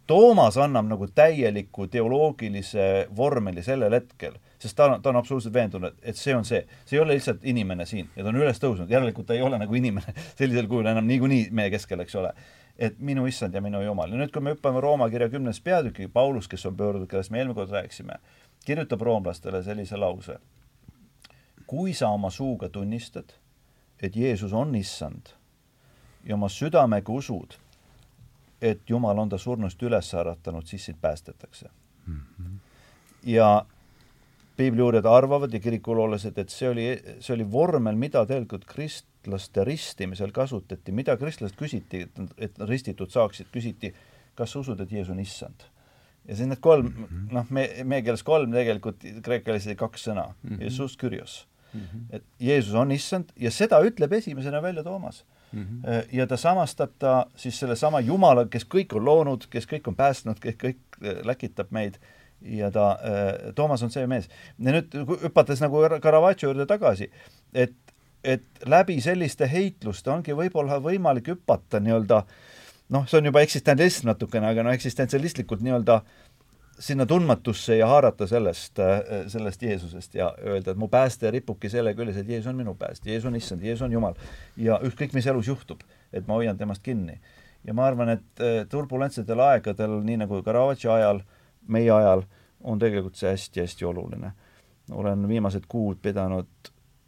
[0.06, 5.96] Toomas annab nagu täieliku teoloogilise vormeli sellel hetkel sest ta on, ta on absoluutselt veendunud,
[6.02, 6.62] et see on see.
[6.84, 9.58] see ei ole lihtsalt inimene siin ja ta on üles tõusnud, järelikult ta ei ole
[9.58, 12.32] nagu inimene sellisel kujul enam niikuinii meie keskel, eks ole.
[12.78, 14.12] et minu issand ja minu jumal.
[14.12, 17.42] ja nüüd, kui me hüppame Rooma kirja kümnes peatüki, Paulus, kes on pöördunud, kellest me
[17.42, 18.20] eelmine kord rääkisime,
[18.64, 20.38] kirjutab roomlastele sellise lause.
[21.66, 23.34] kui sa oma suuga tunnistad,
[24.02, 25.34] et Jeesus on issand
[26.24, 27.58] ja oma südamega usud,
[28.62, 31.70] et Jumal on ta surnust üles äratanud, siis sind päästetakse
[32.06, 32.20] mm.
[32.20, 32.58] -hmm.
[33.22, 33.66] ja
[34.62, 36.86] piibliuurijad arvavad ja kirikuloolased, et see oli,
[37.20, 43.50] see oli vormel, mida tegelikult kristlaste ristimisel kasutati, mida kristlased küsiti, et, et ristitud saaksid,
[43.54, 43.92] küsiti,
[44.38, 45.68] kas sa usud, et Jeesus on issand?
[46.28, 50.04] ja siis need kolm mm -hmm., noh, me, meie keeles kolm tegelikult, kreeka keeles kaks
[50.08, 50.62] sõna mm, -hmm.
[50.62, 51.80] Jesus, Kyrios mm.
[51.80, 52.16] -hmm.
[52.16, 55.62] et Jeesus on issand ja seda ütleb esimesena välja Toomas mm.
[55.62, 56.06] -hmm.
[56.12, 60.40] ja ta samastab ta siis sellesama Jumala, kes kõik on loonud, kes kõik on päästnud,
[60.40, 60.78] kes kõik
[61.24, 61.98] läkitab meid
[62.44, 64.28] ja ta, äh, Toomas on see mees.
[64.58, 67.10] ja nüüd hüpates nagu Caravaggio juurde tagasi,
[67.54, 67.74] et,
[68.24, 72.24] et läbi selliste heitluste ongi võib-olla võimalik hüpata nii-öelda
[72.92, 76.02] noh, see on juba eksistentsialism natukene, aga no eksistentsialistlikult nii-öelda
[76.82, 81.94] sinna tundmatusse ja haarata sellest, äh, sellest Jeesusest ja öelda, et mu pääste ripubki selle
[81.94, 84.14] küljes, et Jeesus on minu pääst, Jeesus on issand, Jeesus on Jumal.
[84.56, 87.20] ja ükskõik, mis elus juhtub, et ma hoian temast kinni.
[87.64, 91.22] ja ma arvan, et äh, turbulentsetel aegadel, nii nagu Caravaggio ajal,
[91.68, 92.22] meie ajal,
[92.62, 94.32] on tegelikult see hästi-hästi oluline.
[94.90, 96.48] olen viimased kuud pidanud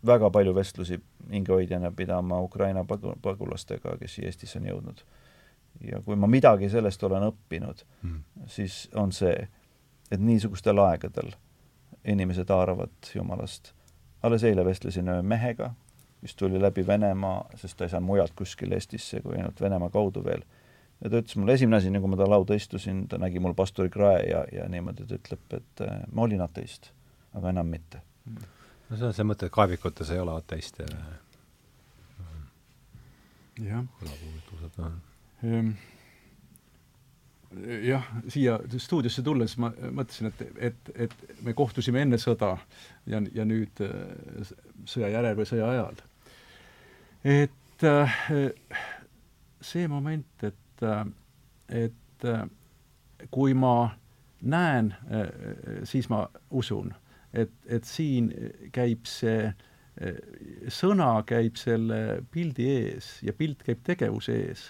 [0.07, 1.01] väga palju vestlusi
[1.33, 5.05] hingehoidjana pidama Ukraina pagu-, pagulastega, kes siia Eestisse on jõudnud.
[5.81, 9.49] ja kui ma midagi sellest olen õppinud mm., siis on see,
[10.11, 11.33] et niisugustel aegadel
[12.05, 13.73] inimesed haaravad Jumalast.
[14.23, 15.75] alles eile vestlesin ühe mehega,
[16.23, 20.25] mis tuli läbi Venemaa, sest ta ei saanud mujalt kuskile Eestisse kui ainult Venemaa kaudu
[20.25, 20.45] veel.
[21.03, 23.91] Ja ta ütles mulle, esimene asi, nagu ma ta lauda istusin, ta nägi mul pastori
[23.93, 26.93] krae ja, ja niimoodi ta ütleb, et äh, ma olin ateist,
[27.35, 28.03] aga enam mitte
[28.89, 30.87] no see on see mõte, et kaevikutes ei ole ateiste.
[33.65, 33.85] jah.
[35.45, 35.75] Ehm,
[37.87, 41.15] jah, siia stuudiosse tulles ma mõtlesin, et, et, et
[41.47, 42.57] me kohtusime enne sõda
[43.07, 44.55] ja, ja nüüd äh,
[44.91, 46.03] sõja järel või sõja ajal.
[47.25, 48.19] et äh,
[49.65, 51.05] see moment, et, äh,
[51.69, 52.27] et
[53.31, 53.91] kui ma
[54.41, 54.91] näen,
[55.85, 56.93] siis ma usun
[57.33, 58.31] et, et siin
[58.73, 59.51] käib see
[60.73, 61.99] sõna käib selle
[62.33, 64.63] pildi ees ja pilt käib tegevuse ees.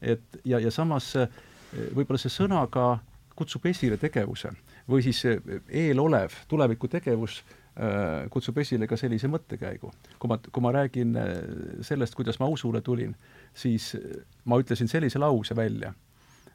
[0.00, 1.10] et ja, ja samas
[1.92, 2.98] võib-olla see sõna ka
[3.36, 4.52] kutsub esile tegevuse
[4.88, 5.24] või siis
[5.68, 7.61] eelolev tulevikutegevus äh,
[8.30, 9.92] kutsub esile ka sellise mõttekäigu.
[10.18, 11.30] kui ma, kui ma räägin äh,
[11.80, 13.14] sellest, kuidas ma usule tulin,
[13.54, 13.94] siis
[14.44, 15.94] ma ütlesin sellise lause välja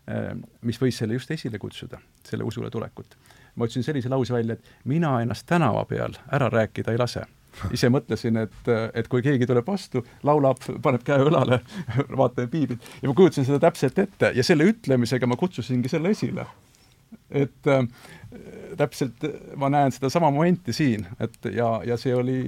[0.09, 1.97] äh,, mis võis selle just esile kutsuda,
[2.27, 3.17] selle usule tulekut
[3.57, 7.25] ma ütlesin sellise lause välja, et mina ennast tänava peal ära rääkida ei lase.
[7.73, 11.57] ise mõtlesin, et, et kui keegi tuleb vastu, laulab, paneb käe õlale,
[12.21, 16.45] vaatame piiblit ja ma kujutasin seda täpselt ette ja selle ütlemisega ma kutsusingi selle esile.
[17.31, 17.83] Et äh,
[18.77, 19.23] täpselt
[19.55, 22.39] ma näen sedasama momenti siin, et ja, ja see oli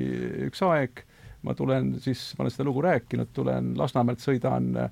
[0.47, 1.03] üks aeg,
[1.43, 4.91] ma tulen siis, ma olen seda lugu rääkinud, tulen Lasnamäelt, sõidan äh,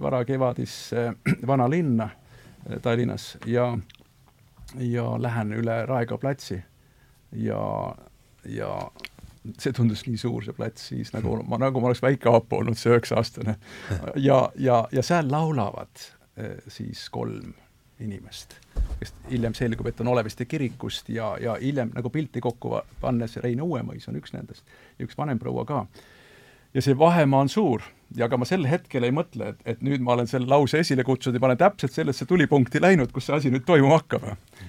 [0.00, 3.72] varakevadisse äh, vanalinna äh, Tallinnas ja
[4.78, 6.60] ja lähen üle Raekoja platsi
[7.32, 7.62] ja,
[8.46, 8.68] ja
[9.58, 12.78] see tundus nii suur, see plats siis, nagu ma, nagu ma oleks väike Aapo olnud,
[12.78, 13.56] see üheksa-aastane.
[14.20, 16.04] ja, ja, ja seal laulavad
[16.36, 17.54] eh, siis kolm
[18.00, 18.54] inimest,
[19.00, 23.62] kes hiljem selgub, et on Oleviste kirikust ja, ja hiljem nagu pilti kokku pannes Rein
[23.62, 24.64] Uuemõis on üks nendest
[24.98, 25.84] ja üks vanem proua ka
[26.74, 27.82] ja see vahemaa on suur
[28.16, 31.04] ja aga ma sel hetkel ei mõtle, et, et nüüd ma olen selle lause esile
[31.06, 34.26] kutsunud ja ma olen täpselt sellesse tulipunkti läinud, kus see asi nüüd toimuma hakkab.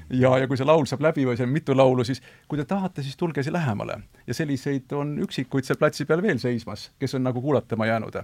[0.09, 3.05] ja, ja kui see laul saab läbi või seal mitu laulu, siis kui te tahate,
[3.05, 3.99] siis tulge siia lähemale.
[4.27, 8.21] ja selliseid on üksikuid seal platsi peal veel seismas, kes on nagu kuulatama jäänud.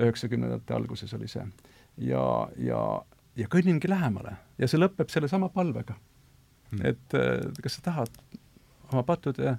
[0.00, 1.44] üheksakümnendate alguses oli see.
[1.98, 2.84] ja, ja,
[3.36, 5.96] ja kõnningi lähemale ja see lõpeb sellesama palvega.
[6.70, 6.80] Hmm.
[6.86, 7.14] et
[7.62, 8.14] kas sa tahad
[8.90, 9.56] oma pattude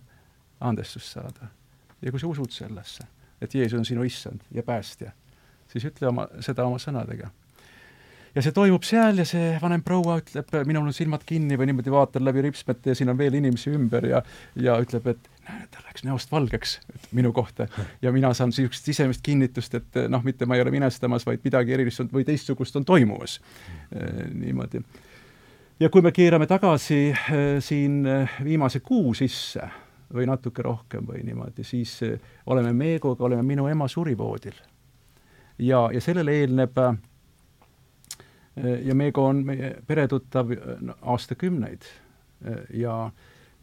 [0.59, 1.51] andestust saada
[2.01, 3.05] ja kui sa usud sellesse
[3.41, 5.11] et Jeesus on sinu issand ja päästja,
[5.71, 7.31] siis ütle oma, seda oma sõnadega.
[8.35, 11.93] Ja see toimub seal ja see vanem proua ütleb, minul on silmad kinni või niimoodi
[11.93, 14.21] vaatan läbi ripsmete ja siin on veel inimesi ümber ja
[14.59, 15.29] ja ütleb, et
[15.71, 16.79] ta läks näost valgeks
[17.15, 17.67] minu kohta
[18.01, 21.75] ja mina saan niisugust sisemist kinnitust, et noh, mitte ma ei ole minestamas, vaid midagi
[21.77, 23.39] erilist on või teistsugust on toimumas
[23.91, 24.29] e,.
[24.33, 24.83] niimoodi.
[25.79, 28.03] ja kui me keerame tagasi e, siin
[28.43, 29.69] viimase kuu sisse
[30.13, 31.99] või natuke rohkem või niimoodi, siis
[32.45, 34.55] oleme Meegoga, oleme minu ema surivoodil.
[35.59, 36.97] ja, ja sellele eelneb eh,
[38.55, 40.51] ja Meego on meie peretuttav
[40.81, 41.87] no, aastakümneid
[42.73, 43.11] ja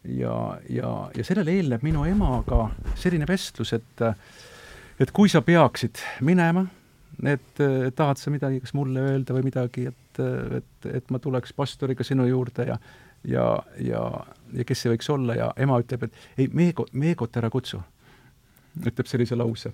[0.05, 0.35] ja,
[0.69, 2.67] ja, ja sellele eelneb minu emaga
[2.99, 4.03] selline vestlus, et
[5.01, 6.65] et kui sa peaksid minema,
[7.25, 7.63] et
[7.97, 10.21] tahad sa midagi kas mulle öelda või midagi, et,
[10.59, 12.79] et, et ma tuleks pastoriga sinu juurde ja
[13.25, 14.03] ja, ja,
[14.53, 17.83] ja kes see võiks olla ja ema ütleb, et ei, Meego, Meegot ära kutsu.
[18.87, 19.73] ütleb sellise lause.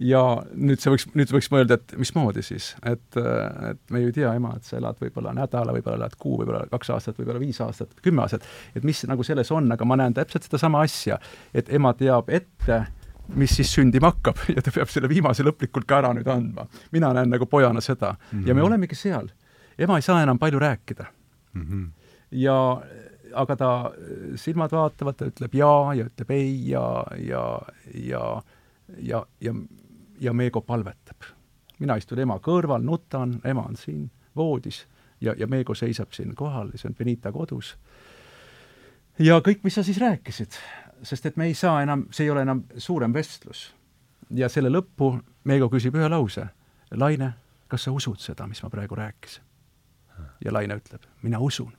[0.00, 0.20] Ja
[0.54, 4.32] nüüd see võiks, nüüd võiks mõelda, et mismoodi siis, et, et me ju ei tea,
[4.38, 7.96] ema, et sa elad võib-olla nädala, võib-olla elad kuu, võib-olla kaks aastat, võib-olla viis aastat,
[8.04, 8.46] kümme aastat,
[8.78, 11.18] et mis nagu selles on, aga ma näen täpselt sedasama asja,
[11.54, 12.84] et ema teab ette,
[13.36, 16.68] mis siis sündima hakkab ja ta peab selle viimase lõplikult ka ära nüüd andma.
[16.92, 18.48] mina näen nagu pojana seda mm -hmm.
[18.48, 18.66] ja me mhm.
[18.66, 19.28] olemegi seal.
[19.78, 21.04] ema ei saa enam palju rääkida
[21.54, 21.62] mm.
[21.62, 21.86] -hmm
[22.30, 22.82] ja
[23.34, 23.70] aga ta,
[24.40, 26.84] silmad vaatavad, ta ütleb jaa ja ütleb ei ja,
[27.20, 27.44] ja,
[27.94, 28.22] ja,
[28.96, 29.54] ja, ja,
[30.20, 31.22] ja Meego palvetab.
[31.78, 34.86] mina istun ema kõrval, nutan, ema on siin voodis
[35.20, 37.76] ja, ja Meego seisab siin kohal, see on Benita kodus.
[39.18, 40.58] ja kõik, mis sa siis rääkisid,
[41.02, 43.74] sest et me ei saa enam, see ei ole enam suurem vestlus.
[44.30, 46.46] ja selle lõppu Meego küsib ühe lause.
[46.90, 47.32] Laine,
[47.68, 49.42] kas sa usud seda, mis ma praegu rääkisin?
[50.44, 51.72] ja Laine ütleb, mina usun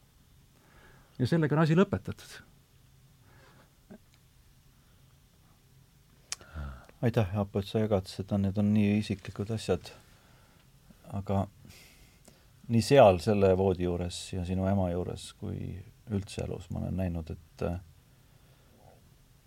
[1.20, 2.40] ja sellega on asi lõpetatud.
[7.02, 9.92] Aitäh, Aapo, et sa jagad seda, need on nii isiklikud asjad.
[11.10, 11.48] aga
[12.70, 15.80] nii seal selle voodi juures ja sinu ema juures kui
[16.14, 17.80] üldse elus, ma olen näinud, et äh,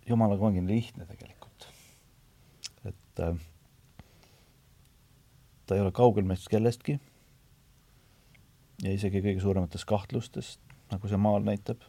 [0.09, 1.67] jumalaga ongi lihtne tegelikult.
[2.83, 3.37] et äh,
[5.65, 6.97] ta ei ole kaugel meist kellestki
[8.83, 10.59] ja isegi kõige suurematest kahtlustest,
[10.91, 11.83] nagu see maal näitab,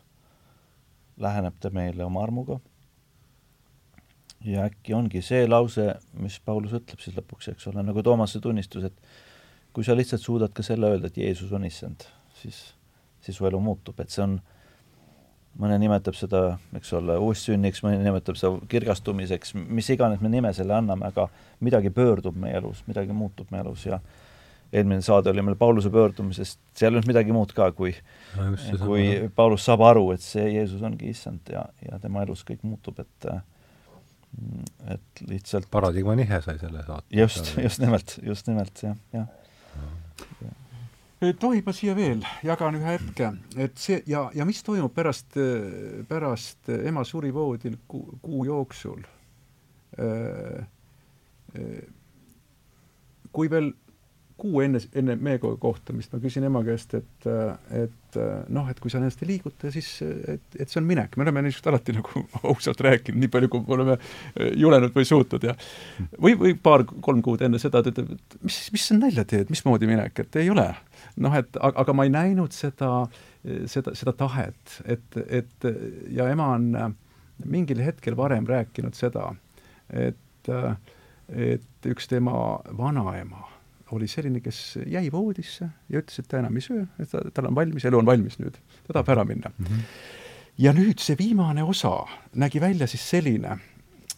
[1.19, 2.61] läheneb ta meile oma armuga.
[4.45, 5.89] Ja äkki ongi see lause,
[6.21, 9.15] mis Paulus ütleb siis lõpuks, eks ole, nagu Toomase tunnistus, et
[9.75, 12.05] kui sa lihtsalt suudad ka selle öelda, et Jeesus on issand,
[12.41, 12.61] siis,
[13.25, 14.37] siis su elu muutub, et see on,
[15.61, 16.43] mõne nimetab seda,
[16.77, 21.29] eks ole, uussünniks, mõni nimetab seda kirgastumiseks, mis iganes me nime selle anname, aga
[21.65, 24.01] midagi pöördub meie elus, midagi muutub meie elus ja
[24.75, 27.93] eelmine saade oli meil Pauluse pöördumisest, seal ei olnud midagi muud ka, kui
[28.35, 28.49] no
[28.83, 29.31] kui sama.
[29.37, 33.29] Paulus saab aru, et see Jeesus ongi issand ja, ja tema elus kõik muutub, et
[34.91, 37.07] et lihtsalt paradigma nihe sai selle saate.
[37.15, 39.31] just, just nimelt, just nimelt, jah, jah
[41.41, 45.39] tohib ma siia veel, jagan ühe hetke, et see ja, ja mis toimub pärast,
[46.09, 49.01] pärast ema suri voodil kuu, kuu jooksul.
[53.35, 53.73] kui veel
[54.41, 57.27] kuu enne, enne meiega kohtumist ma küsin ema käest, et,
[57.79, 58.17] et
[58.53, 61.15] noh, et kui sa ennast ei liiguta, siis et, et see on minek.
[61.17, 63.97] me oleme niisugust alati nagu ausalt rääkinud, nii palju, kui me oleme
[64.59, 65.55] julenud või suutnud ja
[66.19, 69.91] või, või paar-kolm kuud enne seda ta ütleb, et mis, mis sa nalja teed, mismoodi
[69.91, 70.67] minek, et ei ole.
[71.23, 72.91] noh, et aga, ma ei näinud seda,
[73.71, 75.71] seda, seda tahet, et, et
[76.11, 76.71] ja ema on
[77.47, 79.31] mingil hetkel varem rääkinud seda,
[79.95, 80.55] et,
[81.31, 83.54] et üks tema vanaema
[83.93, 87.51] oli selline, kes jäi voodisse ja ütles, et ta enam ei söö, et ta, tal
[87.51, 88.57] on valmis, elu on valmis nüüd,
[88.87, 89.67] ta tahab ära minna mm.
[89.67, 89.83] -hmm.
[90.65, 93.59] ja nüüd see viimane osa nägi välja siis selline,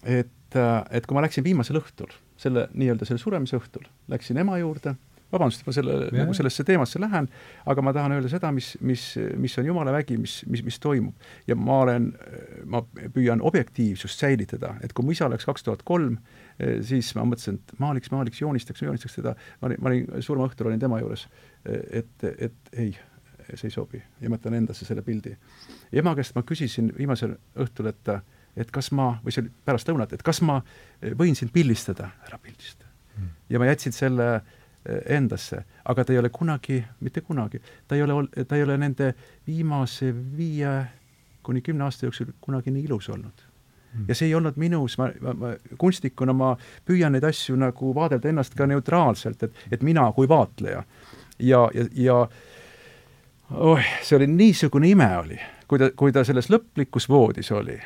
[0.03, 0.61] et,
[0.91, 4.95] et kui ma läksin viimasel õhtul, selle nii-öelda selle suremise õhtul, läksin ema juurde,
[5.33, 7.29] vabandust, et ma selle, nagu sellesse teemasse lähen,
[7.67, 9.05] aga ma tahan öelda seda, mis, mis,
[9.37, 11.15] mis on jumala vägi, mis, mis, mis toimub.
[11.49, 12.13] ja ma olen,
[12.65, 12.83] ma
[13.15, 16.19] püüan objektiivsust säilitada, et kui mu isa läks kaks tuhat kolm,
[16.87, 20.81] siis ma mõtlesin, et maaliks, maaliks, joonistaks, joonistaks teda, ma olin, ma olin, surmaõhtul olin
[20.81, 21.27] tema juures,
[21.69, 22.91] eh, et, et ei,
[23.53, 24.01] see ei sobi.
[24.21, 25.37] Ja ma jätan endasse selle pildi.
[25.93, 28.17] ema käest ma küsisin viimasel õhtul, et
[28.57, 30.63] et kas ma, või see oli pärast lõunat, et kas ma
[31.21, 32.87] võin sind pildistada, ära pildista.
[33.19, 33.35] Mm..
[33.53, 38.05] ja ma jätsin selle eh, endasse, aga ta ei ole kunagi, mitte kunagi, ta ei
[38.05, 39.13] ole, ta ei ole nende
[39.47, 40.73] viimase viie
[41.43, 43.46] kuni kümne aasta jooksul kunagi nii ilus olnud
[44.09, 46.53] ja see ei olnud minus, ma, ma, ma kunstnikuna ma
[46.87, 50.85] püüan neid asju nagu vaadelda ennast ka neutraalselt, et, et mina kui vaatleja.
[51.39, 52.19] ja, ja, ja
[53.51, 55.39] oh, see oli niisugune ime oli,
[55.69, 57.79] kui ta, kui ta selles lõplikus voodis oli.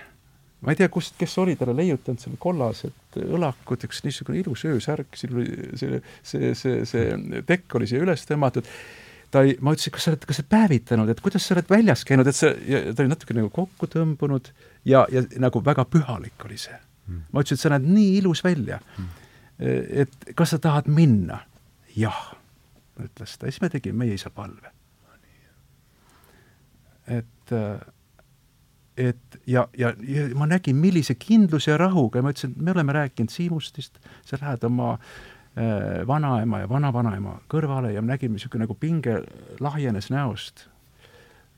[0.61, 5.17] ma ei tea, kust, kes oli talle leiutanud selle kollased õlakud, üks niisugune ilus öösärk,
[5.17, 5.47] siin oli
[5.81, 8.69] see, see, see, see tekk oli siia üles tõmmatud
[9.31, 11.71] ta ei, ma ütlesin, kas sa oled, kas sa oled päevitanud, et kuidas sa oled
[11.71, 14.51] väljas käinud, et sa, ta oli natuke nagu kokku tõmbunud
[14.89, 16.77] ja, ja nagu väga pühalik oli see.
[17.07, 17.23] Mm..
[17.33, 18.81] ma ütlesin, et sa näed nii ilus välja.
[18.99, 19.09] Mm..
[20.05, 21.45] et kas sa tahad minna?
[21.97, 22.21] jah,
[23.03, 24.71] ütles ta, siis me tegime meie isa palve.
[27.11, 27.55] et,
[28.97, 32.75] et ja, ja, ja ma nägin, millise kindluse ja rahuga ja ma ütlesin, et me
[32.75, 35.40] oleme rääkinud Siimustist, sa lähed oma Äh,
[36.07, 39.17] vanaema ja vanavanaema kõrvale ja me nägime niisugune nagu pinge
[39.61, 40.69] lahjenes näost.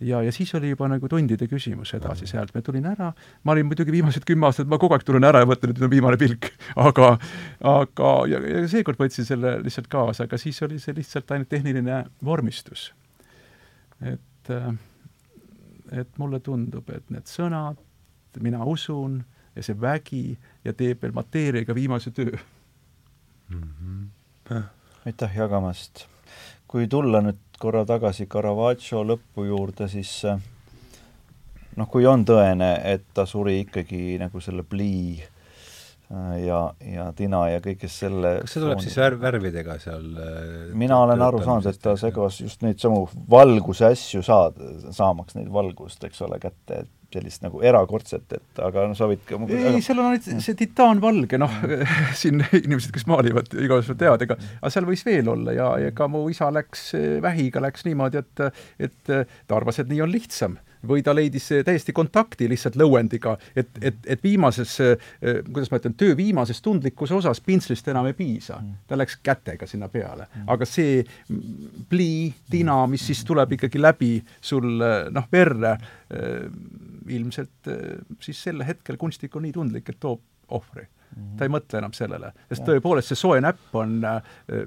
[0.01, 3.12] ja, ja siis oli juba nagu tundide küsimus edasi sealt, ma tulin ära,
[3.44, 5.86] ma olin muidugi viimased kümme aastat, ma kogu aeg tulen ära ja mõtlen, et nüüd
[5.86, 6.48] on viimane pilk,
[6.89, 7.19] aga
[7.60, 12.05] aga, ja, ja seekord võtsin selle lihtsalt kaasa, aga siis oli see lihtsalt ainult tehniline
[12.24, 12.93] vormistus.
[14.01, 14.73] et, äh,
[15.93, 17.77] et mulle tundub, et need sõnad,
[18.40, 19.20] mina usun
[19.55, 22.32] ja see vägi ja teeb veel mateeriaga viimase töö
[23.54, 24.08] mm.
[24.48, 24.62] -hmm.
[25.06, 26.06] aitäh jagamast.
[26.68, 30.40] kui tulla nüüd korra tagasi Caravaggio lõpu juurde, siis äh,
[31.76, 35.41] noh, kui on tõene, et ta suri ikkagi nagu selle plii äh,
[36.43, 38.89] ja, ja tina ja kõigest selle kas see tuleb sooni...
[38.89, 40.40] siis värv, värvidega seal äh,
[40.78, 44.59] mina olen aru saanud, et ta segas just neid samu valguse asju saad,
[44.93, 49.20] saamaks neid valgust, eks ole, kätte, et sellist nagu erakordset, et aga noh, sa võid
[49.28, 51.55] ka ei aga..., seal on see, see titaanvalge, noh,
[52.20, 56.24] siin inimesed, kes maalivad, igasugused teavad, ega aga seal võis veel olla ja ega mu
[56.32, 56.90] isa läks
[57.24, 58.44] vähiga, läks niimoodi, et
[58.89, 60.56] et ta arvas, et nii on lihtsam
[60.88, 64.76] või ta leidis täiesti kontakti lihtsalt lõuendiga, et, et, et viimases,
[65.20, 68.59] kuidas ma ütlen, töö viimases tundlikkuse osas pintslist enam ei piisa.
[68.60, 68.80] Mm.
[68.88, 70.26] ta läks kätega sinna peale.
[70.34, 70.48] Mm.
[70.54, 71.02] aga see
[71.90, 75.76] plii, tina, mis siis tuleb ikkagi läbi sul noh, verre,
[77.12, 77.70] ilmselt
[78.22, 80.20] siis sel hetkel kunstnik on nii tundlik, et toob
[80.52, 83.98] ohvri Mm ta ei mõtle enam sellele, sest tõepoolest see soe näpp on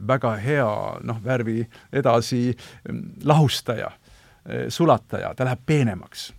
[0.08, 0.68] väga hea
[1.08, 1.64] noh, värvi
[1.96, 2.52] edasi
[3.26, 3.90] lahustaja
[4.70, 6.32] sulataja, ta läheb peenemaks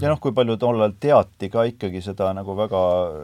[0.00, 2.80] ja noh, kui palju tollal teati ka ikkagi seda nagu väga,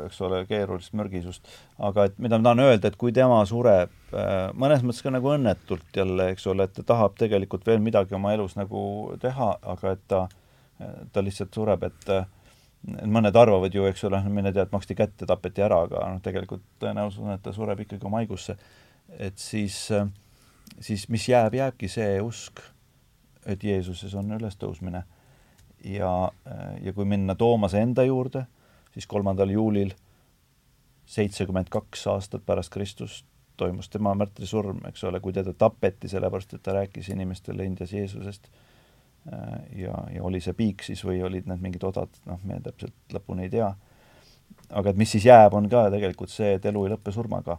[0.06, 1.48] eks ole, keerulist mürgisust,
[1.82, 5.32] aga et mida ma tahan öelda, et kui tema sureb äh, mõnes mõttes ka nagu
[5.34, 8.80] õnnetult jälle, eks ole, et ta tahab tegelikult veel midagi oma elus nagu
[9.22, 10.26] teha, aga et ta,
[11.12, 12.12] ta lihtsalt sureb, et
[12.86, 16.62] mõned arvavad ju, eks ole, mine tea, et maksti kätte, tapeti ära, aga noh, tegelikult
[16.82, 18.56] tõenäosus on, et ta sureb ikkagi oma haigusse.
[19.18, 19.88] et siis,
[20.80, 22.60] siis mis jääb, jääbki see usk,
[23.46, 25.04] et Jeesuses on ülestõusmine
[25.84, 26.12] ja,
[26.82, 28.46] ja kui minna Toomase enda juurde,
[28.94, 29.94] siis kolmandal juulil
[31.06, 36.62] seitsekümmend kaks aastat pärast Kristust toimus tema märtrisurm, eks ole, kui teda tapeti, sellepärast et
[36.62, 38.50] ta rääkis inimestele Indias Jeesusest
[39.76, 43.46] ja, ja oli see piik siis või olid need mingid odad, noh, me täpselt lõpuni
[43.46, 43.72] ei tea.
[44.70, 47.58] aga et mis siis jääb, on ka tegelikult see, et elu ei lõppe surmaga.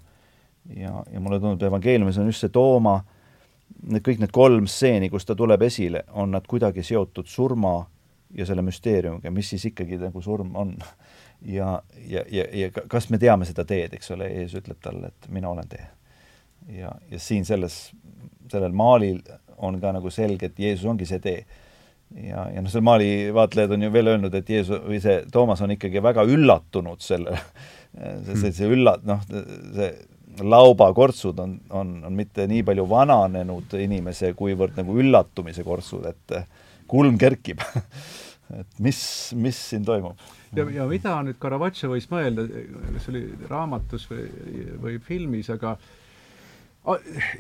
[0.76, 3.02] ja, ja mulle tundub, evangeeliumis on just see Tooma,
[3.88, 7.80] need kõik need kolm stseeni, kus ta tuleb esile, on nad kuidagi seotud surma
[8.36, 10.76] ja selle müsteeriumiga, mis siis ikkagi nagu surm on.
[11.42, 15.30] ja, ja, ja, ja kas me teame seda teed, eks ole, Jeesus ütleb talle, et
[15.32, 15.86] mina olen tee.
[16.80, 17.92] ja, ja siin selles,
[18.52, 19.22] sellel maalil
[19.58, 21.46] on ka nagu selge, et Jeesus ongi see tee.
[22.24, 25.62] ja, ja noh, seal maali vaatlejad on ju veel öelnud, et Jeesus või see Toomas
[25.62, 27.38] on ikkagi väga üllatunud selle,
[28.26, 29.24] see, see, see ülla-, noh,
[29.76, 29.92] see
[30.44, 36.38] laubakortsud on, on, on mitte nii palju vananenud inimese, kuivõrd nagu üllatumise kortsud, et
[36.88, 37.64] kulm kerkib
[38.60, 39.00] et mis,
[39.36, 40.20] mis siin toimub?
[40.56, 42.48] ja, ja mida nüüd Caravaggio võis mõelda,
[42.96, 44.28] kas oli raamatus või,
[44.84, 45.76] või filmis, aga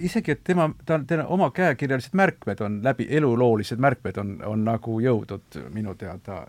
[0.03, 4.99] isegi, et tema, ta, tema oma käekirjalised märkmed on läbi, eluloolised märkmed on, on nagu
[5.03, 6.41] jõudnud minu teada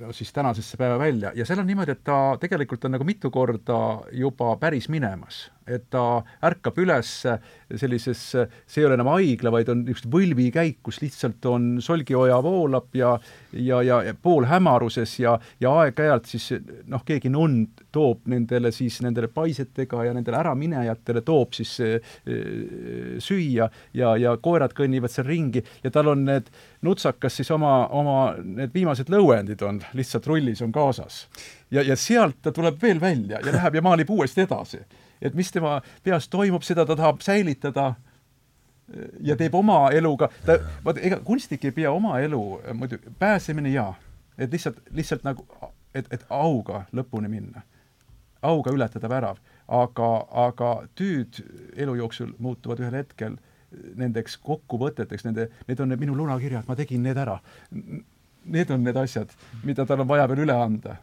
[0.00, 1.32] no siis tänasesse päeva välja.
[1.34, 3.78] Ja seal on niimoodi, et ta tegelikult on nagu mitu korda
[4.12, 7.10] juba päris minemas et ta ärkab üles
[7.76, 8.22] sellises,
[8.66, 13.16] see ei ole enam haigla, vaid on niisugune võlvikäik, kus lihtsalt on solgioja voolab ja
[13.52, 16.48] ja, ja, ja poolhämaruses ja, ja aeg-ajalt siis
[16.88, 21.90] noh, keegi nunn toob nendele siis, nendele paisetega ja nendele äraminejatele toob siis e,
[23.22, 26.50] süüa ja, ja koerad kõnnivad seal ringi ja tal on need
[26.82, 31.26] nutsakas siis oma, oma need viimased lõuendid on lihtsalt rullis on kaasas.
[31.70, 34.82] ja, ja sealt ta tuleb veel välja ja läheb ja maalib uuesti edasi
[35.22, 37.94] et mis tema peas toimub, seda ta tahab säilitada.
[39.24, 42.40] Ja teeb oma eluga, ta, vaata, ega kunstnik ei pea oma elu
[42.76, 43.94] muidu, pääsemine jaa,
[44.36, 45.46] et lihtsalt, lihtsalt nagu,
[45.94, 47.62] et, et auga lõpuni minna,
[48.44, 49.38] auga ületada värav,
[49.70, 50.10] aga,
[50.44, 51.40] aga tüüd
[51.78, 53.38] elu jooksul muutuvad ühel hetkel
[53.96, 57.38] nendeks kokkuvõteteks, nende, need on need minu lunakirjad, ma tegin need ära.
[58.44, 59.32] Need on need asjad,
[59.62, 60.98] mida tal on vaja veel üle anda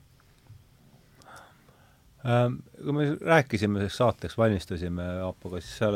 [2.23, 5.95] kui me rääkisime saateks, valmistusime Aapoga, siis seal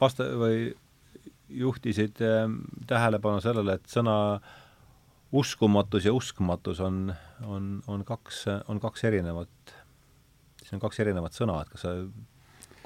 [0.00, 0.70] vasta- või
[1.48, 4.16] juhtisid ähm, tähelepanu sellele, et sõna
[5.36, 7.10] uskumatus ja uskmatus on,
[7.44, 9.74] on, on kaks, on kaks erinevat,
[10.62, 11.94] siis on kaks erinevat sõna, et kas sa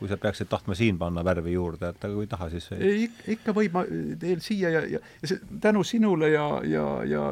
[0.00, 3.02] kui sa peaksid tahtma siin panna värvi juurde, et aga kui ei taha, siis ei
[3.34, 3.82] ikka võib, ma
[4.20, 7.24] teen siia ja, ja, ja see tänu sinule ja, ja, ja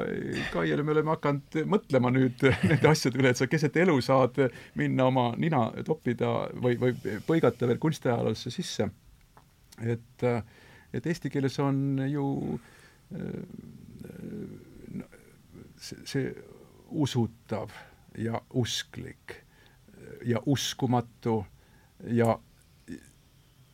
[0.53, 4.37] Kaiele me oleme hakanud mõtlema nüüd nende asjade üle, et sa keset elu saad
[4.77, 8.91] minna oma nina toppida või, või põigata veel kunstiajaloosse sisse.
[9.81, 10.29] et,
[10.93, 12.29] et eesti keeles on ju
[15.81, 16.33] see, see
[16.91, 17.73] usutav
[18.19, 19.39] ja usklik
[20.29, 21.41] ja uskumatu
[22.05, 22.39] ja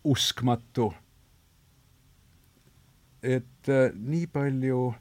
[0.05, 0.93] uskmatu.
[3.23, 4.95] et äh, nii palju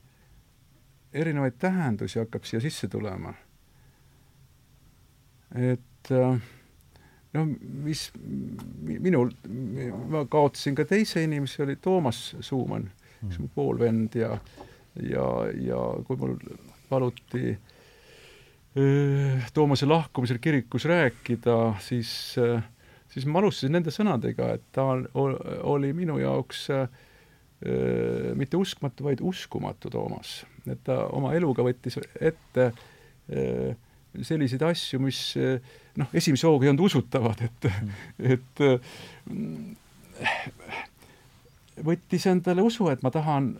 [1.13, 3.33] erinevaid tähendusi hakkab siia sisse tulema.
[5.55, 6.41] et äh,
[7.33, 7.45] no
[7.83, 8.11] mis
[8.83, 9.31] minul,
[10.09, 12.91] ma kaotasin ka teise inimese, oli Toomas Suumann,
[13.23, 14.37] üks mu poolvend ja
[15.01, 15.27] ja,
[15.57, 16.35] ja kui mul
[16.89, 17.53] paluti
[18.77, 22.63] äh, Toomase lahkumisel kirikus rääkida, siis äh,
[23.13, 24.85] siis ma alustasin nende sõnadega, et ta
[25.69, 26.87] oli minu jaoks äh,
[28.35, 30.43] mitte uskmatu, vaid uskumatu Toomas.
[30.67, 33.75] et ta oma eluga võttis ette äh,
[34.21, 35.59] selliseid asju, mis äh,
[35.99, 37.89] noh, esimese hooga ei olnud usutavad, et mm.,
[38.33, 38.79] et äh,
[41.83, 43.53] võttis endale usu, et ma tahan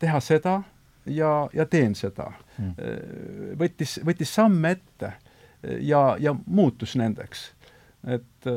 [0.00, 0.60] teha seda
[1.06, 3.56] ja, ja teen seda mm..
[3.60, 5.12] võttis, võttis samme ette
[5.84, 7.50] ja, ja muutus nendeks
[8.06, 8.50] et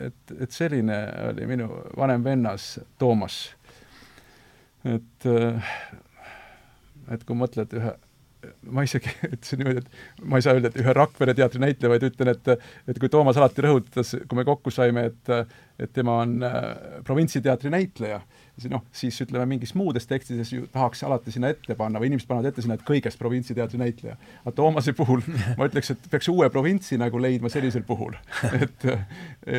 [0.00, 0.96] et, et selline
[1.28, 3.36] oli minu vanem vennas Toomas.
[4.84, 5.26] et,
[7.12, 7.92] et kui mõtled ühe
[8.70, 12.06] ma isegi ütlesin niimoodi, et ma ei saa öelda, et ühe Rakvere teatri näitleja, vaid
[12.10, 12.52] ütlen, et
[12.90, 15.34] et kui Toomas alati rõhutas, kui me kokku saime, et
[15.80, 16.54] et tema on äh,
[17.04, 18.20] provintsiteatri näitleja,
[18.68, 22.50] noh, siis ütleme, mingis muudes tekstides ju tahaks alati sinna ette panna või inimesed panevad
[22.50, 24.16] ette sinna, et kõigest provintsiteatri näitleja.
[24.42, 25.24] aga Toomase puhul
[25.58, 28.18] ma ütleks, et peaks uue provintsi nagu leidma sellisel puhul.
[28.60, 28.88] et,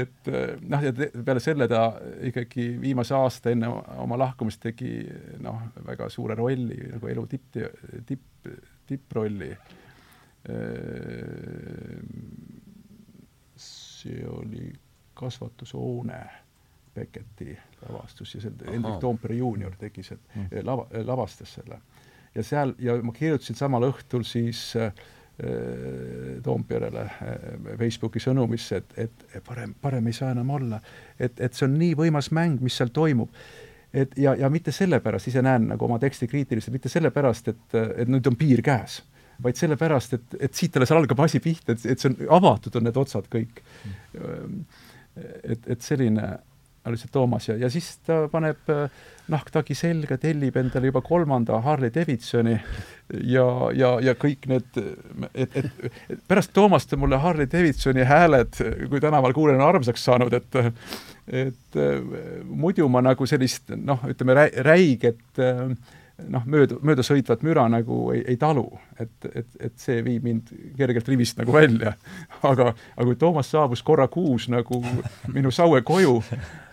[0.01, 0.31] et
[0.61, 1.87] noh, ja peale selle ta
[2.29, 3.71] ikkagi viimase aasta enne
[4.03, 4.99] oma lahkumist tegi
[5.41, 7.57] noh, väga suure rolli nagu elu tipp,
[8.05, 8.27] tipp,
[8.91, 9.51] tipprolli.
[13.61, 14.71] see oli
[15.13, 16.21] kasvatushoone
[16.95, 17.57] Becketi
[17.87, 21.77] lavastus ja see Hendrik Toompere juunior tegi see mm., lava, lavastas selle.
[22.35, 24.91] ja seal, ja ma kirjutasin samal õhtul siis äh,
[26.43, 27.35] Toomperele äh,
[27.79, 30.81] Facebooki sõnumisse, et, et parem, parem ei saa enam olla.
[31.19, 33.31] et, et see on nii võimas mäng, mis seal toimub
[33.93, 38.11] et ja, ja mitte sellepärast, ise näen nagu oma teksti kriitiliselt, mitte sellepärast, et, et
[38.11, 39.01] nüüd on piir käes,
[39.41, 42.87] vaid sellepärast, et, et siit alles algab asi pihta, et, et see on, avatud on
[42.87, 43.63] need otsad kõik.
[44.15, 44.63] Mm..
[45.43, 46.27] et, et selline
[46.87, 48.69] oli see Toomas ja, ja siis ta paneb
[49.31, 53.45] nahktagi selga, tellib endale juba kolmanda Harley Davidsoni ja,
[53.77, 54.81] ja, ja kõik need,
[55.33, 55.71] et, et,
[56.09, 58.59] et pärast Toomast on mulle Harley Davidsoni hääled,
[58.89, 60.61] kui tänaval kuulen, armsaks saanud, et
[61.31, 61.77] et
[62.49, 64.33] muidu ma nagu sellist noh, ütleme
[64.65, 65.69] räiget äh,
[66.29, 68.65] noh, mööda, möödasõitvat müra nagu ei, ei talu,
[68.99, 71.95] et, et, et see viib mind kergelt rivist nagu välja.
[72.51, 74.81] aga, aga kui Toomas saabus korra kuus nagu
[75.33, 76.19] minu Saue koju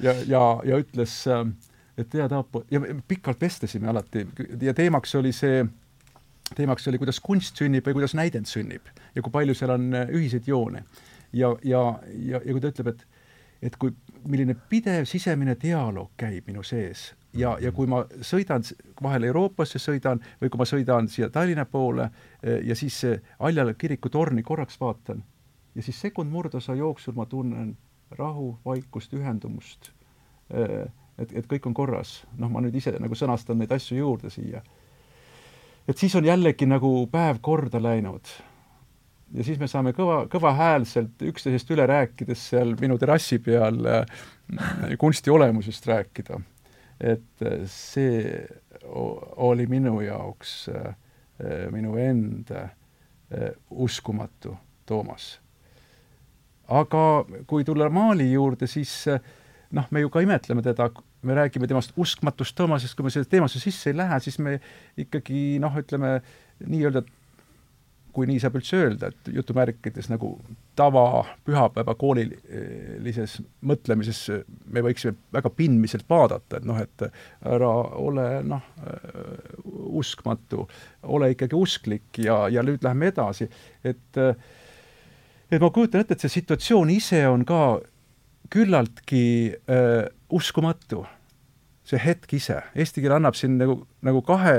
[0.05, 1.21] ja, ja, ja ütles,
[1.99, 4.27] et tead, Aapo, ja pikalt vestlesime alati
[4.63, 5.63] ja teemaks oli see,
[6.55, 10.49] teemaks oli, kuidas kunst sünnib või kuidas näidend sünnib ja kui palju seal on ühiseid
[10.49, 10.85] joone.
[11.33, 11.85] ja, ja,
[12.15, 13.07] ja, ja kui ta ütleb, et
[13.63, 13.91] et kui,
[14.29, 17.09] milline pidev sisemine dialoog käib minu sees
[17.39, 18.67] ja, ja kui ma sõidan
[19.03, 22.11] vahel Euroopasse sõidan või kui ma sõidan siia Tallinna poole
[22.43, 23.01] eh, ja siis
[23.39, 25.23] Aljala kiriku torni korraks vaatan
[25.79, 27.77] ja siis sekund murdosa jooksul ma tunnen
[28.19, 29.93] rahu, vaikust, ühendumust.
[30.51, 30.89] Eh,
[31.19, 32.25] et, et kõik on korras.
[32.39, 34.63] noh, ma nüüd ise nagu sõnastan neid asju juurde siia.
[35.89, 38.27] et siis on jällegi nagu päev korda läinud.
[39.35, 43.83] ja siis me saame kõva, kõvahäälselt üksteisest üle rääkides seal minu terrassi peal
[44.99, 46.41] kunsti olemusest rääkida
[47.01, 48.47] et äh, see
[49.37, 50.95] oli minu jaoks äh,
[51.39, 52.69] äh, minu enda
[53.71, 54.55] uskumatu
[54.89, 55.39] Toomas.
[56.69, 59.05] aga kui tulla Maali juurde, siis
[59.77, 60.87] noh, me ju ka imetleme teda,
[61.23, 64.57] me räägime temast uskmatust Toomasest, kui me selle teemasse sisse ei lähe, siis me
[64.97, 66.23] ikkagi noh, ütleme
[66.65, 67.05] nii-öelda
[68.19, 70.33] kui nii saab üldse öelda, et jutumärkides nagu
[70.79, 73.37] tava pühapäeva koolilises
[73.71, 74.25] mõtlemises
[74.75, 77.07] me võiksime väga pindmiselt vaadata, et noh, et
[77.47, 77.71] ära
[78.03, 78.65] ole noh,
[80.03, 80.67] uskmatu,
[81.15, 83.47] ole ikkagi usklik ja, ja nüüd läheme edasi,
[83.87, 84.23] et
[85.49, 87.63] et ma kujutan ette, et see situatsioon ise on ka
[88.53, 89.25] küllaltki
[89.71, 91.05] äh, uskumatu
[91.89, 94.57] see hetk ise, eesti keel annab siin nagu, nagu kahe,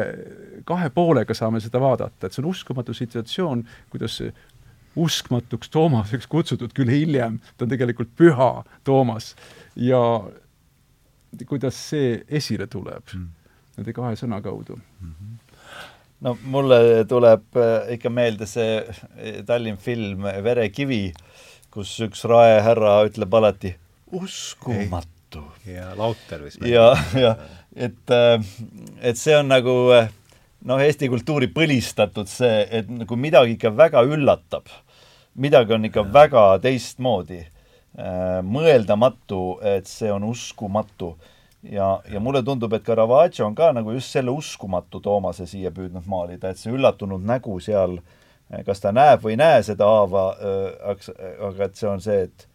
[0.67, 4.19] kahe poolega saame seda vaadata, et see on uskumatu situatsioon, kuidas
[4.99, 8.49] uskmatuks Toomaseks kutsutud küll hiljem, ta on tegelikult püha
[8.83, 9.35] Toomas
[9.77, 10.01] ja
[11.45, 13.27] kuidas see esile tuleb mm.
[13.77, 15.13] nende kahe sõna kaudu mm.
[15.13, 15.37] -hmm
[16.19, 21.13] no mulle tuleb äh, ikka meelde see äh, Tallinn film Verekivi,
[21.71, 23.75] kus üks raehärra ütleb alati
[24.11, 25.71] uskumatu juttu.
[25.71, 26.61] ja Lauter vist.
[26.65, 27.35] ja, ja
[27.75, 28.41] et, äh,
[29.01, 30.09] et see on nagu äh,
[30.65, 34.69] noh, Eesti kultuuri põlistatud see, et nagu midagi ikka väga üllatab,
[35.35, 36.13] midagi on ikka ja.
[36.13, 37.41] väga teistmoodi,
[37.97, 41.17] äh, mõeldamatu, et see on uskumatu.
[41.63, 46.07] ja, ja mulle tundub, et Caravaggio on ka nagu just selle uskumatu Toomase siia püüdnud
[46.07, 47.99] maalida, et see üllatunud nägu seal,
[48.65, 50.23] kas ta näeb või ei näe seda haava,
[51.49, 52.47] aga et see on see, et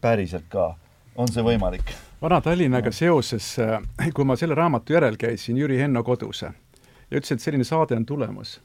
[0.00, 0.72] päriselt ka
[1.16, 1.92] on see võimalik?
[2.20, 6.52] Vana-Tallinnaga seoses, äh, kui ma selle raamatu järel käisin Jüri Henno kodus ja
[7.10, 8.58] ütlesin, et selline saade on tulemas,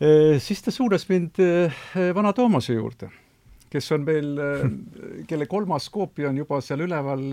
[0.00, 1.80] äh, siis ta suunas mind äh,
[2.14, 3.10] Vana Toomase juurde,
[3.70, 4.36] kes on meil,
[5.26, 7.26] kelle kolmas koopia on juba seal üleval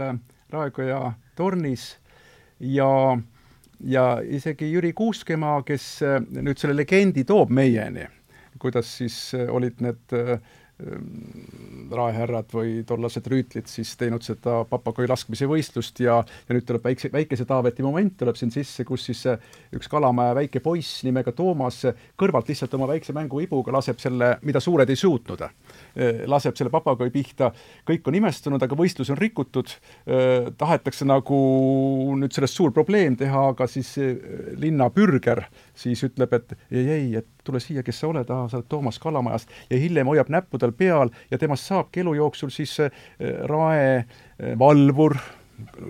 [0.54, 1.94] Raekoja tornis
[2.60, 2.90] ja
[3.84, 5.86] ja isegi Jüri Kuuskemaa, kes
[6.32, 8.06] nüüd selle legendi toob meieni,
[8.60, 10.14] kuidas siis olid need
[11.94, 17.12] raehärrad või tollased rüütlid siis teinud seda papagoi laskmise võistlust ja, ja nüüd tuleb väikse,
[17.14, 19.24] väikese Taaveti moment tuleb siin sisse, kus siis
[19.76, 21.82] üks Kalamaja väike poiss nimega Toomas
[22.20, 25.44] kõrvalt lihtsalt oma väikse mänguibuga laseb selle, mida suured ei suutnud,
[26.30, 27.52] laseb selle papagoi pihta,
[27.88, 29.72] kõik on imestunud, aga võistlus on rikutud,
[30.58, 31.40] tahetakse nagu
[32.20, 33.96] nüüd sellest suur probleem teha, aga siis
[34.60, 35.46] linna pürger
[35.76, 39.00] siis ütleb, et ei, ei, et tule siia, kes sa oled, aa, sa oled Toomas
[39.02, 42.92] Kalamajast ja hiljem hoiab näppudel peal ja temast saabki elu jooksul siis äh,
[43.50, 45.18] rae äh, valvur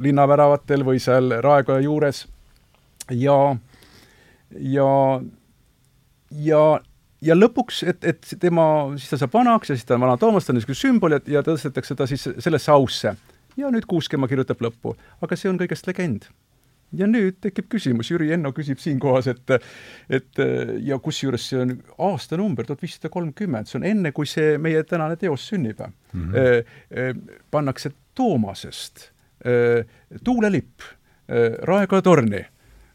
[0.03, 2.26] linnaväravatel või seal raekoja juures
[3.11, 3.38] ja,
[4.60, 4.89] ja,
[6.31, 6.64] ja
[7.23, 8.65] ja lõpuks, et, et tema,
[8.99, 11.22] siis ta saab vanaks ja siis ta on vana Toomas, ta on niisugune sümbol ja,
[11.38, 13.15] ja tõstetakse ta siis sellesse ausse.
[13.57, 14.95] ja nüüd Kuuskemaa kirjutab lõppu.
[15.22, 16.27] aga see on kõigest legend
[16.93, 19.55] ja nüüd tekib küsimus, Jüri Enno küsib siinkohas, et
[20.13, 20.41] et
[20.85, 21.75] ja kusjuures see on
[22.09, 26.31] aastanumber tuhat viissada kolmkümmend, see on enne, kui see meie tänane teos sünnib mm.
[26.31, 27.21] -hmm.
[27.51, 29.09] pannakse Toomasest
[30.23, 30.81] tuulelipp
[31.63, 32.45] Raekoja torni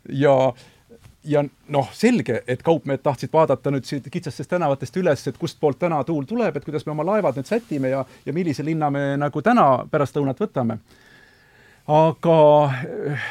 [0.09, 0.53] ja
[1.25, 6.01] ja noh, selge, et kaupmehed tahtsid vaadata nüüd siit kitsastest tänavatest üles, et kustpoolt täna
[6.07, 9.43] tuul tuleb, et kuidas me oma laevad nüüd sätime ja, ja millise linna me nagu
[9.45, 10.79] täna pärastlõunat võtame
[11.89, 12.39] aga
[12.85, 13.29] eh,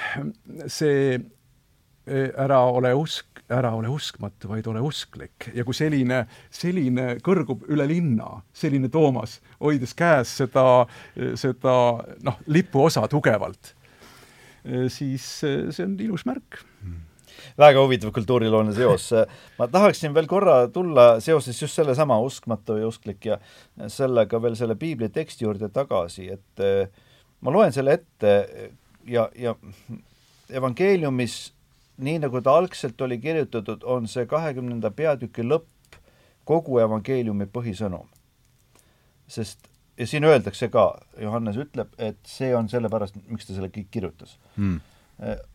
[0.65, 5.51] see eh, ära ole usk, ära ole uskmatu, vaid ole usklik.
[5.53, 10.87] ja kui selline, selline kõrgub üle linna, selline Toomas, hoides käes seda,
[11.39, 11.75] seda
[12.25, 13.75] noh, lipuosa tugevalt,
[14.65, 16.63] eh, siis see on ilus märk
[17.57, 19.11] väga huvitav kultuuriloone seos.
[19.57, 23.37] ma tahaksin veel korra tulla seoses just sellesama uskmatu ja usklik ja
[23.87, 26.65] sellega veel selle piibli teksti juurde tagasi, et
[27.41, 28.33] ma loen selle ette
[29.07, 29.55] ja, ja
[30.49, 31.37] evangeeliumis,
[31.97, 35.97] nii nagu ta algselt oli kirjutatud, on see kahekümnenda peatüki lõpp
[36.47, 38.07] kogu evangeeliumi põhisõnum.
[39.27, 39.59] sest,
[39.97, 44.37] ja siin öeldakse ka, Johannes ütleb, et see on sellepärast, miks ta selle kõik kirjutas
[44.55, 44.79] hmm.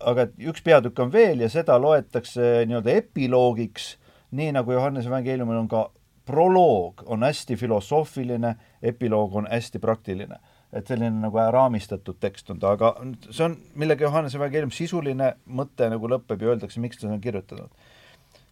[0.00, 3.96] aga et üks peatükk on veel ja seda loetakse nii-öelda epiloogiks,
[4.36, 5.86] nii nagu Johannese evangeeliumil on ka
[6.28, 10.38] proloog, on hästi filosoofiline, epiloog on hästi praktiline
[10.72, 12.94] et selline nagu raamistatud tekst on ta, aga
[13.28, 17.70] see on, millega Johannese evangeelium sisuline mõte nagu lõpeb ja öeldakse, miks ta on kirjutanud.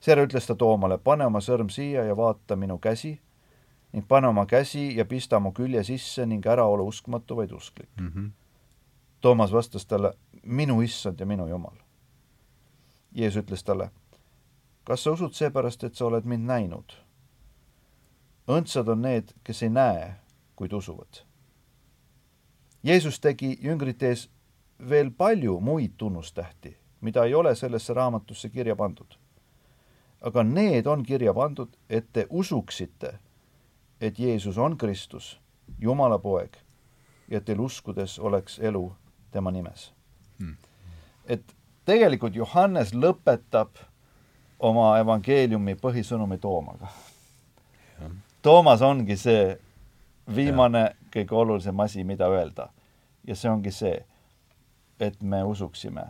[0.00, 3.18] seejärel ütles ta Toomale, pane oma sõrm siia ja vaata minu käsi
[3.92, 7.88] ning pane oma käsi ja pista mu külje sisse ning ära ole uskmatu, vaid usklik
[8.00, 8.08] mm.
[8.08, 8.30] -hmm.
[9.20, 11.76] Toomas vastas talle, minu issand ja minu jumal.
[13.12, 13.90] Jeesus ütles talle,
[14.84, 16.92] kas sa usud seepärast, et sa oled mind näinud?
[18.48, 20.14] õndsad on need, kes ei näe,
[20.56, 21.29] kuid usuvad
[22.82, 24.28] Jeesus tegi jüngrite ees
[24.88, 29.16] veel palju muid tunnustähti, mida ei ole sellesse raamatusse kirja pandud.
[30.20, 33.18] aga need on kirja pandud, et te usuksite,
[34.00, 35.40] et Jeesus on Kristus,
[35.78, 36.56] Jumala poeg,
[37.28, 38.92] ja et teil uskudes oleks elu
[39.30, 39.92] tema nimes
[40.38, 40.56] hmm..
[41.26, 41.54] et
[41.84, 43.80] tegelikult Johannes lõpetab
[44.60, 46.90] oma evangeeliumi põhisõnumi Toomaga.
[48.42, 49.56] Toomas ongi see
[50.34, 52.68] viimane, kõige olulisem asi, mida öelda.
[53.26, 54.04] ja see ongi see,
[55.00, 56.04] et me usuksime.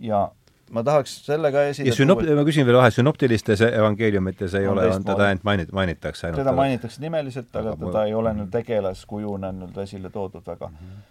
[0.00, 0.30] ja
[0.70, 4.78] ma tahaks selle ka esile ja sünop-, ma küsin veel vahe, sünoptilistes evangeeliumites ei on
[4.78, 8.50] ole, on teda ainult mainit-, mainitakse ainult teda mainitakse nimeliselt, aga teda ei ole nüüd
[8.54, 10.76] tegelaskujuna nüüd esile toodud väga mm.
[10.76, 11.04] -hmm.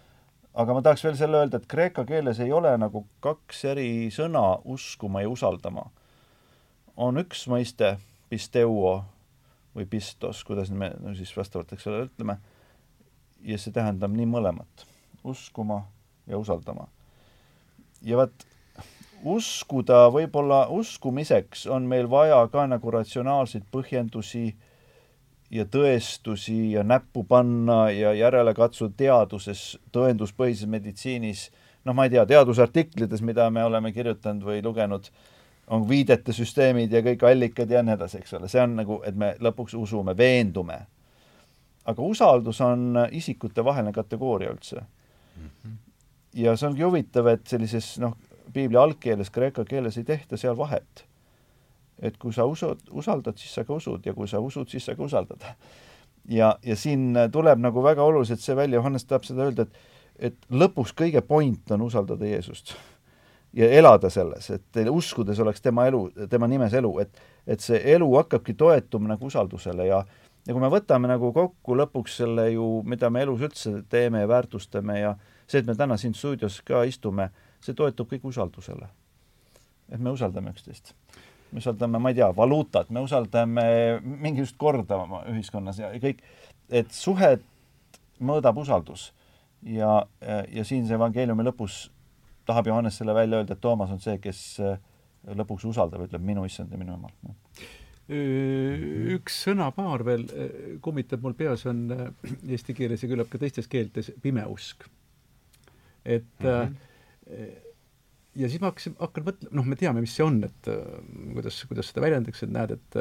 [0.64, 4.60] aga ma tahaks veel selle öelda, et kreeka keeles ei ole nagu kaks eri sõna
[4.64, 5.90] uskuma ja usaldama.
[6.96, 7.96] on üks mõiste,
[8.28, 9.04] pisteuo,
[9.76, 12.36] või pistos, kuidas me no siis vastavalt, eks ole, ütleme,
[13.44, 14.86] ja see tähendab nii mõlemat,
[15.24, 15.82] uskuma
[16.26, 16.88] ja usaldama.
[18.02, 18.46] ja vot,
[19.24, 24.54] uskuda võib-olla uskumiseks on meil vaja ka nagu ratsionaalseid põhjendusi
[25.50, 31.50] ja tõestusi ja näppu panna ja järele katsuda teaduses, tõenduspõhises meditsiinis,
[31.84, 35.10] noh, ma ei tea, teadusartiklites, mida me oleme kirjutanud või lugenud
[35.70, 39.16] on viidete süsteemid ja kõik allikad ja nii edasi, eks ole, see on nagu, et
[39.16, 40.80] me lõpuks usume, veendume.
[41.84, 45.46] Aga usaldus on isikutevaheline kategooria üldse mm.
[45.46, 45.76] -hmm.
[46.34, 48.16] ja see ongi huvitav, et sellises noh,
[48.52, 51.06] piibli algkeeles, kreeka keeles ei tehta seal vahet.
[52.02, 54.94] et kui sa usud, usaldad, siis sa ka usud ja kui sa usud, siis sa
[54.94, 55.42] ka usaldad.
[56.28, 59.78] ja, ja siin tuleb nagu väga oluliselt see välja, Johannes tahab seda öelda, et
[60.20, 62.74] et lõpuks kõige point on usaldada Jeesust
[63.56, 68.06] ja elada selles, et uskudes oleks tema elu, tema nimes elu, et et see elu
[68.16, 70.04] hakkabki toetuma nagu usaldusele ja
[70.46, 74.30] ja kui me võtame nagu kokku lõpuks selle ju, mida me elus üldse teeme ja
[74.30, 75.14] väärtustame ja
[75.46, 77.30] see, et me täna siin stuudios ka istume,
[77.64, 78.88] see toetub kõik usaldusele.
[79.90, 80.94] et me usaldame üksteist.
[81.52, 83.64] me usaldame, ma ei tea, valuutat, me usaldame
[84.02, 86.22] mingisugust korda oma ühiskonnas ja kõik,
[86.70, 87.42] et suhet
[88.20, 89.12] mõõdab usaldus.
[89.62, 90.06] ja,
[90.48, 91.90] ja siin see evangeeliumi lõpus
[92.46, 94.60] tahab Johannes selle välja öelda, et Toomas on see, kes
[95.26, 97.12] lõpuks usaldab, ütleb minu issand ja minu jumal.
[98.10, 100.24] Üks sõnapaar veel
[100.82, 104.86] kummitab mul peas, on eesti keeles ja küllap ka teistes keeltes pimeusk.
[106.04, 107.50] et mm -hmm.
[108.34, 110.70] ja siis ma hakkasin, hakkan mõtlema, noh, me teame, mis see on, et
[111.34, 112.96] kuidas, kuidas seda väljendatakse, et näed, et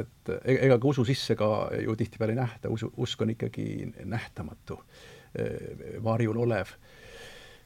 [0.00, 4.78] et ega ka usu sisse ka ju tihtipeale ei nähta, usu, usk on ikkagi nähtamatu,
[6.02, 6.76] varjul olev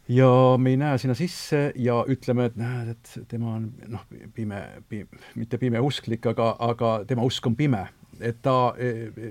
[0.08, 4.04] ja me ei näe sinna sisse ja ütleme, et näed, et tema on noh,
[4.34, 7.86] pime, pime, mitte pimeusklik, aga, aga tema usk on pime.
[8.20, 9.30] et ta e, e,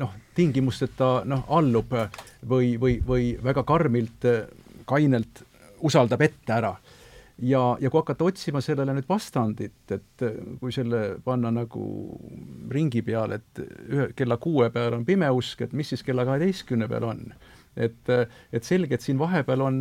[0.00, 1.92] noh, tingimusteta noh, allub
[2.48, 4.24] või, või, või väga karmilt,
[4.88, 5.42] kainelt
[5.84, 6.74] usaldab ette ära.
[7.42, 10.24] ja, ja kui hakata otsima sellele nüüd vastandit, et
[10.60, 11.84] kui selle panna nagu
[12.70, 13.60] ringi peale, et
[13.90, 17.26] ühe kella kuue peal on pimeusk, et mis siis kella kaheteistkümne peal on
[17.76, 18.12] et,
[18.52, 19.80] et selge, et siin vahepeal on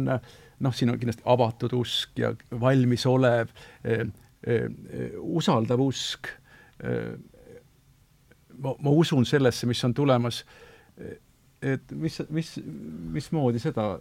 [0.64, 3.52] noh, siin on kindlasti avatud usk ja valmisolev
[3.84, 4.08] eh,,
[4.48, 4.66] eh,
[5.20, 6.32] usaldav usk
[6.84, 7.14] eh,.
[8.58, 10.44] ma, ma usun sellesse, mis on tulemas.
[11.64, 12.50] et mis, mis,
[13.16, 13.96] mismoodi seda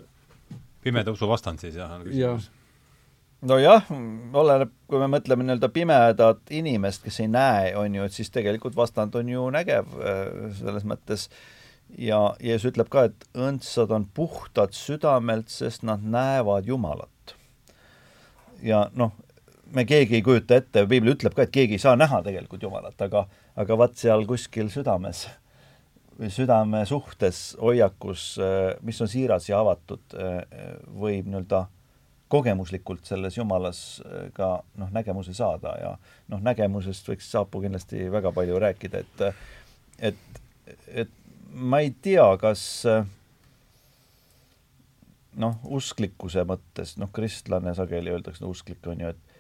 [0.82, 2.58] pimeda usu vastand siis jah, on küsimus ja.?
[3.48, 3.88] nojah,
[4.38, 8.76] oleneb, kui me mõtleme nii-öelda pimedat inimest, kes ei näe, on ju, et siis tegelikult
[8.78, 9.88] vastand on ju nägev
[10.58, 11.61] selles mõttes äh,
[11.98, 17.36] ja Jeesus ütleb ka, et õndsad on puhtad südamelt, sest nad näevad Jumalat.
[18.62, 19.12] ja noh,
[19.74, 23.00] me keegi ei kujuta ette, piibel ütleb ka, et keegi ei saa näha tegelikult Jumalat,
[23.02, 25.26] aga, aga vaat seal kuskil südames
[26.18, 28.36] või südame suhtes, hoiakus,
[28.84, 30.14] mis on siiras ja avatud,
[31.00, 31.64] võib nii-öelda
[32.32, 33.80] kogemuslikult selles Jumalas
[34.36, 35.90] ka noh, nägemuse saada ja
[36.32, 39.26] noh, nägemusest võiks Saapu kindlasti väga palju rääkida, et
[40.12, 40.22] et,
[40.88, 41.10] et
[41.54, 42.86] ma ei tea, kas
[45.40, 49.30] noh, usklikkuse mõttes, noh, kristlane sageli öeldakse, no usklik on ju, et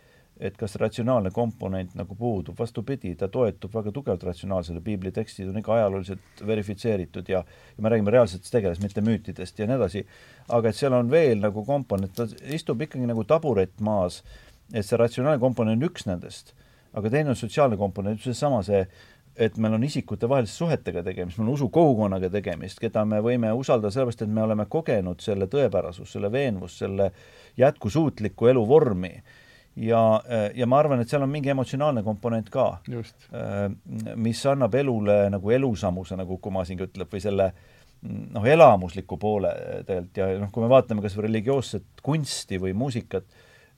[0.42, 5.74] et kas ratsionaalne komponent nagu puudub, vastupidi, ta toetub väga tugevalt ratsionaalsele, piiblitekstid on ikka
[5.76, 7.44] ajalooliselt verifitseeritud ja
[7.76, 10.02] ja me räägime reaalsetest tegelastest, mitte müütidest ja nii edasi,
[10.48, 12.26] aga et seal on veel nagu komponent, ta
[12.56, 14.22] istub ikkagi nagu taburet maas,
[14.72, 16.54] et see ratsionaalne komponent on üks nendest,
[16.96, 21.48] aga teine on sotsiaalne komponent, seesama see, see et meil on isikutevaheliste suhetega tegemist, meil
[21.48, 26.32] on usukogukonnaga tegemist, keda me võime usaldada sellepärast, et me oleme kogenud selle tõepärasust, selle
[26.32, 27.10] veenvust, selle
[27.60, 29.12] jätkusuutlikku eluvormi.
[29.76, 30.00] ja,
[30.54, 32.66] ja ma arvan, et seal on mingi emotsionaalne komponent ka,
[34.16, 37.48] mis annab elule nagu elusamuse, nagu Kumasingi ütleb, või selle
[38.02, 39.54] noh, elamusliku poole
[39.86, 40.20] tegelikult.
[40.20, 43.24] Ja noh, kui me vaatame kas või religioosset kunsti või muusikat,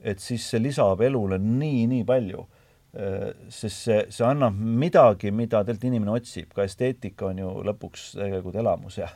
[0.01, 2.43] et siis see lisab elule nii, nii palju.
[2.43, 2.53] Äh,
[2.95, 8.61] sest see, see annab midagi, mida tegelikult inimene otsib, ka esteetika on ju lõpuks tegelikult
[8.62, 9.09] elamus ja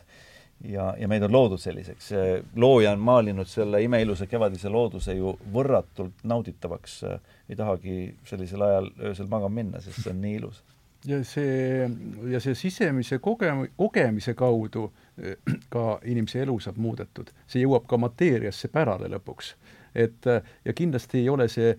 [0.65, 2.11] ja, ja meid on loodud selliseks.
[2.57, 7.03] looja on maalinud selle imeilusa kevadise looduse ju võrratult nauditavaks.
[7.49, 10.63] ei tahagi sellisel ajal öösel magama minna, sest see on nii ilus.
[11.07, 11.89] ja see,
[12.33, 14.91] ja see sisemise koge-, kogemise kaudu
[15.23, 15.37] äh,
[15.69, 17.31] ka inimese elu saab muudetud.
[17.47, 19.55] see jõuab ka mateeriasse pärale lõpuks
[19.95, 21.75] et ja kindlasti ei ole see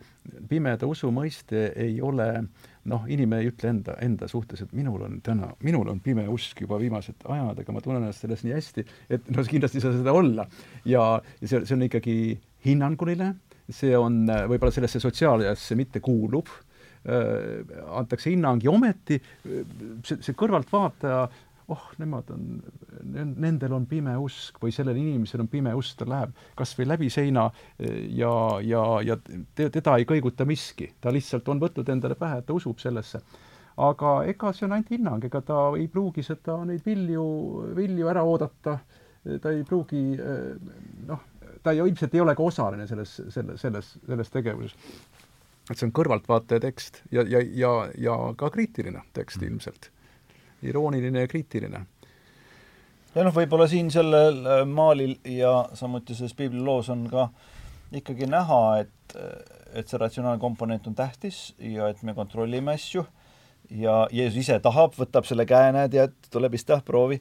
[0.49, 2.29] pimeda usu mõiste, ei ole
[2.89, 6.63] noh, inimene ei ütle enda, enda suhtes, et minul on täna, minul on pime usk
[6.63, 8.85] juba viimased ajad, aga ma tunnen ennast selles nii hästi,
[9.17, 10.47] et no kindlasti ei saa seda olla.
[10.85, 11.03] ja,
[11.41, 12.17] ja see, see on ikkagi
[12.65, 13.33] hinnanguline,
[13.69, 17.59] see on võib-olla sellesse sotsiaaliasse mitte kuuluv äh,,
[17.99, 21.27] antakse hinnang ja ometi see, see kõrvaltvaataja
[21.69, 22.45] oh, nemad on,
[23.13, 27.09] nendel on pime usk või sellel inimesel on pime usk, ta läheb kas või läbi
[27.13, 27.47] seina
[27.77, 28.31] eh, ja,
[28.65, 29.17] ja, ja
[29.59, 33.21] teda ei kõiguta miski, ta lihtsalt on võtnud endale pähe, et ta usub sellesse.
[33.77, 37.25] aga ega see on ainult hinnang, ega ta ei pruugi seda, neid vilju,
[37.77, 38.79] vilju ära oodata,
[39.41, 40.73] ta ei pruugi eh,
[41.07, 41.23] noh,
[41.63, 44.75] ta ju ilmselt ei ole ka osaline selles, selles, selles, selles tegevuses.
[45.69, 49.53] et see on kõrvaltvaataja tekst ja, ja, ja, ja ka kriitiline tekst mhm.
[49.53, 49.91] ilmselt
[50.63, 51.85] irooniline ja kriitiline.
[53.15, 57.29] ja noh, võib-olla siin sellel äh, maalil ja samuti selles piibliloos on ka
[57.95, 59.15] ikkagi näha, et,
[59.73, 63.05] et see ratsionaalne komponent on tähtis ja et me kontrollime asju
[63.69, 67.19] ja Jeesus ise tahab, võtab selle käe, näed, ja et tule vist jah, proovi,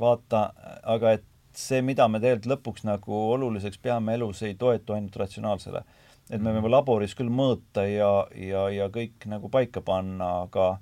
[0.00, 0.50] vaata,
[0.88, 1.26] aga et
[1.56, 5.82] see, mida me tegelikult lõpuks nagu oluliseks peame elus, ei toetu ainult ratsionaalsele.
[6.30, 10.78] et me võime laboris küll mõõta ja, ja, ja kõik nagu paika panna, aga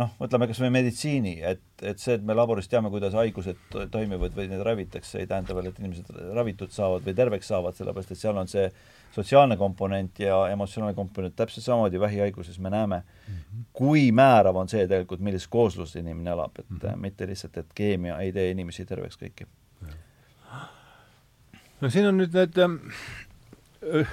[0.00, 4.34] noh, võtame kas või meditsiini, et, et see, et me laboris teame, kuidas haigused toimivad
[4.36, 8.20] või neid ravitakse, ei tähenda veel, et inimesed ravitud saavad või terveks saavad, sellepärast et
[8.20, 8.66] seal on see
[9.14, 13.64] sotsiaalne komponent ja emotsionaalne komponent täpselt samamoodi vähihaiguses me näeme mm, -hmm.
[13.72, 16.96] kui määrav on see tegelikult, millises koosluses inimene elab, et mm -hmm.
[16.96, 19.46] mitte lihtsalt, et keemia ei tee inimesi terveks kõiki.
[21.80, 24.06] no siin on nüüd need äh,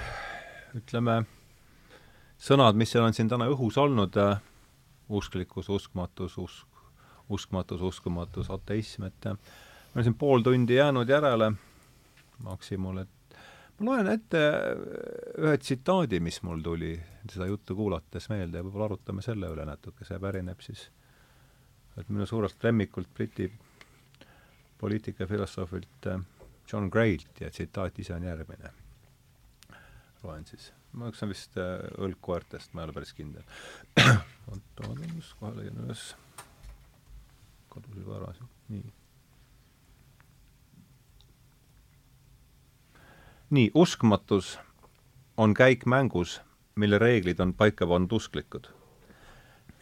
[0.74, 1.24] ütleme,
[2.38, 4.40] sõnad, mis seal on siin täna õhus olnud äh,,
[5.08, 6.66] usklikkus, uskmatus, usk,
[7.28, 11.52] uskmatus, uskumatus, ateism, et meil on siin pool tundi jäänud järele
[12.44, 13.36] Maksimul, et
[13.78, 14.40] ma loen ette
[15.38, 16.94] ühe tsitaadi, mis mul tuli
[17.30, 20.88] seda juttu kuulates meelde ja võib-olla arutame selle üle natuke, see pärineb siis,
[21.96, 23.48] et minu suurelt lemmikult Briti
[24.78, 26.24] poliitikafilosoofilt äh,
[26.72, 28.72] John Graylt ja tsitaat ise on järgmine.
[30.22, 30.72] loen siis.
[30.94, 33.46] Ma üks on vist äh, Õlg koertest, ma ei ole päris kindel.
[34.50, 36.10] oota, ma tundus, kohe leian üles.
[37.74, 38.92] kadus juba ära siin, nii
[43.54, 44.58] nii, uskmatus
[45.36, 46.40] on käik mängus,
[46.74, 48.66] mille reeglid on paika pandud usklikud.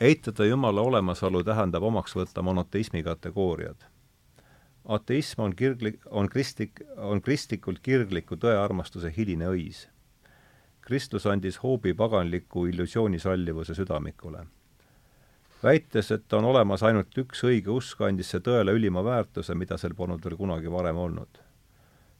[0.00, 3.76] eitada Jumala olemasolu tähendab omaks võtta monoteismi kategooriad.
[4.88, 9.88] ateism on kirglik, on kristlik, on kristlikult kirgliku tõearmastuse hiline õis.
[10.82, 14.46] Kristus andis hoobi paganliku illusiooni sallivuse südamikule.
[15.62, 19.94] väites, et on olemas ainult üks õige usk, andis see tõele ülima väärtuse, mida sel
[19.94, 21.42] polnud veel kunagi varem olnud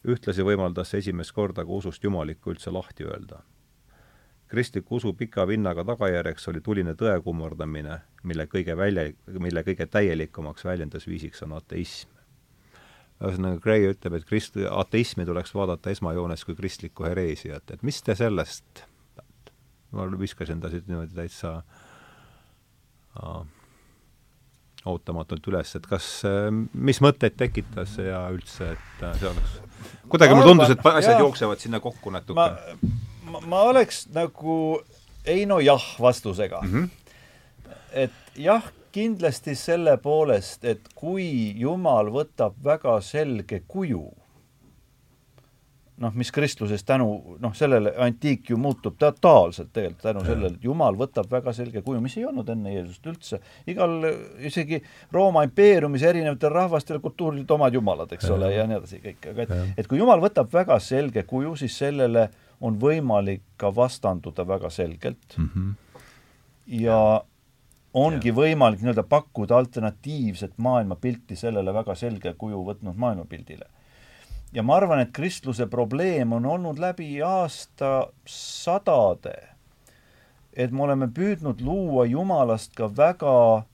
[0.05, 3.43] ühtlasi võimaldas see esimest korda ka usust jumalikku üldse lahti öelda.
[4.49, 10.65] kristliku usu pika vinnaga tagajärjeks oli tuline tõe kummardamine, mille kõige välja, mille kõige täielikumaks
[10.65, 12.11] väljendusviisiks on ateism.
[13.21, 18.17] Ühesõnaga, Gray ütleb, et krist-, ateismi tuleks vaadata esmajoones kui kristlikku hereesiat, et mis te
[18.19, 18.85] sellest,
[19.93, 21.59] ma viskasin ta siit niimoodi täitsa
[23.21, 23.43] uh,
[24.89, 26.09] ootamatult üles, et kas,
[26.73, 29.61] mis mõtteid tekitas ja üldse, et see oleks
[30.11, 32.37] kuidagi mulle tundus, et asjad jah, jooksevad sinna kokku natuke.
[32.39, 34.81] ma, ma, ma oleks nagu
[35.23, 36.73] Eino jah vastusega mm.
[36.73, 36.89] -hmm.
[37.93, 44.05] et jah, kindlasti selle poolest, et kui Jumal võtab väga selge kuju
[46.03, 50.97] noh, mis kristluses tänu noh, sellele antiik ju muutub totaalselt tegelikult tänu sellele, et Jumal
[50.99, 53.41] võtab väga selge kuju, mis ei olnud enne Jeesust üldse.
[53.71, 53.99] igal,
[54.43, 54.83] isegi
[55.13, 58.37] Rooma impeeriumis erinevatel rahvastel, kultuuridel omad jumalad, eks ja.
[58.37, 61.77] ole, ja nii edasi kõik, aga et, et kui Jumal võtab väga selge kuju, siis
[61.85, 62.29] sellele
[62.63, 65.51] on võimalik ka vastanduda väga selgelt mm.
[65.55, 66.01] -hmm.
[66.83, 66.99] ja
[67.95, 68.35] ongi ja.
[68.35, 73.67] võimalik nii-öelda pakkuda alternatiivset maailmapilti sellele väga selge kuju võtnud maailmapildile
[74.53, 79.49] ja ma arvan, et kristluse probleem on olnud läbi aastasadade,
[80.53, 83.65] et me oleme püüdnud luua Jumalast ka väga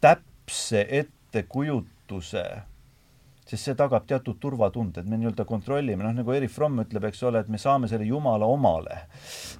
[0.00, 2.62] täpse ettekujutuse,
[3.50, 7.24] sest see tagab teatud turvatunde, et me nii-öelda kontrollime, noh nagu Erich Fromm ütleb, eks
[7.26, 9.00] ole, et me saame selle Jumala omale.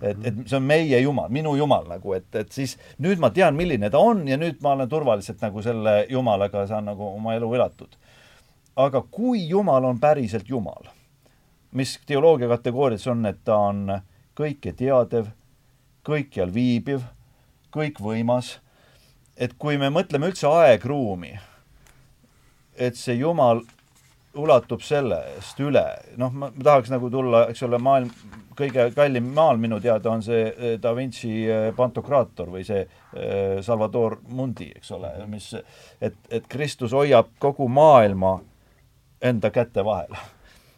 [0.00, 3.58] et, et see on meie Jumal, minu Jumal nagu, et, et siis nüüd ma tean,
[3.58, 7.54] milline ta on ja nüüd ma olen turvaliselt nagu selle Jumalaga saan nagu oma elu
[7.58, 7.98] elatud
[8.76, 10.88] aga kui Jumal on päriselt Jumal,
[11.72, 13.84] mis teoloogia kategoorias on, et ta on
[14.38, 15.30] kõike teadev,
[16.06, 17.04] kõikjal viibiv,
[17.74, 18.58] kõikvõimas,
[19.36, 21.34] et kui me mõtleme üldse aegruumi,
[22.76, 23.64] et see Jumal
[24.38, 25.84] ulatub sellest üle,
[26.20, 28.10] noh, ma, tahaks nagu tulla, eks ole, maailm,
[28.58, 33.58] kõige kallim maal minu teada on see eh, Da Vinci eh, Pantokraator või see eh,
[33.64, 35.50] Salvador Mundi, eks ole, mis,
[36.00, 38.36] et, et Kristus hoiab kogu maailma
[39.20, 40.14] enda käte vahel.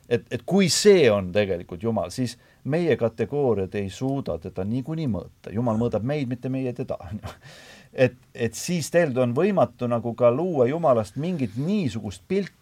[0.08, 5.52] et, et kui see on tegelikult Jumal, siis meie kategooriad ei suuda teda niikuinii mõõta,
[5.52, 7.36] Jumal mõõdab meid, mitte meie teda, on ju.
[7.92, 12.61] et, et siis tegelikult on võimatu nagu ka luua Jumalast mingit niisugust pilti,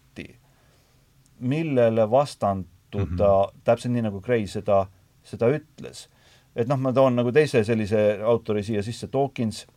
[1.41, 3.61] millele vastanduda mm -hmm.
[3.63, 4.85] täpselt nii, nagu Gray seda,
[5.23, 6.07] seda ütles.
[6.55, 9.67] et noh, ma toon nagu teise sellise autori siia sisse, Dawkins,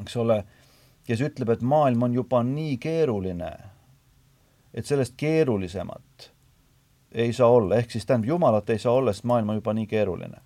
[0.00, 0.44] eks ole,
[1.04, 3.52] kes ütleb, et maailm on juba nii keeruline
[4.74, 6.32] et sellest keerulisemat
[7.12, 9.86] ei saa olla, ehk siis tähendab, Jumalat ei saa olla, sest maailm on juba nii
[9.86, 10.38] keeruline.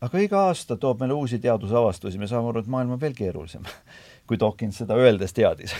[0.00, 3.62] aga iga aasta toob meile uusi teadusavastusi, me saame aru, et maailm on veel keerulisem
[4.28, 5.74] kui Dawkins seda öeldes teadis.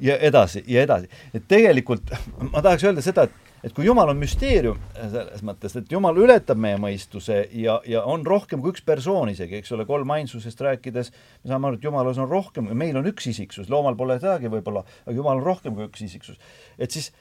[0.00, 1.08] ja edasi ja edasi.
[1.34, 2.12] et tegelikult
[2.50, 6.58] ma tahaks öelda seda, et et kui Jumal on müsteerium selles mõttes, et Jumal ületab
[6.60, 11.12] meie mõistuse ja, ja on rohkem kui üks persoon isegi, eks ole, kolmainsusest rääkides,
[11.44, 14.82] me saame aru, et Jumalas on rohkem, meil on üks isiksus, loomal pole sedagi võib-olla,
[15.06, 16.40] aga Jumal on rohkem kui üks isiksus.
[16.78, 17.12] et siis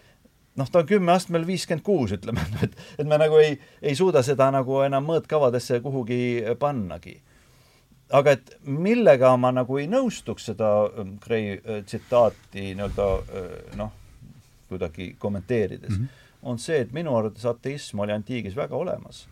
[0.57, 4.23] noh, ta on kümme astmel viiskümmend kuus, ütleme, et, et me nagu ei, ei suuda
[4.25, 6.21] seda nagu enam mõõtkavadesse kuhugi
[6.59, 7.19] pannagi.
[8.11, 10.69] Aga et millega ma nagu ei nõustuks seda
[11.23, 13.09] Gray tsitaati nii-öelda
[13.79, 13.91] noh,
[14.71, 16.07] kuidagi kommenteerides mm, -hmm.
[16.43, 19.27] on see, et minu arvates ateism oli antiigis väga olemas.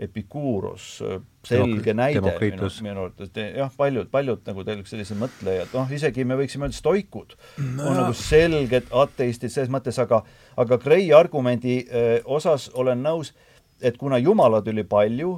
[0.00, 1.02] Epikuuros,
[1.44, 6.38] selge näide minu, minu arvates, jah, paljud, paljud nagu tegelikult sellised mõtlejad, noh, isegi me
[6.40, 10.22] võiksime öelda stoikud no, on nagu selged ateistid selles mõttes, aga
[10.56, 13.34] aga Gray argumendi öö, osas olen nõus,
[13.82, 15.30] et kuna jumalaid oli palju,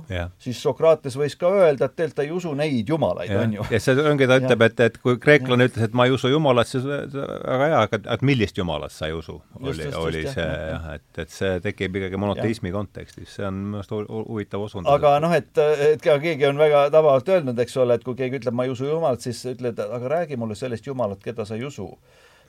[0.42, 3.66] siis Sokrates võis ka öelda, et tegelikult ta ei usu neid jumalaid, on ju.
[3.72, 6.68] ja see ongi, ta ütleb, et, et kui kreeklane ütles, et ma ei usu jumalat,
[6.68, 11.06] siis väga hea, aga et millist jumalat sa ei usu, oli, oli see jah, et,
[11.24, 14.92] et see tekib ikkagi monoteismi kontekstis, see on minu arust huvitav osundus.
[14.92, 15.52] aga noh, et,
[15.92, 18.74] et ka keegi on väga tabavalt öelnud, eks ole, et kui keegi ütleb, ma ei
[18.74, 21.90] usu jumalat, siis ütled, aga räägi mulle sellest jumalat, keda sa ei usu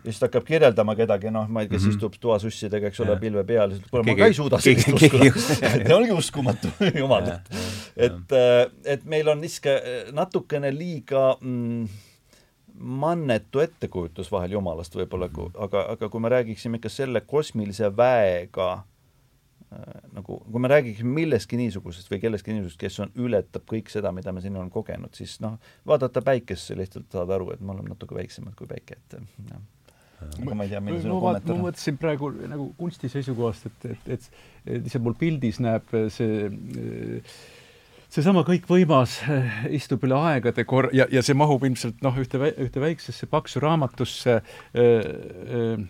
[0.03, 1.95] ja siis ta hakkab kirjeldama kedagi, noh, ma ei tea, kes mm -hmm.
[1.95, 5.31] istub toasussidega, eks ole, pilve peal, siis kuule, ma ka ei suuda sellist uskuda.
[5.39, 6.71] see ongi uskumatu,
[7.01, 7.27] jumal.
[7.95, 11.87] et, äh, et meil on niisugune äh, natukene liiga mm,
[12.73, 20.01] mannetu ettekujutus vahel Jumalast võib-olla, aga, aga kui me räägiksime ikka selle kosmilise väega äh,
[20.11, 24.33] nagu, kui me räägiksime millestki niisugusest või kellestki niisugusest, kes on, ületab kõik seda, mida
[24.33, 25.55] me siin oleme kogenud, siis noh,
[25.87, 29.63] vaadata päikesse lihtsalt saada aru, et me oleme natuke väiksemad kui päike, et jah
[30.41, 31.61] aga ma ei tea, milline sinu kommentaar on?
[31.61, 34.29] ma mõtlesin praegu nagu kunsti seisukohast, et, et, et,
[34.65, 36.47] et lihtsalt mul pildis näeb see
[38.13, 39.17] seesama kõikvõimas
[39.79, 44.35] istub üle aegade kor- ja, ja see mahub ilmselt noh, ühte, ühte väiksesse paksu raamatusse
[44.37, 45.85] äh, äh,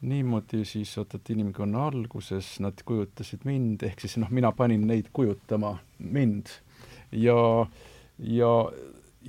[0.00, 5.12] niimoodi siis, oot, et inimkonna alguses nad kujutasid mind, ehk siis noh, mina panin neid
[5.14, 6.50] kujutama mind
[7.12, 7.36] ja,
[8.18, 8.50] ja,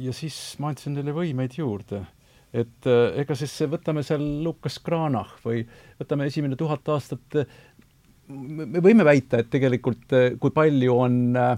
[0.07, 2.05] ja siis ma andsin neile võimeid juurde
[2.53, 5.63] et äh, ega siis võtame seal Lukas Cranach või
[5.99, 7.43] võtame esimene tuhat aastat,
[8.31, 11.53] me võime väita, et tegelikult äh, kui palju on äh,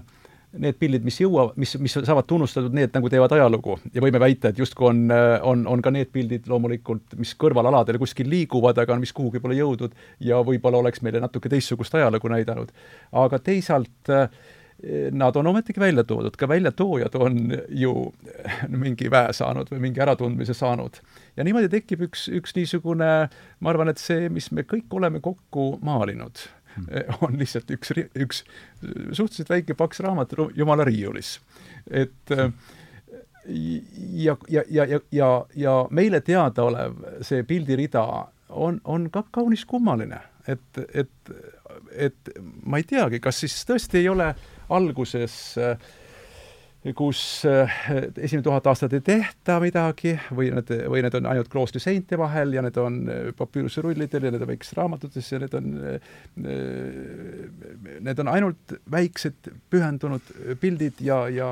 [0.62, 4.52] need pildid, mis jõuavad, mis, mis saavad tunnustatud, need nagu teevad ajalugu ja võime väita,
[4.52, 5.04] et justkui on,
[5.42, 9.96] on, on ka need pildid loomulikult, mis kõrvalaladel kuskil liiguvad, aga mis kuhugi pole jõudnud
[10.22, 12.70] ja võib-olla oleks meile natuke teistsugust ajalugu näidanud.
[13.24, 14.28] aga teisalt äh,
[15.10, 17.94] nad on ometigi välja toodud, ka väljatoojad on ju
[18.68, 20.98] mingi väe saanud või mingi äratundmise saanud.
[21.36, 23.10] ja niimoodi tekib üks, üks niisugune,
[23.60, 26.44] ma arvan, et see, mis me kõik oleme kokku maalinud,
[26.76, 27.16] hmm.
[27.24, 28.44] on lihtsalt üks, üks
[29.12, 31.38] suhteliselt väike paks raamat Jumala riiulis.
[31.90, 32.34] et
[33.48, 38.04] ja, ja, ja, ja, ja, ja meile teadaolev see pildirida
[38.48, 41.32] on, on ka kaunis kummaline, et, et,
[41.92, 45.36] et ma ei teagi, kas siis tõesti ei ole äh, alguses
[46.92, 47.70] kus eh,
[48.20, 52.52] esimene tuhat aastat ei tehta midagi või need, või need on ainult kloostri seinte vahel
[52.52, 55.70] ja need on eh, papüüruserullidel ja need on väikestes raamatutes ja need on,
[58.04, 61.50] need on ainult väiksed pühendunud pildid ja, ja,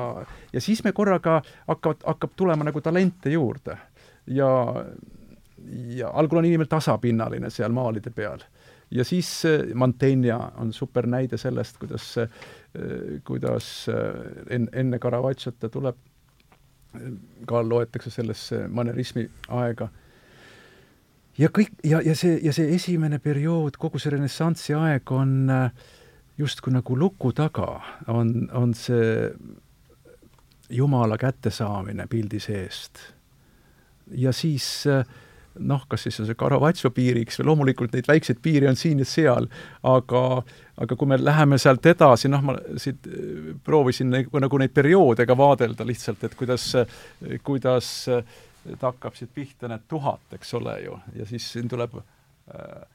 [0.53, 3.77] ja siis me korraga hakkavad, hakkab tulema nagu talente juurde.
[4.27, 4.51] ja,
[5.97, 8.45] ja algul on inimene tasapinnaline seal maalide peal
[8.93, 9.41] ja siis
[9.73, 12.29] Mantegna on super näide sellest, kuidas Äh,
[13.23, 15.97] kuidas äh, en-, enne Caravaggiot tuleb,
[17.49, 19.87] ka loetakse sellesse manerismi aega.
[21.37, 25.71] ja kõik, ja, ja see, ja see esimene periood, kogu see renessansi aeg on äh,
[26.37, 29.29] justkui nagu luku taga, on, on see
[30.73, 32.99] Jumala kättesaamine pildi seest.
[34.11, 34.85] ja siis
[35.59, 39.07] noh, kas siis on see Caravaggio piiriks või loomulikult neid väikseid piire on siin ja
[39.07, 39.47] seal,
[39.85, 40.23] aga
[40.83, 45.27] aga kui me läheme sealt edasi, noh, ma siit äh, proovisin nagu, nagu neid perioode
[45.29, 46.71] ka vaadelda lihtsalt, et kuidas,
[47.45, 52.03] kuidas ta hakkab siit pihta, need tuhat, eks ole ju, ja siis siin tuleb äh,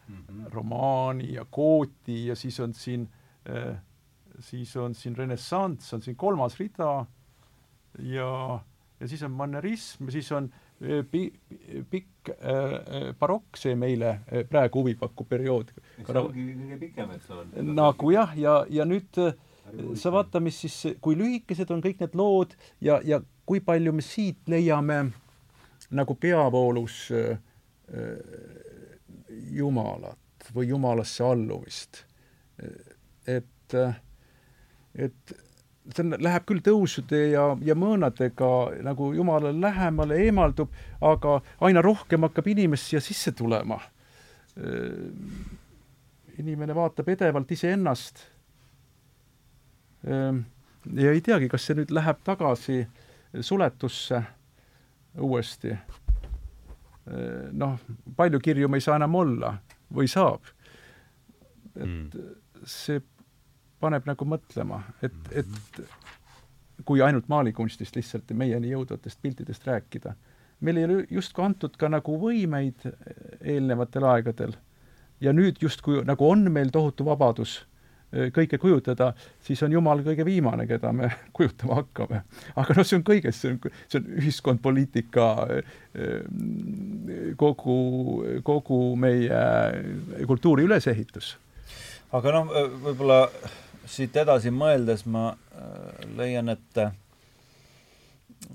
[0.08, 0.48] mm -hmm.
[0.54, 3.08] romaani ja kooti ja siis on siin
[3.48, 3.76] äh,,
[4.40, 7.06] siis on siin renessanss, on siin kolmas rida
[7.98, 8.60] ja,
[9.00, 10.67] ja siis on mannerism ja siis on äh,
[11.10, 11.32] pi-,
[11.90, 15.72] pikk äh, barokk, see meile äh, praegu huvi pakkuv periood.
[15.98, 17.46] see ongi kõige pikem, eks ole.
[17.66, 19.34] nagu jah, ja, ja nüüd äh,
[19.98, 24.04] sa vaata, mis siis, kui lühikesed on kõik need lood ja, ja kui palju me
[24.04, 25.02] siit leiame
[25.90, 27.36] nagu peavoolus äh,
[29.28, 32.04] Jumalat või Jumalasse allumist.
[33.28, 33.74] et,
[34.94, 35.32] et
[35.94, 38.48] see läheb küll tõusude ja, ja mõõnadega
[38.84, 40.72] nagu Jumalale lähemale, eemaldub,
[41.04, 43.80] aga aina rohkem hakkab inimest siia sisse tulema.
[46.38, 48.26] inimene vaatab edevalt iseennast.
[50.04, 52.86] ja ei teagi, kas see nüüd läheb tagasi
[53.40, 54.22] suletusse
[55.18, 55.76] uuesti.
[57.52, 57.78] noh,
[58.16, 59.56] palju kirju me ei saa enam olla
[59.94, 60.44] või saab.
[61.76, 62.34] et mm.
[62.64, 63.00] see
[63.80, 65.82] paneb nagu mõtlema, et, et
[66.86, 70.14] kui ainult maalikunstist lihtsalt meieni jõudvatest piltidest rääkida.
[70.60, 72.86] meil ei ole justkui antud ka nagu võimeid
[73.40, 74.56] eelnevatel aegadel
[75.20, 77.60] ja nüüd justkui nagu on meil tohutu vabadus
[78.08, 79.10] Äh, kõike kujutada,
[79.44, 82.22] siis on Jumal kõige viimane, keda me kujutama hakkame.
[82.56, 86.22] aga noh, see on kõiges, see on, see on ühiskond, poliitika, äh,
[87.36, 87.76] kogu,
[88.46, 89.42] kogu meie
[90.30, 91.34] kultuuri ülesehitus.
[92.16, 92.54] aga noh,
[92.86, 93.26] võib-olla
[93.88, 96.80] siit edasi mõeldes ma äh, leian, et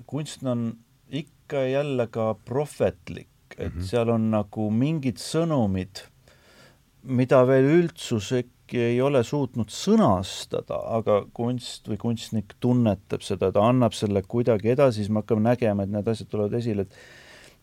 [0.06, 0.72] kunst on
[1.10, 3.28] ikka ja jälle ka prohvetlik,
[3.58, 3.86] et mm -hmm.
[3.86, 6.04] seal on nagu mingid sõnumid,
[7.02, 13.60] mida veel üldsus äkki ei ole suutnud sõnastada, aga kunst või kunstnik tunnetab seda, ta
[13.60, 16.96] annab selle kuidagi edasi, siis me hakkame nägema, et need asjad tulevad esile, et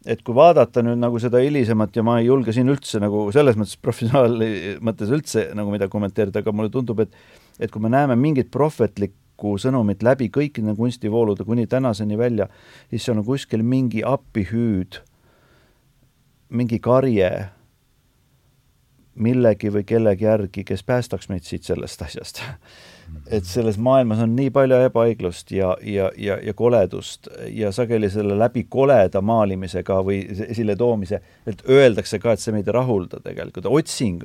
[0.05, 3.57] et kui vaadata nüüd nagu seda hilisemat ja ma ei julge siin üldse nagu selles
[3.59, 7.13] mõttes professionaali mõttes üldse nagu midagi kommenteerida, aga mulle tundub, et
[7.61, 12.47] et kui me näeme mingit prohvetlikku sõnumit läbi kõikide kunstivoolude kuni tänaseni välja,
[12.89, 15.01] siis see on kuskil mingi appihüüd,
[16.57, 17.31] mingi karje
[19.15, 22.41] millegi või kellegi järgi, kes päästaks meid siit sellest asjast.
[23.27, 28.37] et selles maailmas on nii palju ebaõiglust ja, ja, ja, ja koledust ja sageli selle
[28.39, 34.23] läbi koleda maalimisega või esiletoomise, et öeldakse ka, et see meid ei rahulda tegelikult, otsing,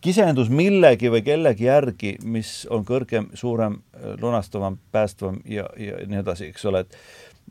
[0.00, 3.80] kisendus millegi või kellegi järgi, mis on kõrgem, suurem,
[4.20, 6.96] lunastavam, päästvam ja, ja nii edasi, eks ole, et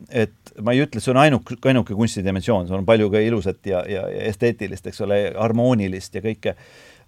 [0.08, 3.82] et ma ei ütle, see on ainuk, ainuke kunstidimensioon, seal on palju ka ilusat ja,
[3.88, 6.54] ja, ja esteetilist, eks ole, harmoonilist ja kõike,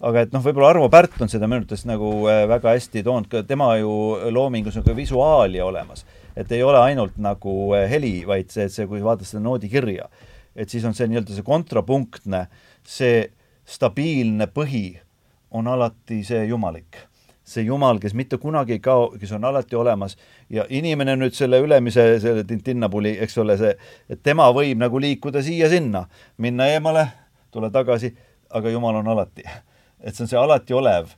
[0.04, 3.30] aga et noh, võib-olla Arvo Pärt on seda minu arvates nagu äh, väga hästi toonud,
[3.32, 3.92] ka tema ju
[4.34, 6.04] loomingus on ka visuaalia olemas.
[6.36, 10.08] et ei ole ainult nagu äh, heli, vaid see, see, kui vaadata seda noodikirja,
[10.56, 12.46] et siis on see nii-öelda see kontrapunktne,
[12.84, 13.30] see
[13.64, 14.98] stabiilne põhi
[15.52, 17.11] on alati see jumalik
[17.52, 20.16] see Jumal, kes mitte kunagi ei kao, kes on alati olemas
[20.50, 23.72] ja inimene nüüd selle ülemise, selle tintinnapuli, eks ole, see,
[24.10, 26.06] et tema võib nagu liikuda siia-sinna,
[26.42, 27.06] minna eemale,
[27.52, 28.12] tulla tagasi,
[28.50, 29.44] aga Jumal on alati.
[30.00, 31.12] et see on see alati olev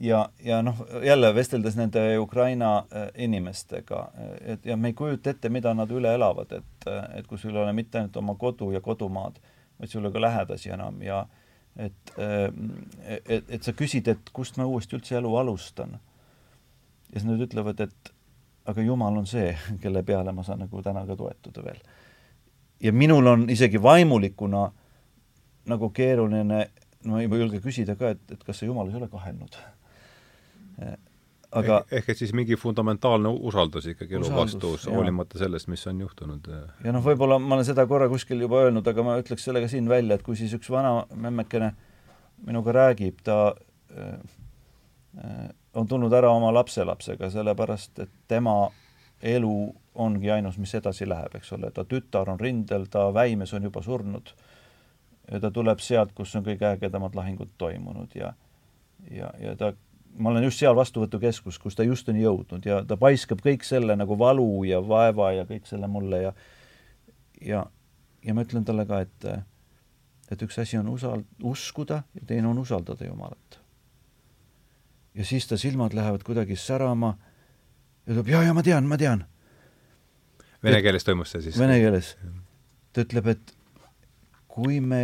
[0.00, 4.08] ja, ja noh, jälle vesteldes nende Ukraina äh, inimestega,
[4.40, 7.62] et ja me ei kujuta ette, mida nad üle elavad, et, et kui sul ei
[7.62, 9.38] ole mitte ainult oma kodu ja kodumaad,
[9.78, 11.24] vaid sul ei ole ka lähedasi enam ja
[11.76, 12.12] et,
[13.26, 15.96] et, et sa küsid, et kust ma uuesti üldse elu alustan.
[17.10, 18.12] ja siis nad ütlevad, et
[18.70, 21.80] aga Jumal on see, kelle peale ma saan nagu täna ka toetuda veel.
[22.80, 24.70] ja minul on isegi vaimulikuna
[25.66, 26.68] nagu keeruline,
[27.04, 29.58] no ma ei julge küsida ka, et, et kas see Jumal ei ole kahelnud
[31.54, 36.00] aga ehk, ehk et siis mingi fundamentaalne usaldus ikkagi elu vastu, hoolimata sellest, mis on
[36.04, 36.48] juhtunud.
[36.84, 39.70] ja noh, võib-olla ma olen seda korra kuskil juba öelnud, aga ma ütleks selle ka
[39.70, 41.72] siin välja, et kui siis üks vana memmekene
[42.46, 43.38] minuga räägib, ta
[43.96, 44.16] äh,
[45.18, 48.56] äh, on tulnud ära oma lapselapsega, sellepärast et tema
[49.22, 49.54] elu
[49.94, 53.82] ongi ainus, mis edasi läheb, eks ole, ta tütar on rindel, ta väimes on juba
[53.82, 54.34] surnud
[55.30, 58.34] ja ta tuleb sealt, kus on kõige ägedamad lahingud toimunud ja
[59.10, 59.72] ja, ja ta
[60.18, 63.96] ma olen just seal vastuvõtukeskus, kus ta just on jõudnud ja ta paiskab kõik selle
[63.98, 66.32] nagu valu ja vaeva ja kõik selle mulle ja
[67.42, 67.64] ja,
[68.24, 69.28] ja ma ütlen talle ka, et
[70.32, 73.58] et üks asi on usal-, uskuda ja teine on usaldada Jumalat.
[75.14, 77.16] ja siis ta silmad lähevad kuidagi särama
[78.06, 79.26] ja ta ütleb, jaa, jaa, ma tean, ma tean.
[80.64, 81.58] Vene keeles toimus see siis?
[81.58, 82.16] Vene keeles.
[82.92, 83.54] ta ütleb, et
[84.48, 85.02] kui me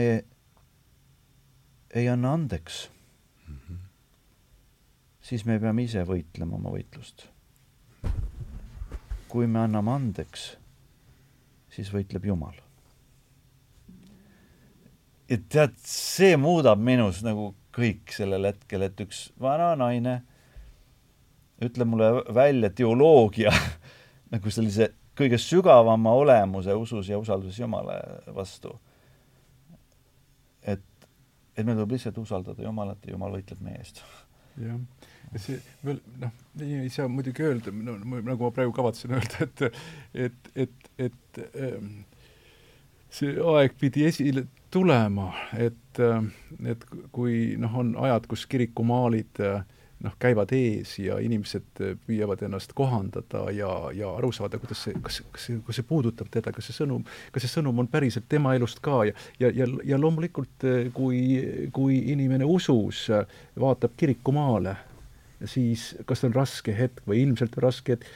[1.91, 2.87] ei anna andeks
[5.31, 7.29] siis me peame ise võitlema oma võitlust.
[9.31, 10.57] kui me anname andeks,
[11.71, 12.57] siis võitleb Jumal.
[15.31, 20.17] et tead, see muudab minus nagu kõik sellel hetkel, et üks vana naine
[21.63, 23.53] ütleb mulle välja teoloogia
[24.35, 28.01] nagu sellise kõige sügavama olemuse usus ja usalduses Jumala
[28.35, 28.75] vastu.
[30.63, 30.83] et,
[31.55, 34.03] et meil tuleb lihtsalt usaldada Jumalat ja Jumal võitleb meie eest.
[34.59, 34.83] jah
[35.39, 39.67] see veel noh, nii ei saa muidugi öelda, no nagu ma praegu kavatsen öelda, et
[40.27, 41.93] et, et, et ähm,
[43.11, 46.01] see aeg pidi esile tulema, et,
[46.67, 49.41] et kui noh, on ajad, kus kirikumaalid
[50.01, 55.21] noh, käivad ees ja inimesed püüavad ennast kohandada ja, ja aru saada, kuidas see, kas,
[55.35, 57.03] kas see, kas see puudutab teda, kas see sõnum,
[57.35, 61.25] kas see sõnum on päriselt tema elust ka ja, ja, ja, ja loomulikult, kui,
[61.75, 63.09] kui inimene usus
[63.61, 64.77] vaatab kirikumaale
[65.45, 68.09] siis kas on raske hetk või ilmselt raske hetk,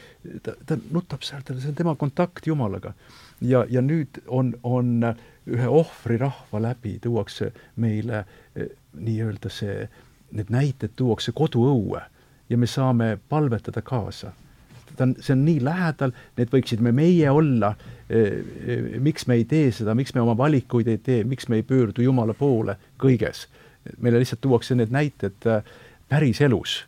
[0.42, 2.94] ta, ta nutab seal, see on tema kontakt Jumalaga.
[3.40, 5.14] ja, ja nüüd on, on
[5.46, 8.24] ühe ohvrirahva läbi tuuakse meile
[8.56, 9.88] eh, nii-öelda see,
[10.32, 12.02] need näited tuuakse koduõue
[12.48, 14.32] ja me saame palvetada kaasa.
[14.96, 17.74] ta on, see on nii lähedal, need võiksid me meie olla,
[19.02, 22.04] miks me ei tee seda, miks me oma valikuid ei tee, miks me ei pöördu
[22.04, 23.46] Jumala poole kõiges.
[23.98, 25.48] meile lihtsalt tuuakse need näited
[26.08, 26.84] päriselus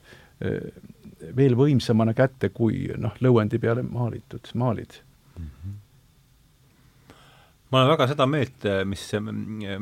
[1.36, 5.00] veel võimsamana kätte kui noh, lõuendi peale maalitud maalid
[5.38, 5.50] mm.
[5.50, 5.82] -hmm
[7.70, 9.02] ma olen väga seda meelt, mis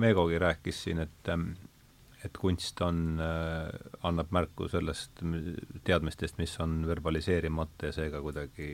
[0.01, 1.31] Meegogi rääkis siin, et
[2.25, 3.19] et kunst on,
[4.09, 5.21] annab märku sellest
[5.85, 8.69] teadmistest, mis on verbaliseerimata ja seega kuidagi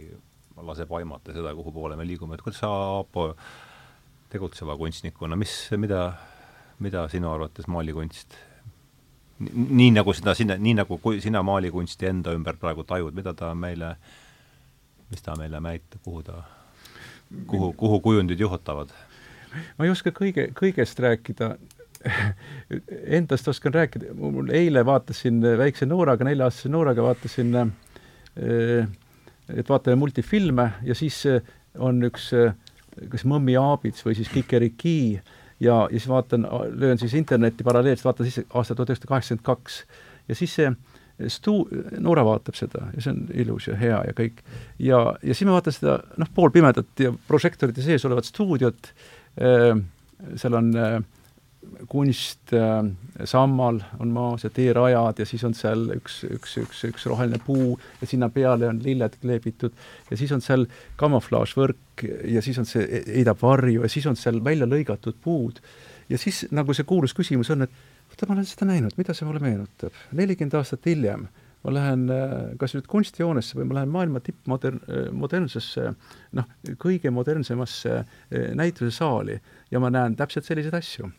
[0.62, 3.32] laseb aimata seda, kuhu poole me liigume, et kuidas sa, Aapo,
[4.30, 6.04] tegutseva kunstnikuna, mis, mida,
[6.78, 8.38] mida sinu arvates maalikunst
[9.48, 13.52] nii nagu seda sina, nii nagu kui sina maalikunsti enda ümber praegu tajud, mida ta
[13.56, 13.94] meile,
[15.10, 16.42] mis ta meile näitab, kuhu ta,
[17.46, 18.92] kuhu, kuhu kujundid juhutavad?
[19.78, 21.56] ma ei oska kõige, kõigest rääkida
[23.12, 28.86] Endast oskan rääkida, mul eile vaatasin väikse Nooraga, nelja-aastase Nooraga vaatasin, eh,
[29.52, 31.18] et vaatame multifilme ja siis
[31.76, 32.30] on üks
[33.10, 35.20] kas Mõmmi Aabits või siis Kikeriki
[35.60, 39.84] ja, ja siis vaatan, löön siis internetti paralleelselt, vaatan siis aasta tuhat üheksasada kaheksakümmend kaks
[40.28, 40.72] ja siis see
[41.28, 41.68] stu-,
[42.00, 44.42] Noora vaatab seda ja see on ilus ja hea ja kõik.
[44.78, 48.92] ja, ja siis ma vaatan seda noh, poolpimedat ja prožektorite sees olevat stuudiot
[49.40, 49.74] äh,,
[50.36, 51.00] seal on äh,
[51.88, 52.84] kunst äh,,
[53.28, 57.74] sammal on maas ja teerajad ja siis on seal üks, üks, üks, üks roheline puu
[58.00, 59.76] ja sinna peale on lilled kleebitud
[60.10, 60.64] ja siis on seal
[61.00, 65.60] kamuflaažvõrk ja siis on see, heidab varju ja siis on seal välja lõigatud puud.
[66.08, 69.28] ja siis nagu see kuulus küsimus on, et oota, ma olen seda näinud, mida see
[69.28, 70.02] mulle meenutab?
[70.16, 71.28] nelikümmend aastat hiljem
[71.60, 75.90] ma lähen äh, kas nüüd kunstijoonesse või ma lähen maailma tippmodern-, äh, modernsesse
[76.38, 79.36] noh, kõige modernsemasse äh, näitusesaali
[79.70, 81.10] ja ma näen täpselt selliseid asju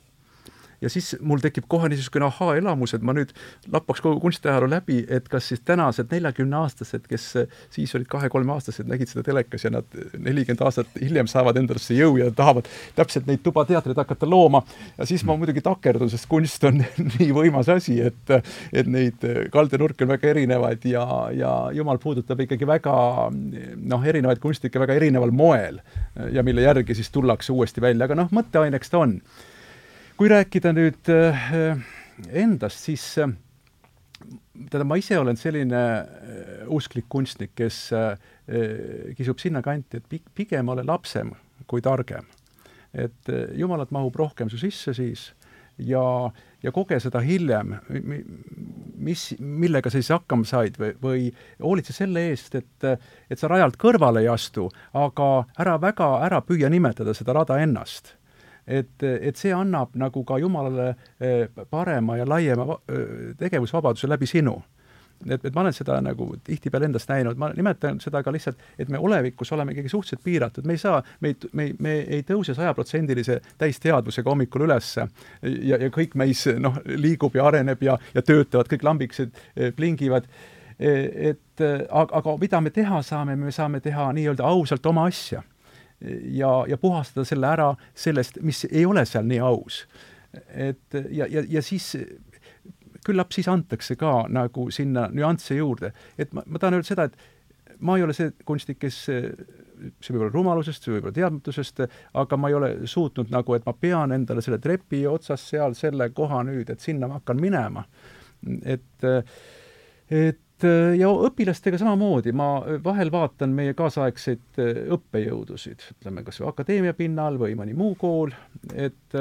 [0.81, 3.33] ja siis mul tekib kohe niisugune ahaa-elamus, et ma nüüd
[3.71, 7.27] lappaks kogu kunstiajaloo läbi, et kas siis tänased neljakümneaastased, kes
[7.73, 12.31] siis olid kahe-kolmeaastased, nägid seda telekas ja nad nelikümmend aastat hiljem saavad endalasse jõu ja
[12.35, 14.63] tahavad täpselt neid tubateatreid hakata looma.
[14.97, 16.81] ja siis ma muidugi takerdun, sest kunst on
[17.19, 18.35] nii võimas asi, et,
[18.73, 19.21] et neid
[19.53, 21.05] kaldenurke on väga erinevaid ja,
[21.35, 22.95] ja jumal puudutab ikkagi väga
[23.31, 25.79] noh, erinevaid kunstnikke väga erineval moel.
[26.33, 29.19] Ja mille järgi siis tullakse uuesti välja, aga noh, mõtteaineks ta on
[30.17, 31.47] kui rääkida nüüd äh,
[32.29, 33.31] endast, siis äh,
[34.69, 37.89] tähendab, ma ise olen selline äh, usklik kunstnik, kes
[39.15, 41.29] kisub sinnakanti, et pigem ole lapsem
[41.69, 42.25] kui targem.
[42.91, 45.29] et jumalat mahub rohkem su sisse siis
[45.79, 46.01] ja,
[46.63, 47.77] ja koge seda hiljem,
[48.99, 51.29] mis, millega sa siis hakkama said või, või
[51.61, 52.87] hoolitse selle eest, et,
[53.31, 55.29] et sa rajalt kõrvale ei astu, aga
[55.63, 58.17] ära väga, ära püüa nimetada seda rada ennast
[58.67, 64.59] et, et see annab nagu ka Jumalale eh, parema ja laiema eh, tegevusvabaduse läbi sinu.
[65.29, 68.89] Et, et ma olen seda nagu tihtipeale endast näinud, ma nimetan seda ka lihtsalt, et
[68.89, 72.23] me olevikus oleme ikkagi suhteliselt piiratud, me ei saa, me ei, me ei, me ei
[72.25, 74.95] tõuse sajaprotsendilise täisteadvusega hommikul üles.
[74.97, 80.25] Ja, ja kõik meis noh, liigub ja areneb ja, ja töötavad, kõik lambikesed eh, plingivad.
[80.81, 85.43] Et aga, aga mida me teha saame, me saame teha nii-öelda ausalt oma asja
[86.01, 89.85] ja, ja puhastada selle ära sellest, mis ei ole seal nii aus.
[90.55, 91.93] et ja, ja, ja siis
[93.05, 97.81] küllap siis antakse ka nagu sinna nüansse juurde, et ma, ma tahan öelda seda, et
[97.81, 101.83] ma ei ole see kunstnik, kes see võib olla rumalusest, see võib olla teadmatusest,
[102.21, 106.11] aga ma ei ole suutnud nagu, et ma pean endale selle trepi otsas seal selle
[106.15, 107.85] koha nüüd, et sinna ma hakkan minema.
[108.65, 109.05] et,
[110.09, 116.23] et et äh, ja õpilastega samamoodi, ma äh, vahel vaatan meie kaasaegseid äh, õppejõudusid, ütleme
[116.27, 118.33] kas või akadeemia pinnal või mõni muu kool,
[118.73, 119.17] et,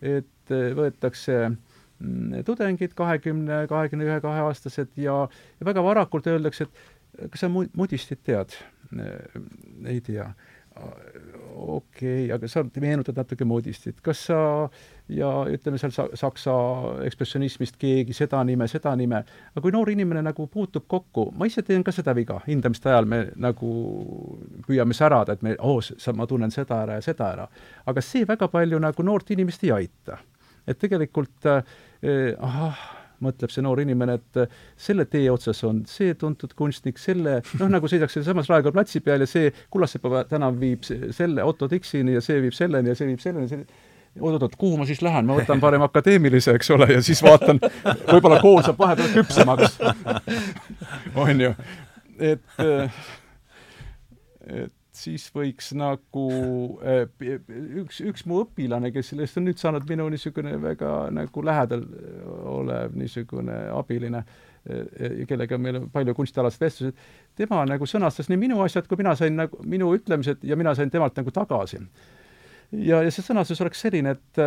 [0.00, 7.46] et võetakse mm, tudengid, kahekümne, kahekümne ühe, kaheaastased ja, ja väga varakult öeldakse, et kas
[7.46, 8.54] sa Modistit tead?
[9.90, 10.28] ei tea
[10.76, 14.38] okei okay,, aga sa meenutad natuke Modistit, kas sa
[15.08, 16.54] ja ütleme seal sa, saksa
[17.06, 19.22] ekspressionismist keegi seda nime, seda nime,
[19.54, 23.08] aga kui noor inimene nagu puutub kokku, ma ise teen ka seda viga, hindamiste ajal
[23.10, 23.70] me nagu
[24.66, 25.80] püüame särada, et me, oo
[26.16, 27.48] ma tunnen seda ära ja seda ära.
[27.86, 30.18] aga see väga palju nagu noort inimest ei aita.
[30.66, 32.78] et tegelikult eh, ahah,
[33.24, 37.72] mõtleb see noor inimene, et äh, selle tee otsas on see tuntud kunstnik, selle noh,
[37.72, 42.24] nagu sõidaks sealsamas Raekoja platsi peal ja see Kullasepa tänav viib selle Otto Dixini ja
[42.24, 43.66] see viib selleni ja see viib selleni, see
[44.20, 47.60] oot-oot, kuhu ma siis lähen, ma võtan parem akadeemilise, eks ole, ja siis vaatan,
[48.08, 49.76] võib-olla kool saab vahepeal küpsemaks
[51.20, 51.52] on ju,
[52.32, 53.04] et, äh,
[54.46, 56.26] et siis võiks nagu
[56.84, 57.04] äh,
[57.82, 61.84] üks, üks mu õpilane, kes sellest on nüüd saanud minu niisugune väga nagu lähedal
[62.56, 64.24] olev niisugune abiline,
[64.68, 67.06] äh, kellega meil on palju kunstialased vestlused,
[67.38, 70.92] tema nagu sõnastas nii minu asjad, kui mina sain nagu, minu ütlemised ja mina sain
[70.92, 71.80] temalt nagu tagasi.
[72.72, 74.44] ja, ja see sõnastus oleks selline, et,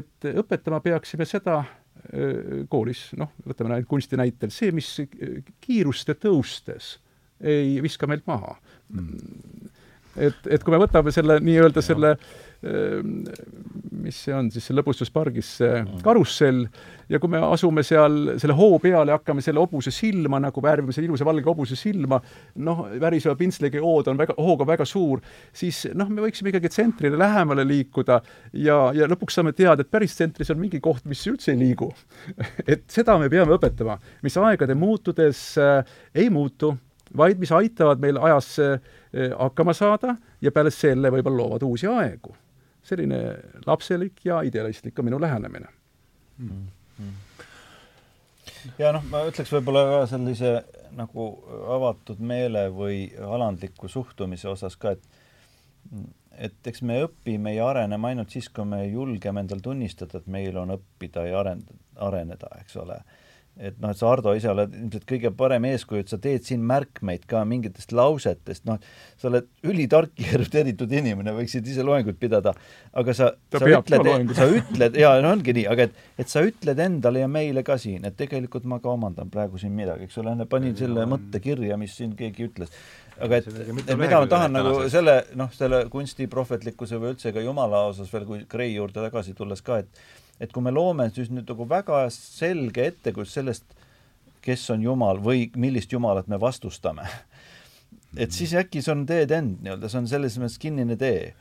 [0.00, 1.62] et õpetama peaksime seda
[2.68, 4.88] koolis, noh, võtame ainult kunsti näitel, see, mis
[5.62, 6.96] kiiruste tõustes
[7.42, 8.56] ei viska meilt maha
[8.88, 9.70] mm..
[10.16, 12.16] Et, et kui me võtame selle nii-öelda selle
[12.62, 13.24] Ehm,
[14.04, 16.60] mis see on siis, see lõbustuspargis, see karussell,
[17.10, 21.08] ja kui me asume seal selle hoo peale, hakkame selle hobuse silma nagu värvima, selle
[21.10, 22.20] ilusa valge hobuse silma,
[22.62, 25.24] noh, väriseva pintsliga hood on väga, hooga väga suur,
[25.58, 28.20] siis noh, me võiksime ikkagi tsentrile lähemale liikuda
[28.62, 31.90] ja, ja lõpuks saame teada, et päris tsentris on mingi koht, mis üldse ei liigu.
[32.72, 35.82] Et seda me peame õpetama, mis aegade muutudes äh,
[36.14, 36.76] ei muutu,
[37.18, 38.92] vaid mis aitavad meil ajas äh,
[39.38, 42.36] hakkama saada ja peale selle võib-olla loovad uusi aegu
[42.82, 43.18] selline
[43.66, 45.66] lapselik ja idealistlik on minu lähenemine
[46.38, 46.66] mm.
[47.00, 47.12] -hmm.
[48.78, 50.54] ja noh, ma ütleks võib-olla ka sellise
[50.96, 51.28] nagu
[51.76, 53.04] avatud meele või
[53.36, 55.08] alandliku suhtumise osas ka, et
[56.38, 60.56] et eks me õpime ja areneme ainult siis, kui me julgeme endal tunnistada, et meil
[60.56, 62.96] on õppida ja arendada, areneda, eks ole
[63.60, 66.62] et noh, et sa, Ardo, ise oled ilmselt kõige parem eeskuju, et sa teed siin
[66.68, 68.78] märkmeid ka mingitest lausetest, noh,
[69.20, 72.54] sa oled ülitark ja erudeeritud inimene, võiksid ise loengut pidada,
[72.96, 76.80] aga sa, sa ütled, sa ütled, jaa, no ongi nii, aga et, et sa ütled
[76.80, 80.34] endale ja meile ka siin, et tegelikult ma ka omandan praegu siin midagi, eks ole,
[80.48, 82.72] panin selle mõtte kirja, mis siin keegi ütles.
[83.22, 87.44] aga et, et mida ma tahan nagu selle, noh, selle kunsti prohvetlikkuse või üldse ka
[87.44, 91.30] Jumala osas veel, kui Gray juurde tagasi tulles ka, et et kui me loome siis
[91.30, 93.78] nüüd nagu väga selge ettekujutuse sellest,
[94.42, 97.06] kes on Jumal või millist Jumalat me vastustame,
[98.18, 101.32] et siis äkki see on dead end nii-öelda, see on selles mõttes kinnine tee.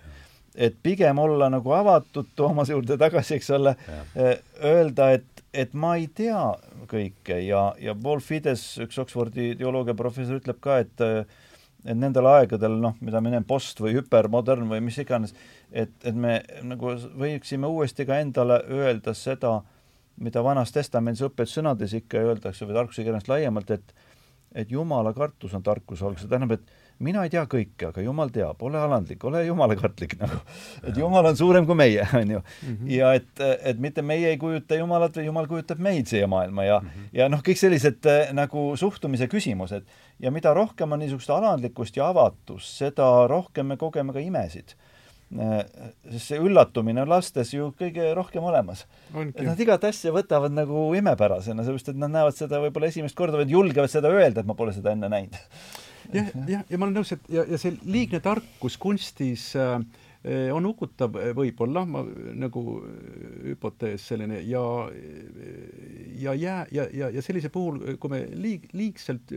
[0.55, 3.71] et pigem olla nagu avatud Toomase juurde tagasi, eks ole,
[4.19, 4.33] eh,
[4.67, 6.41] öelda, et, et ma ei tea
[6.91, 11.05] kõike ja, ja Paul Fides, üks Oxfordi teoloogiaprofessor, ütleb ka, et
[11.85, 15.33] et nendel aegadel, noh, mida me näeme, post- või hüpermodern või mis iganes,
[15.71, 19.59] et, et me nagu võiksime uuesti ka endale öelda seda,
[20.21, 23.93] mida Vanas Testamendis õpetussõnades ikka öeldakse või tarkuse kirjas laiemalt, et
[24.51, 28.31] et Jumala kartus on tarkuse algus, see tähendab, et mina ei tea kõike, aga Jumal
[28.33, 30.41] teab, ole alandlik, ole jumalakartlik nagu.
[30.83, 32.43] et Jumal on suurem kui meie, on ju.
[32.67, 32.91] Mhm.
[32.97, 36.79] ja et, et mitte meie ei kujuta Jumalat, vaid Jumal kujutab meid siia maailma ja
[36.79, 37.09] mm, -hmm.
[37.19, 39.83] ja noh, kõik sellised äh, nagu suhtumise küsimused.
[40.19, 44.75] ja mida rohkem on niisugust alandlikkust ja avatust, seda rohkem me kogeme ka imesid
[45.31, 45.61] Äh,
[46.11, 48.83] sest see üllatumine on lastes ju kõige rohkem olemas.
[49.15, 53.39] et nad igat asja võtavad nagu imepärasena, sellepärast et nad näevad seda võib-olla esimest korda
[53.39, 55.37] või julgevad seda öelda, et ma pole seda enne näinud.
[56.13, 59.79] Jah, jah, ja ma olen nõus, et ja, ja see liigne tarkus kunstis äh,
[60.53, 62.03] on hukutav eh, võib-olla, ma
[62.37, 64.61] nagu eh, hüpotees selline ja
[66.21, 69.33] ja jää ja, ja, ja sellise puhul, kui me liig-, liigselt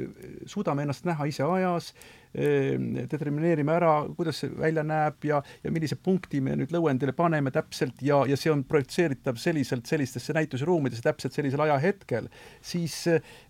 [0.46, 1.94] suudame ennast näha ise ajas,
[2.34, 8.02] determineerime ära, kuidas see välja näeb ja, ja millise punkti me nüüd lõuendile paneme täpselt
[8.02, 12.26] ja, ja see on projitseeritav selliselt sellistesse näitusruumidesse täpselt sellisel ajahetkel,
[12.60, 13.04] siis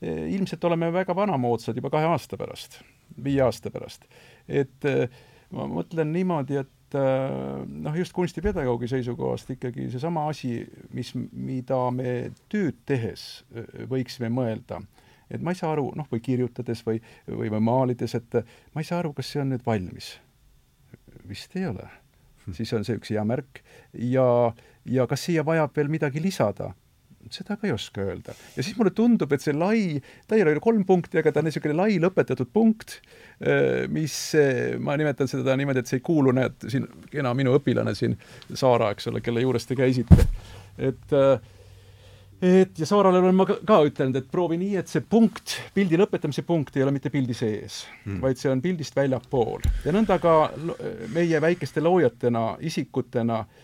[0.05, 2.83] ilmselt oleme väga vanamoodsad juba kahe aasta pärast,
[3.25, 4.09] viie aasta pärast.
[4.49, 5.09] et eh,
[5.55, 10.59] ma mõtlen niimoodi, et äh, noh, just kunstipedagoogi seisukohast ikkagi seesama asi,
[10.95, 14.81] mis, mida me tööd tehes äh, võiksime mõelda,
[15.31, 18.41] et ma ei saa aru, noh, või kirjutades või, või, või maalides, et
[18.75, 20.17] ma ei saa aru, kas see on nüüd valmis.
[21.29, 21.89] vist ei ole.
[22.53, 23.63] siis on see üks hea märk
[23.97, 24.53] ja,
[24.85, 26.75] ja kas siia vajab veel midagi lisada
[27.33, 28.35] seda ka ei oska öelda.
[28.57, 31.49] ja siis mulle tundub, et see lai, ta ei ole kolm punkti, aga ta on
[31.49, 32.99] niisugune lai lõpetatud punkt,
[33.41, 37.57] äh, mis, äh, ma nimetan seda niimoodi, et see ei kuulu, näed, siin kena minu
[37.59, 38.17] õpilane siin,
[38.55, 40.29] Saara, eks ole, kelle juures te käisite.
[40.79, 41.51] et äh,
[42.45, 45.97] et ja Saarale olen ma ka, ka ütelnud, et proovi nii, et see punkt, pildi
[45.97, 49.65] lõpetamise punkt ei ole mitte pildi sees hmm., vaid see on pildist väljapool.
[49.87, 50.35] ja nõnda ka
[51.15, 53.64] meie väikeste loojatena, isikutena äh,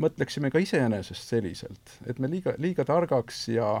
[0.00, 3.74] mõtleksime ka iseenesest selliselt, et me liiga, liiga targaks ja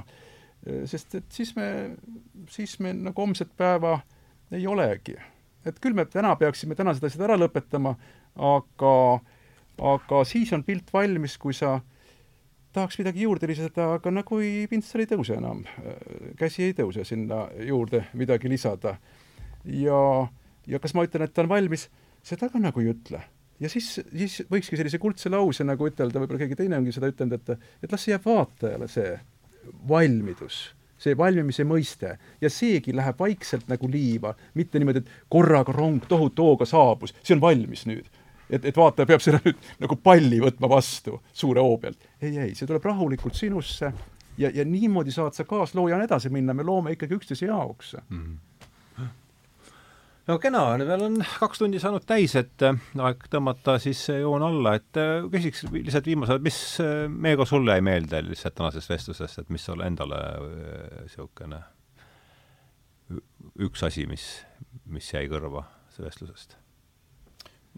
[0.90, 1.68] sest et siis me,
[2.50, 3.98] siis me nagu homset päeva
[4.52, 5.16] ei olegi.
[5.66, 7.94] et küll me täna peaksime tänased asjad ära lõpetama,
[8.36, 8.92] aga,
[9.90, 11.78] aga siis on pilt valmis, kui sa
[12.72, 15.64] tahaks midagi juurde lisada, aga nagu ei, pintsel ei tõuse enam,
[16.38, 18.96] käsi ei tõuse sinna juurde midagi lisada.
[19.64, 20.02] ja,
[20.66, 21.88] ja kas ma ütlen, et ta on valmis,
[22.22, 23.24] seda ka nagu ei ütle
[23.60, 27.38] ja siis, siis võikski sellise kuldse lause nagu ütelda, võib-olla keegi teine ongi seda ütelnud,
[27.38, 29.14] et et las see jääb vaatajale, see
[29.88, 30.68] valmidus
[30.98, 36.48] see valmimise mõiste ja seegi läheb vaikselt nagu liiva, mitte niimoodi, et korraga rong tohutu
[36.50, 38.08] hooga saabus, see on valmis nüüd.
[38.50, 42.10] et, et vaataja peab selle nüüd nagu palli võtma vastu suure hoo pealt.
[42.20, 43.92] ei, ei, see tuleb rahulikult sinusse
[44.38, 48.18] ja, ja niimoodi saad sa kaasloojana edasi minna, me loome ikkagi üksteise jaoks mm.
[48.18, 48.47] -hmm
[50.28, 54.74] no kena, meil on kaks tundi saanud täis, et äh, aeg tõmmata siis joon alla,
[54.78, 59.52] et äh, küsiks lihtsalt viimasel, mis äh, Meego sulle jäi meelde lihtsalt tänasest vestlusest, et
[59.54, 60.20] mis sulle endale
[61.00, 61.62] niisugune
[63.64, 64.24] üks asi, mis,
[64.92, 65.64] mis jäi kõrva
[65.98, 66.58] vestlusest?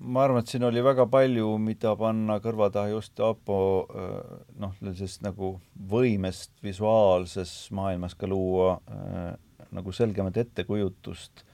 [0.01, 3.59] ma arvan, et siin oli väga palju, mida panna kõrva taha just Aapo
[3.93, 5.53] noh, sellisest nagu
[5.93, 8.79] võimest visuaalses maailmas ka luua
[9.77, 11.45] nagu selgemat ettekujutust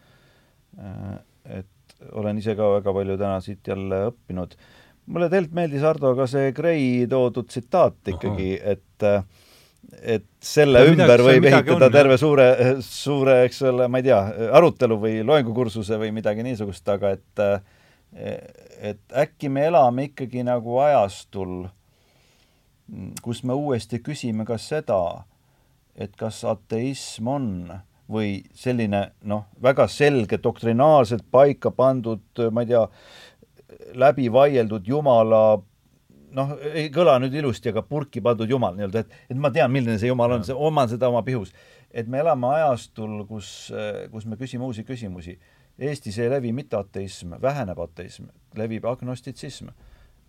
[1.46, 4.56] et olen ise ka väga palju täna siit jälle õppinud.
[5.06, 9.10] mulle tegelikult meeldis, Ardo, ka see Gray toodud tsitaat ikkagi, et
[10.02, 12.46] et selle ja ümber midagi, võib ehitada on, terve suure,
[12.82, 14.18] suure, eks ole, ma ei tea,
[14.58, 17.44] arutelu või loengukursuse või midagi niisugust, aga et
[18.90, 21.66] et äkki me elame ikkagi nagu ajastul,
[23.22, 25.26] kus me uuesti küsime ka seda,
[25.94, 27.50] et kas ateism on
[28.12, 32.22] või selline noh, väga selge doktrinaarselt paika pandud,
[32.52, 32.84] ma ei tea,
[33.98, 35.58] läbi vaieldud jumala
[36.36, 39.98] noh, ei kõla nüüd ilusti, aga purki pandud jumal nii-öelda, et, et ma tean, milline
[40.00, 41.52] see jumal on, oman seda oma pihus.
[41.90, 43.72] et me elame ajastul, kus,
[44.12, 45.38] kus me küsime uusi küsimusi.
[45.78, 49.68] Eestis ei levi mitte ateism, väheneb ateism, levib agnostitsism.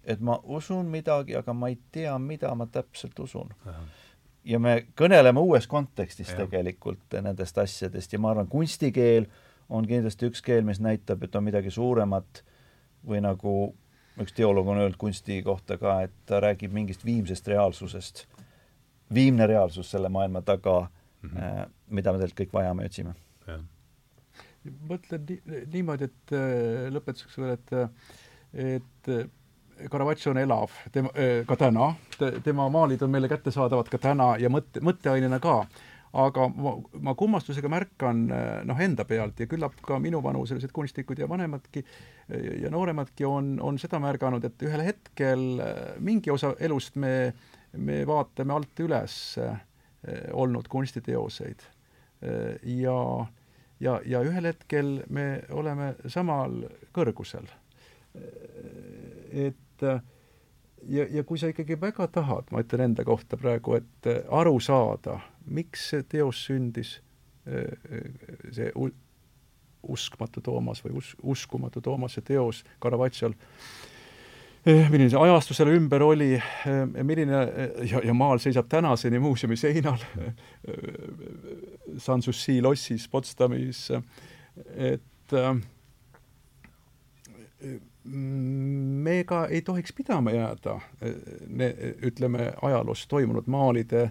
[0.03, 3.51] et ma usun midagi, aga ma ei tea, mida ma täpselt usun
[4.47, 6.39] ja me kõneleme uues kontekstis ja.
[6.39, 9.27] tegelikult nendest asjadest ja ma arvan, kunstikeel
[9.69, 12.43] on kindlasti üks keel, mis näitab, et on midagi suuremat
[13.07, 13.57] või nagu
[14.21, 18.25] üks teoloog on öelnud kunsti kohta ka, et ta räägib mingist viimsest reaalsusest.
[19.13, 20.89] viimne reaalsus selle maailma taga
[21.21, 21.71] mm, -hmm.
[21.89, 23.13] mida me tegelikult kõik vajame ja otsime.
[24.89, 27.69] mõtlen nii, niimoodi, et äh, lõpetuseks veel, et,
[28.53, 29.36] et
[29.91, 31.11] Caravaggio on elav, tema,
[31.45, 31.91] ka täna,
[32.43, 35.59] tema maalid on meile kättesaadavad ka täna ja mõtte, mõtteainena ka.
[36.17, 36.71] aga ma,
[37.03, 38.21] ma kummastusega märkan
[38.65, 41.83] noh, enda pealt ja küllap ka minuvanuselised kunstnikud ja vanemadki
[42.61, 45.43] ja nooremadki on, on seda märganud, et ühel hetkel
[45.99, 47.33] mingi osa elust me,
[47.77, 49.37] me vaatame alt üles
[50.33, 51.61] olnud kunstiteoseid.
[52.63, 52.99] ja,
[53.79, 56.63] ja, ja ühel hetkel me oleme samal
[56.95, 57.51] kõrgusel
[59.31, 60.03] et et
[60.87, 65.19] ja, ja kui sa ikkagi väga tahad, ma ütlen enda kohta praegu, et aru saada,
[65.45, 66.97] miks see teos sündis,
[68.51, 68.71] see
[69.87, 73.35] uskmatu Toomas või us-, uskumatu Toomase teos Caravaggiol,
[74.67, 76.33] milline see ajastu selle ümber oli,
[76.99, 77.43] milline
[77.87, 80.01] ja, ja maal seisab tänaseni muuseumi seinal
[82.05, 83.87] Sanssouci lossis Potsdamis,
[84.75, 85.37] et
[88.07, 90.79] me ka ei tohiks pidama jääda,
[91.47, 91.69] me
[92.07, 94.09] ütleme, ajaloos toimunud maalide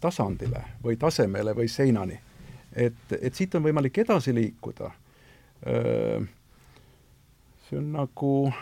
[0.00, 2.18] tasandile või tasemele või seinani.
[2.72, 4.90] et, et siit on võimalik edasi liikuda.
[7.68, 8.52] see on nagu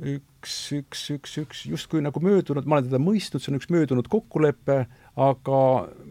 [0.00, 4.08] üks, üks, üks, üks justkui nagu möödunud, ma olen teda mõistnud, see on üks möödunud
[4.12, 4.86] kokkulepe,
[5.16, 5.60] aga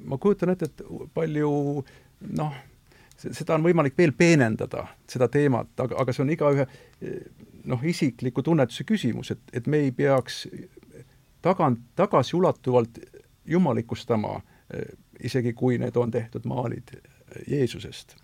[0.06, 0.82] ma kujutan ette, et
[1.14, 1.52] palju
[2.40, 2.56] noh,
[3.32, 6.66] seda on võimalik veel peenendada, seda teemat, aga, aga see on igaühe
[7.66, 10.46] noh, isikliku tunnetuse küsimus, et, et me ei peaks
[11.46, 13.00] tagant, tagasiulatuvalt
[13.46, 14.40] jumalikustama,
[15.24, 16.96] isegi kui need on tehtud maalid
[17.48, 18.16] Jeesusest,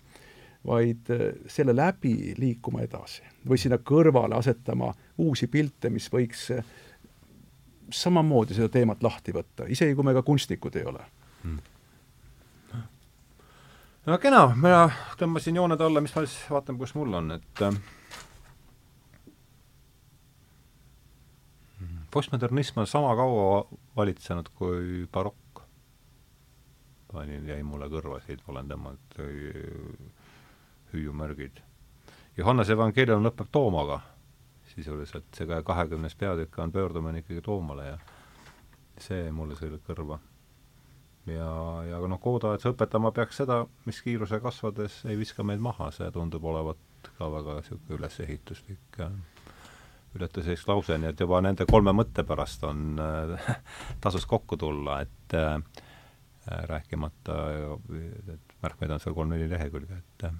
[0.66, 1.10] vaid
[1.50, 6.48] selle läbi liikuma edasi või sinna kõrvale asetama uusi pilte, mis võiks
[7.92, 11.04] samamoodi seda teemat lahti võtta, isegi kui me ka kunstnikud ei ole.
[11.42, 11.71] Hmm
[14.06, 14.86] no kena, mina
[15.18, 17.76] tõmbasin jooned alla, mis ma siis, vaatame, kus mul on, et äh,
[22.10, 23.64] postmodernism on sama kaua
[23.96, 25.38] valitsenud kui barokk.
[27.12, 29.18] panin, jäi mulle kõrva siit, olen tõmmanud
[30.92, 31.60] hüüumärgid.
[32.36, 34.00] Johannese evangeelium lõpeb Toomaga
[34.72, 37.98] sisuliselt, see kahekümnes peatükk on pöördumine ikkagi Toomale ja
[39.00, 40.18] see mulle sõi kõrva
[41.26, 41.50] ja,
[41.88, 46.44] ja noh, koodajates õpetama peaks seda, mis kiiruse kasvades ei viska meid maha, see tundub
[46.44, 49.00] olevat ka väga niisugune ülesehituslik
[50.16, 53.56] ületuseks lause, nii et juba nende kolme mõtte pärast on äh,,
[54.02, 55.56] tasus kokku tulla, et äh,
[56.68, 57.38] rääkimata,
[58.34, 60.30] et märkmeid on seal kolm-neli lehekülge, et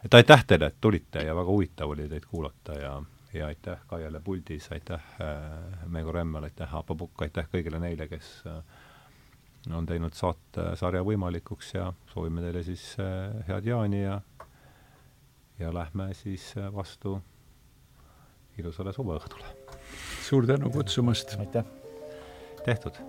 [0.00, 2.94] et aitäh teile, et tulite ja väga huvitav oli teid kuulata ja
[3.34, 8.30] ja aitäh Kaiele puldis, aitäh äh, Meego Remmel, aitäh Aapo Pukk, aitäh kõigile neile, kes
[8.46, 8.62] äh,
[9.68, 12.84] on teinud saatesarja võimalikuks ja soovime teile siis
[13.48, 14.20] head jaani ja
[15.60, 17.18] ja lähme siis vastu
[18.58, 19.44] ilusale suveõhtule.
[20.24, 21.36] suur tänu kutsumast!
[21.38, 21.64] aitäh!
[22.64, 23.00] tehtud!